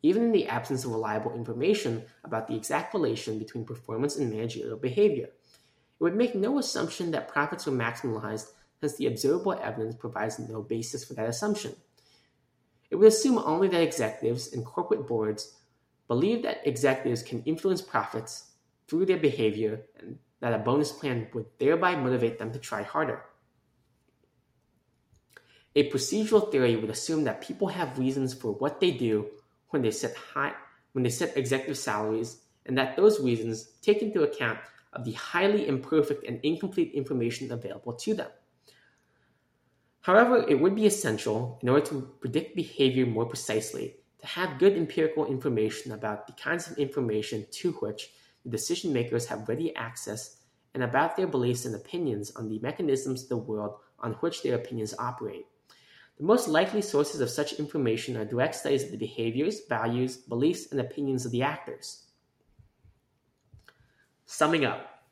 even 0.05 0.21
in 0.21 0.31
the 0.31 0.47
absence 0.47 0.85
of 0.85 0.91
reliable 0.91 1.33
information 1.33 2.03
about 2.23 2.47
the 2.47 2.55
exact 2.55 2.93
relation 2.93 3.39
between 3.39 3.65
performance 3.65 4.17
and 4.17 4.29
managerial 4.29 4.77
behavior. 4.77 5.25
It 5.25 6.03
would 6.03 6.15
make 6.15 6.35
no 6.35 6.59
assumption 6.59 7.09
that 7.11 7.27
profits 7.27 7.65
were 7.65 7.71
maximized 7.71 8.51
since 8.79 8.97
the 8.97 9.07
observable 9.07 9.53
evidence 9.53 9.95
provides 9.95 10.37
no 10.37 10.61
basis 10.61 11.03
for 11.03 11.15
that 11.15 11.27
assumption. 11.27 11.75
It 12.91 12.97
would 12.97 13.07
assume 13.07 13.39
only 13.39 13.67
that 13.69 13.81
executives 13.81 14.53
and 14.53 14.63
corporate 14.63 15.07
boards 15.07 15.55
believe 16.07 16.43
that 16.43 16.67
executives 16.67 17.23
can 17.23 17.41
influence 17.43 17.81
profits 17.81 18.51
through 18.87 19.07
their 19.07 19.17
behavior 19.17 19.81
and 19.99 20.19
that 20.39 20.53
a 20.53 20.59
bonus 20.59 20.91
plan 20.91 21.29
would 21.33 21.47
thereby 21.57 21.95
motivate 21.95 22.37
them 22.37 22.51
to 22.51 22.59
try 22.59 22.83
harder. 22.83 23.23
A 25.75 25.89
procedural 25.89 26.51
theory 26.51 26.75
would 26.75 26.91
assume 26.91 27.23
that 27.23 27.41
people 27.41 27.69
have 27.69 27.97
reasons 27.97 28.35
for 28.35 28.51
what 28.51 28.79
they 28.79 28.91
do 28.91 29.31
when 29.75 29.81
they 29.81 29.91
set 29.91 30.15
high 30.15 30.53
when 30.93 31.03
they 31.03 31.09
set 31.09 31.35
executive 31.35 31.77
salaries, 31.77 32.37
and 32.65 32.77
that 32.77 32.95
those 32.95 33.19
reasons 33.19 33.65
take 33.81 34.01
into 34.01 34.23
account 34.23 34.57
of 34.93 35.03
the 35.03 35.11
highly 35.11 35.67
imperfect 35.67 36.25
and 36.25 36.39
incomplete 36.43 36.93
information 36.93 37.51
available 37.51 37.91
to 37.91 38.13
them. 38.13 38.29
However, 39.99 40.45
it 40.47 40.61
would 40.61 40.73
be 40.73 40.85
essential, 40.85 41.59
in 41.61 41.67
order 41.67 41.85
to 41.87 42.13
predict 42.21 42.55
behavior 42.55 43.05
more 43.05 43.25
precisely, 43.25 43.97
to 44.19 44.25
have 44.25 44.57
good 44.57 44.77
empirical 44.77 45.25
information 45.25 45.91
about 45.91 46.27
the 46.27 46.33
kinds 46.41 46.71
of 46.71 46.77
information 46.77 47.45
to 47.59 47.73
which 47.73 48.11
the 48.45 48.49
decision 48.49 48.93
makers 48.93 49.25
have 49.25 49.49
ready 49.49 49.75
access 49.75 50.37
and 50.73 50.81
about 50.81 51.17
their 51.17 51.27
beliefs 51.27 51.65
and 51.65 51.75
opinions 51.75 52.31
on 52.37 52.47
the 52.47 52.59
mechanisms 52.59 53.23
of 53.23 53.29
the 53.29 53.35
world 53.35 53.75
on 53.99 54.13
which 54.13 54.43
their 54.43 54.55
opinions 54.55 54.95
operate. 54.97 55.45
The 56.17 56.23
most 56.23 56.47
likely 56.47 56.81
sources 56.81 57.19
of 57.19 57.29
such 57.29 57.53
information 57.53 58.15
are 58.15 58.23
direct 58.23 58.55
studies 58.55 58.83
of 58.83 58.91
the 58.91 58.97
behaviors, 58.97 59.61
values, 59.67 60.15
beliefs, 60.15 60.71
and 60.71 60.79
opinions 60.79 61.25
of 61.25 61.31
the 61.31 61.43
actors. 61.43 62.03
Summing 64.25 64.65
up, 64.65 65.03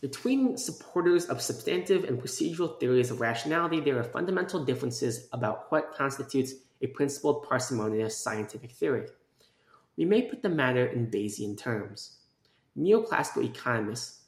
between 0.00 0.56
supporters 0.56 1.26
of 1.26 1.40
substantive 1.40 2.04
and 2.04 2.20
procedural 2.20 2.78
theories 2.78 3.10
of 3.10 3.20
rationality, 3.20 3.80
there 3.80 3.98
are 3.98 4.04
fundamental 4.04 4.64
differences 4.64 5.28
about 5.32 5.72
what 5.72 5.94
constitutes 5.94 6.52
a 6.80 6.86
principled 6.88 7.48
parsimonious 7.48 8.16
scientific 8.16 8.70
theory. 8.70 9.08
We 9.96 10.04
may 10.04 10.22
put 10.22 10.42
the 10.42 10.48
matter 10.48 10.86
in 10.86 11.10
Bayesian 11.10 11.56
terms. 11.56 12.18
Neoclassical 12.78 13.44
economists 13.44 14.20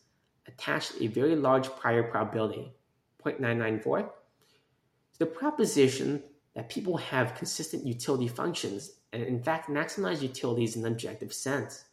attached 0.46 0.94
a 1.00 1.08
very 1.08 1.36
large 1.36 1.68
prior 1.76 2.04
probability, 2.04 2.72
0.994, 3.22 4.08
the 5.16 5.26
proposition 5.26 6.22
that 6.54 6.68
people 6.70 6.96
have 6.96 7.34
consistent 7.34 7.86
utility 7.86 8.28
functions 8.28 8.92
and 9.12 9.22
in 9.22 9.42
fact 9.42 9.68
maximize 9.68 10.22
utilities 10.22 10.76
in 10.76 10.84
an 10.84 10.92
objective 10.92 11.32
sense. 11.32 11.84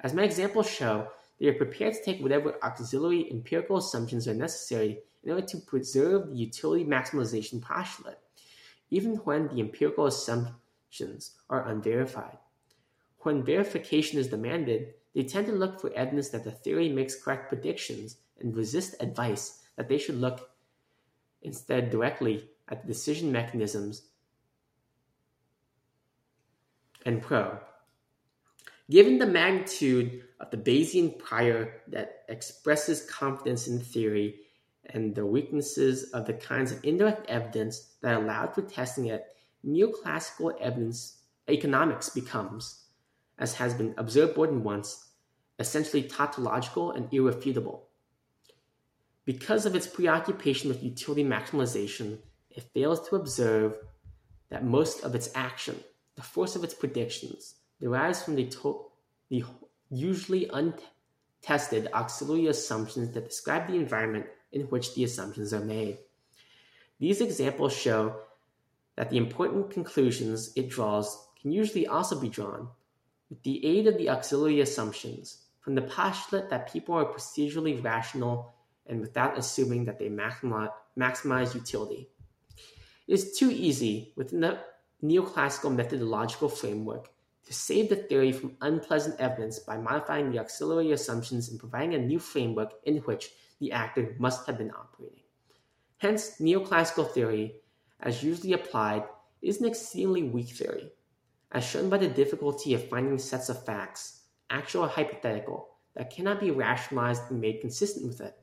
As 0.00 0.14
my 0.14 0.22
examples 0.22 0.68
show, 0.68 1.08
they 1.38 1.48
are 1.48 1.54
prepared 1.54 1.94
to 1.94 2.04
take 2.04 2.20
whatever 2.20 2.54
auxiliary 2.62 3.30
empirical 3.30 3.78
assumptions 3.78 4.28
are 4.28 4.34
necessary 4.34 5.00
in 5.24 5.32
order 5.32 5.46
to 5.46 5.56
preserve 5.58 6.30
the 6.30 6.36
utility 6.36 6.84
maximization 6.84 7.60
postulate, 7.60 8.18
even 8.90 9.16
when 9.16 9.48
the 9.48 9.60
empirical 9.60 10.06
assumptions 10.06 11.32
are 11.48 11.68
unverified. 11.68 12.38
When 13.20 13.44
verification 13.44 14.18
is 14.18 14.28
demanded, 14.28 14.94
they 15.14 15.22
tend 15.22 15.46
to 15.46 15.52
look 15.52 15.80
for 15.80 15.92
evidence 15.94 16.30
that 16.30 16.44
the 16.44 16.50
theory 16.50 16.88
makes 16.88 17.20
correct 17.20 17.48
predictions 17.48 18.16
and 18.40 18.56
resist 18.56 18.96
advice 19.00 19.60
that 19.76 19.88
they 19.88 19.98
should 19.98 20.20
look 20.20 20.50
instead 21.42 21.90
directly 21.90 22.48
at 22.68 22.82
the 22.82 22.88
decision 22.88 23.32
mechanisms 23.32 24.02
and 27.04 27.22
pro. 27.22 27.58
Given 28.90 29.18
the 29.18 29.26
magnitude 29.26 30.24
of 30.40 30.50
the 30.50 30.56
Bayesian 30.56 31.18
prior 31.18 31.82
that 31.88 32.24
expresses 32.28 33.06
confidence 33.06 33.66
in 33.66 33.80
theory 33.80 34.40
and 34.86 35.14
the 35.14 35.24
weaknesses 35.24 36.10
of 36.10 36.26
the 36.26 36.34
kinds 36.34 36.72
of 36.72 36.84
indirect 36.84 37.28
evidence 37.28 37.94
that 38.02 38.16
allowed 38.16 38.54
for 38.54 38.62
testing 38.62 39.06
it, 39.06 39.24
neoclassical 39.64 40.60
evidence 40.60 41.18
economics 41.48 42.08
becomes, 42.08 42.84
as 43.38 43.54
has 43.54 43.74
been 43.74 43.94
observed 43.96 44.36
more 44.36 44.46
than 44.46 44.62
once, 44.64 45.10
essentially 45.58 46.02
tautological 46.02 46.90
and 46.90 47.12
irrefutable. 47.12 47.88
Because 49.24 49.64
of 49.64 49.76
its 49.76 49.86
preoccupation 49.86 50.68
with 50.68 50.82
utility 50.82 51.24
maximalization, 51.24 52.18
it 52.54 52.64
fails 52.74 53.08
to 53.08 53.16
observe 53.16 53.78
that 54.50 54.64
most 54.64 55.02
of 55.02 55.14
its 55.14 55.30
action, 55.34 55.76
the 56.16 56.22
force 56.22 56.56
of 56.56 56.64
its 56.64 56.74
predictions, 56.74 57.54
derives 57.80 58.22
from 58.22 58.36
the, 58.36 58.46
to- 58.46 58.84
the 59.28 59.44
usually 59.90 60.48
untested 60.52 61.88
auxiliary 61.92 62.46
assumptions 62.46 63.10
that 63.12 63.28
describe 63.28 63.66
the 63.66 63.76
environment 63.76 64.26
in 64.52 64.62
which 64.62 64.94
the 64.94 65.04
assumptions 65.04 65.52
are 65.52 65.64
made. 65.64 65.98
These 67.00 67.20
examples 67.20 67.74
show 67.74 68.16
that 68.96 69.10
the 69.10 69.16
important 69.16 69.70
conclusions 69.70 70.52
it 70.54 70.68
draws 70.68 71.26
can 71.40 71.50
usually 71.50 71.86
also 71.86 72.20
be 72.20 72.28
drawn 72.28 72.68
with 73.28 73.42
the 73.42 73.64
aid 73.66 73.86
of 73.86 73.98
the 73.98 74.10
auxiliary 74.10 74.60
assumptions 74.60 75.38
from 75.60 75.74
the 75.74 75.82
postulate 75.82 76.50
that 76.50 76.72
people 76.72 76.94
are 76.94 77.06
procedurally 77.06 77.82
rational 77.82 78.52
and 78.86 79.00
without 79.00 79.38
assuming 79.38 79.84
that 79.86 79.98
they 79.98 80.08
maximize, 80.08 81.54
utility. 81.54 82.08
Is 83.08 83.36
too 83.36 83.50
easy 83.50 84.12
within 84.16 84.40
the 84.40 84.58
neoclassical 85.02 85.74
methodological 85.74 86.48
framework 86.48 87.10
to 87.44 87.52
save 87.52 87.88
the 87.88 87.96
theory 87.96 88.32
from 88.32 88.56
unpleasant 88.60 89.18
evidence 89.18 89.58
by 89.58 89.76
modifying 89.76 90.30
the 90.30 90.38
auxiliary 90.38 90.92
assumptions 90.92 91.50
and 91.50 91.58
providing 91.58 91.94
a 91.94 91.98
new 91.98 92.18
framework 92.18 92.72
in 92.84 92.98
which 92.98 93.30
the 93.58 93.72
actor 93.72 94.14
must 94.18 94.46
have 94.46 94.58
been 94.58 94.70
operating. 94.70 95.24
Hence, 95.98 96.38
neoclassical 96.40 97.10
theory, 97.10 97.56
as 98.00 98.22
usually 98.22 98.52
applied, 98.52 99.04
is 99.40 99.60
an 99.60 99.66
exceedingly 99.66 100.22
weak 100.22 100.50
theory, 100.50 100.92
as 101.50 101.64
shown 101.64 101.88
by 101.88 101.98
the 101.98 102.08
difficulty 102.08 102.74
of 102.74 102.88
finding 102.88 103.18
sets 103.18 103.48
of 103.48 103.64
facts, 103.64 104.22
actual 104.50 104.84
or 104.84 104.88
hypothetical, 104.88 105.68
that 105.94 106.10
cannot 106.10 106.40
be 106.40 106.50
rationalized 106.50 107.30
and 107.30 107.40
made 107.40 107.60
consistent 107.60 108.06
with 108.06 108.20
it. 108.20 108.36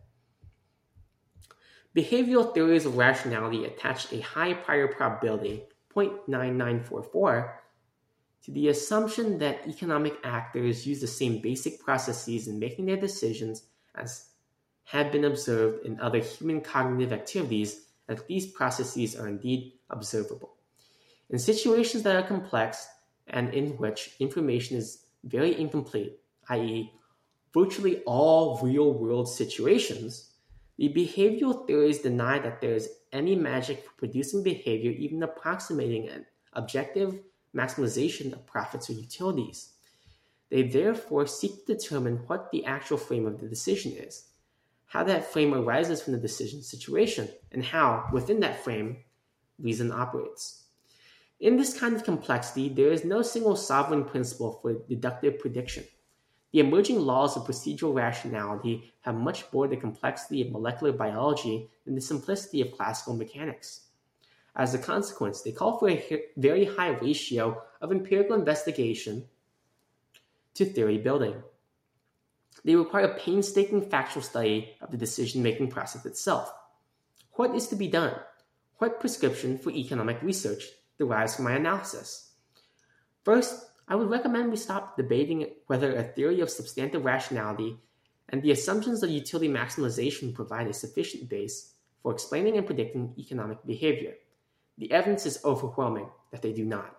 Behavioral 1.96 2.54
theories 2.54 2.86
of 2.86 2.98
rationality 2.98 3.66
attach 3.66 4.12
a 4.14 4.22
high 4.22 4.54
prior 4.54 4.88
probability, 4.88 5.64
0.9944, 5.96 7.52
to 8.44 8.52
the 8.52 8.68
assumption 8.68 9.40
that 9.40 9.68
economic 9.68 10.16
actors 10.24 10.86
use 10.86 11.02
the 11.02 11.08
same 11.08 11.42
basic 11.42 11.80
processes 11.80 12.48
in 12.48 12.60
making 12.60 12.86
their 12.86 12.98
decisions 12.98 13.64
as 13.96 14.30
have 14.86 15.12
been 15.12 15.26
observed 15.26 15.86
in 15.86 16.00
other 16.00 16.20
human 16.20 16.62
cognitive 16.62 17.14
activities, 17.14 17.86
that 18.08 18.28
these 18.28 18.48
processes 18.48 19.16
are 19.16 19.28
indeed 19.28 19.74
observable. 19.90 20.56
In 21.30 21.38
situations 21.38 22.02
that 22.04 22.16
are 22.16 22.28
complex 22.28 22.88
and 23.28 23.54
in 23.54 23.78
which 23.78 24.16
information 24.20 24.78
is 24.78 25.06
very 25.24 25.60
incomplete, 25.60 26.20
i.e., 26.50 26.92
virtually 27.54 28.02
all 28.06 28.60
real 28.64 28.94
world 28.94 29.30
situations, 29.30 30.29
the 30.80 30.88
behavioral 30.88 31.68
theories 31.68 32.00
deny 32.00 32.40
that 32.40 32.62
there 32.62 32.74
is 32.74 32.88
any 33.12 33.36
magic 33.36 33.84
for 33.84 33.92
producing 33.98 34.44
behavior 34.44 34.92
even 34.92 35.22
approximating 35.22 36.08
an 36.08 36.26
objective 36.54 37.20
maximization 37.54 38.32
of 38.32 38.46
profits 38.46 38.90
or 38.90 38.94
utilities. 38.94 39.74
They 40.50 40.64
therefore 40.64 41.28
seek 41.28 41.66
to 41.66 41.74
determine 41.74 42.24
what 42.28 42.50
the 42.52 42.64
actual 42.64 42.96
frame 42.96 43.28
of 43.28 43.42
the 43.42 43.50
decision 43.50 43.92
is, 43.92 44.30
how 44.86 45.04
that 45.04 45.30
frame 45.30 45.54
arises 45.54 46.02
from 46.02 46.14
the 46.14 46.20
decision 46.20 46.64
situation, 46.64 47.28
and 47.52 47.66
how, 47.66 48.06
within 48.14 48.40
that 48.40 48.64
frame, 48.64 49.04
reason 49.62 49.92
operates. 49.92 50.64
In 51.42 51.58
this 51.58 51.78
kind 51.78 51.94
of 51.94 52.06
complexity, 52.06 52.70
there 52.70 52.94
is 52.94 53.04
no 53.04 53.22
single 53.22 53.58
sovereign 53.58 54.06
principle 54.06 54.60
for 54.62 54.76
deductive 54.88 55.40
prediction. 55.40 55.84
The 56.52 56.62
emerging 56.62 57.00
laws 57.00 57.38
of 57.38 57.46
procedural 57.46 57.94
rationality 57.94 58.92
have 59.02 59.16
much 59.16 59.46
more 59.54 59.68
the 59.68 59.78
complexity 59.78 60.42
of 60.42 60.52
molecular 60.52 60.92
biology 60.92 61.70
than 61.86 61.96
the 61.96 62.02
simplicity 62.02 62.62
of 62.62 62.72
classical 62.72 63.16
mechanics. 63.16 63.82
As 64.56 64.74
a 64.74 64.80
consequence, 64.80 65.42
they 65.42 65.52
call 65.52 65.78
for 65.78 65.90
a 65.90 66.24
very 66.38 66.66
high 66.66 66.90
ratio 66.90 67.62
of 67.82 67.92
empirical 67.92 68.36
investigation 68.36 69.26
to 70.56 70.66
theory 70.66 70.98
building. 70.98 71.36
They 72.66 72.76
require 72.76 73.06
a 73.06 73.18
painstaking 73.18 73.90
factual 73.90 74.24
study 74.24 74.76
of 74.82 74.92
the 74.92 74.98
decision 74.98 75.44
making 75.44 75.70
process 75.70 76.06
itself. 76.06 76.52
What 77.34 77.56
is 77.56 77.68
to 77.68 77.76
be 77.76 77.88
done? 77.88 78.16
What 78.80 79.00
prescription 79.00 79.58
for 79.58 79.70
economic 79.72 80.22
research 80.22 80.66
derives 80.98 81.36
from 81.36 81.46
my 81.46 81.54
analysis? 81.54 82.32
First, 83.24 83.66
I 83.88 83.96
would 83.96 84.10
recommend 84.10 84.52
we 84.52 84.58
stop 84.58 84.79
debating 85.00 85.50
whether 85.68 85.96
a 85.96 86.04
theory 86.04 86.42
of 86.42 86.50
substantive 86.50 87.06
rationality 87.06 87.78
and 88.28 88.44
the 88.44 88.52
assumptions 88.52 89.02
of 89.02 89.10
utility 89.10 89.48
maximization 89.48 90.34
provide 90.34 90.68
a 90.68 90.74
sufficient 90.74 91.30
base 91.30 91.76
for 92.04 92.12
explaining 92.12 92.58
and 92.58 92.66
predicting 92.66 93.14
economic 93.18 93.66
behavior. 93.66 94.16
The 94.78 94.92
evidence 94.92 95.26
is 95.26 95.40
overwhelming 95.46 96.10
that 96.32 96.42
they 96.42 96.52
do 96.52 96.66
not. 96.66 96.98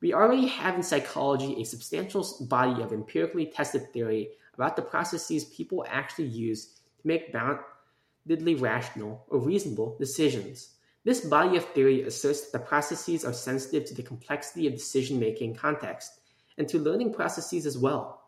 We 0.00 0.12
already 0.12 0.48
have 0.48 0.74
in 0.74 0.82
psychology 0.82 1.62
a 1.62 1.64
substantial 1.64 2.26
body 2.48 2.82
of 2.82 2.92
empirically 2.92 3.46
tested 3.46 3.92
theory 3.92 4.30
about 4.54 4.74
the 4.74 4.82
processes 4.82 5.44
people 5.44 5.86
actually 5.88 6.26
use 6.26 6.80
to 7.00 7.06
make 7.06 7.32
boundedly 7.32 8.60
rational 8.60 9.24
or 9.28 9.38
reasonable 9.38 9.96
decisions. 10.00 10.70
This 11.04 11.20
body 11.20 11.56
of 11.56 11.64
theory 11.66 12.02
asserts 12.02 12.40
that 12.40 12.58
the 12.58 12.66
processes 12.66 13.24
are 13.24 13.32
sensitive 13.32 13.84
to 13.84 13.94
the 13.94 14.02
complexity 14.02 14.66
of 14.66 14.72
decision 14.72 15.20
making 15.20 15.54
context 15.54 16.18
and 16.58 16.68
to 16.68 16.78
learning 16.78 17.12
processes 17.12 17.66
as 17.66 17.76
well. 17.76 18.20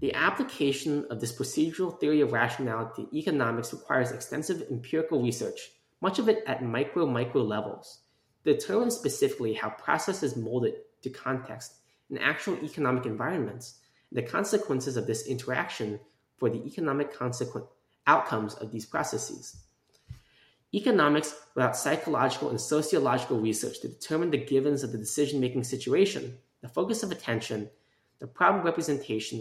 The 0.00 0.14
application 0.14 1.06
of 1.10 1.20
this 1.20 1.36
procedural 1.36 1.98
theory 1.98 2.20
of 2.20 2.32
rationality 2.32 3.06
to 3.06 3.16
economics 3.16 3.72
requires 3.72 4.12
extensive 4.12 4.66
empirical 4.70 5.22
research, 5.22 5.70
much 6.02 6.18
of 6.18 6.28
it 6.28 6.44
at 6.46 6.62
micro 6.62 7.06
micro 7.06 7.42
levels, 7.42 8.00
to 8.44 8.52
determine 8.52 8.90
specifically 8.90 9.54
how 9.54 9.70
process 9.70 10.22
is 10.22 10.36
molded 10.36 10.74
to 11.02 11.10
context 11.10 11.76
in 12.10 12.18
actual 12.18 12.62
economic 12.62 13.06
environments 13.06 13.80
and 14.10 14.18
the 14.18 14.28
consequences 14.28 14.96
of 14.96 15.06
this 15.06 15.26
interaction 15.26 15.98
for 16.36 16.50
the 16.50 16.64
economic 16.66 17.12
consequent 17.12 17.66
outcomes 18.06 18.54
of 18.54 18.70
these 18.70 18.86
processes. 18.86 19.65
Economics 20.76 21.34
without 21.54 21.76
psychological 21.76 22.50
and 22.50 22.60
sociological 22.60 23.40
research 23.40 23.80
to 23.80 23.88
determine 23.88 24.30
the 24.30 24.36
givens 24.36 24.82
of 24.82 24.92
the 24.92 24.98
decision 24.98 25.40
making 25.40 25.64
situation, 25.64 26.36
the 26.60 26.68
focus 26.68 27.02
of 27.02 27.10
attention, 27.10 27.70
the 28.18 28.26
problem 28.26 28.62
representation, 28.62 29.38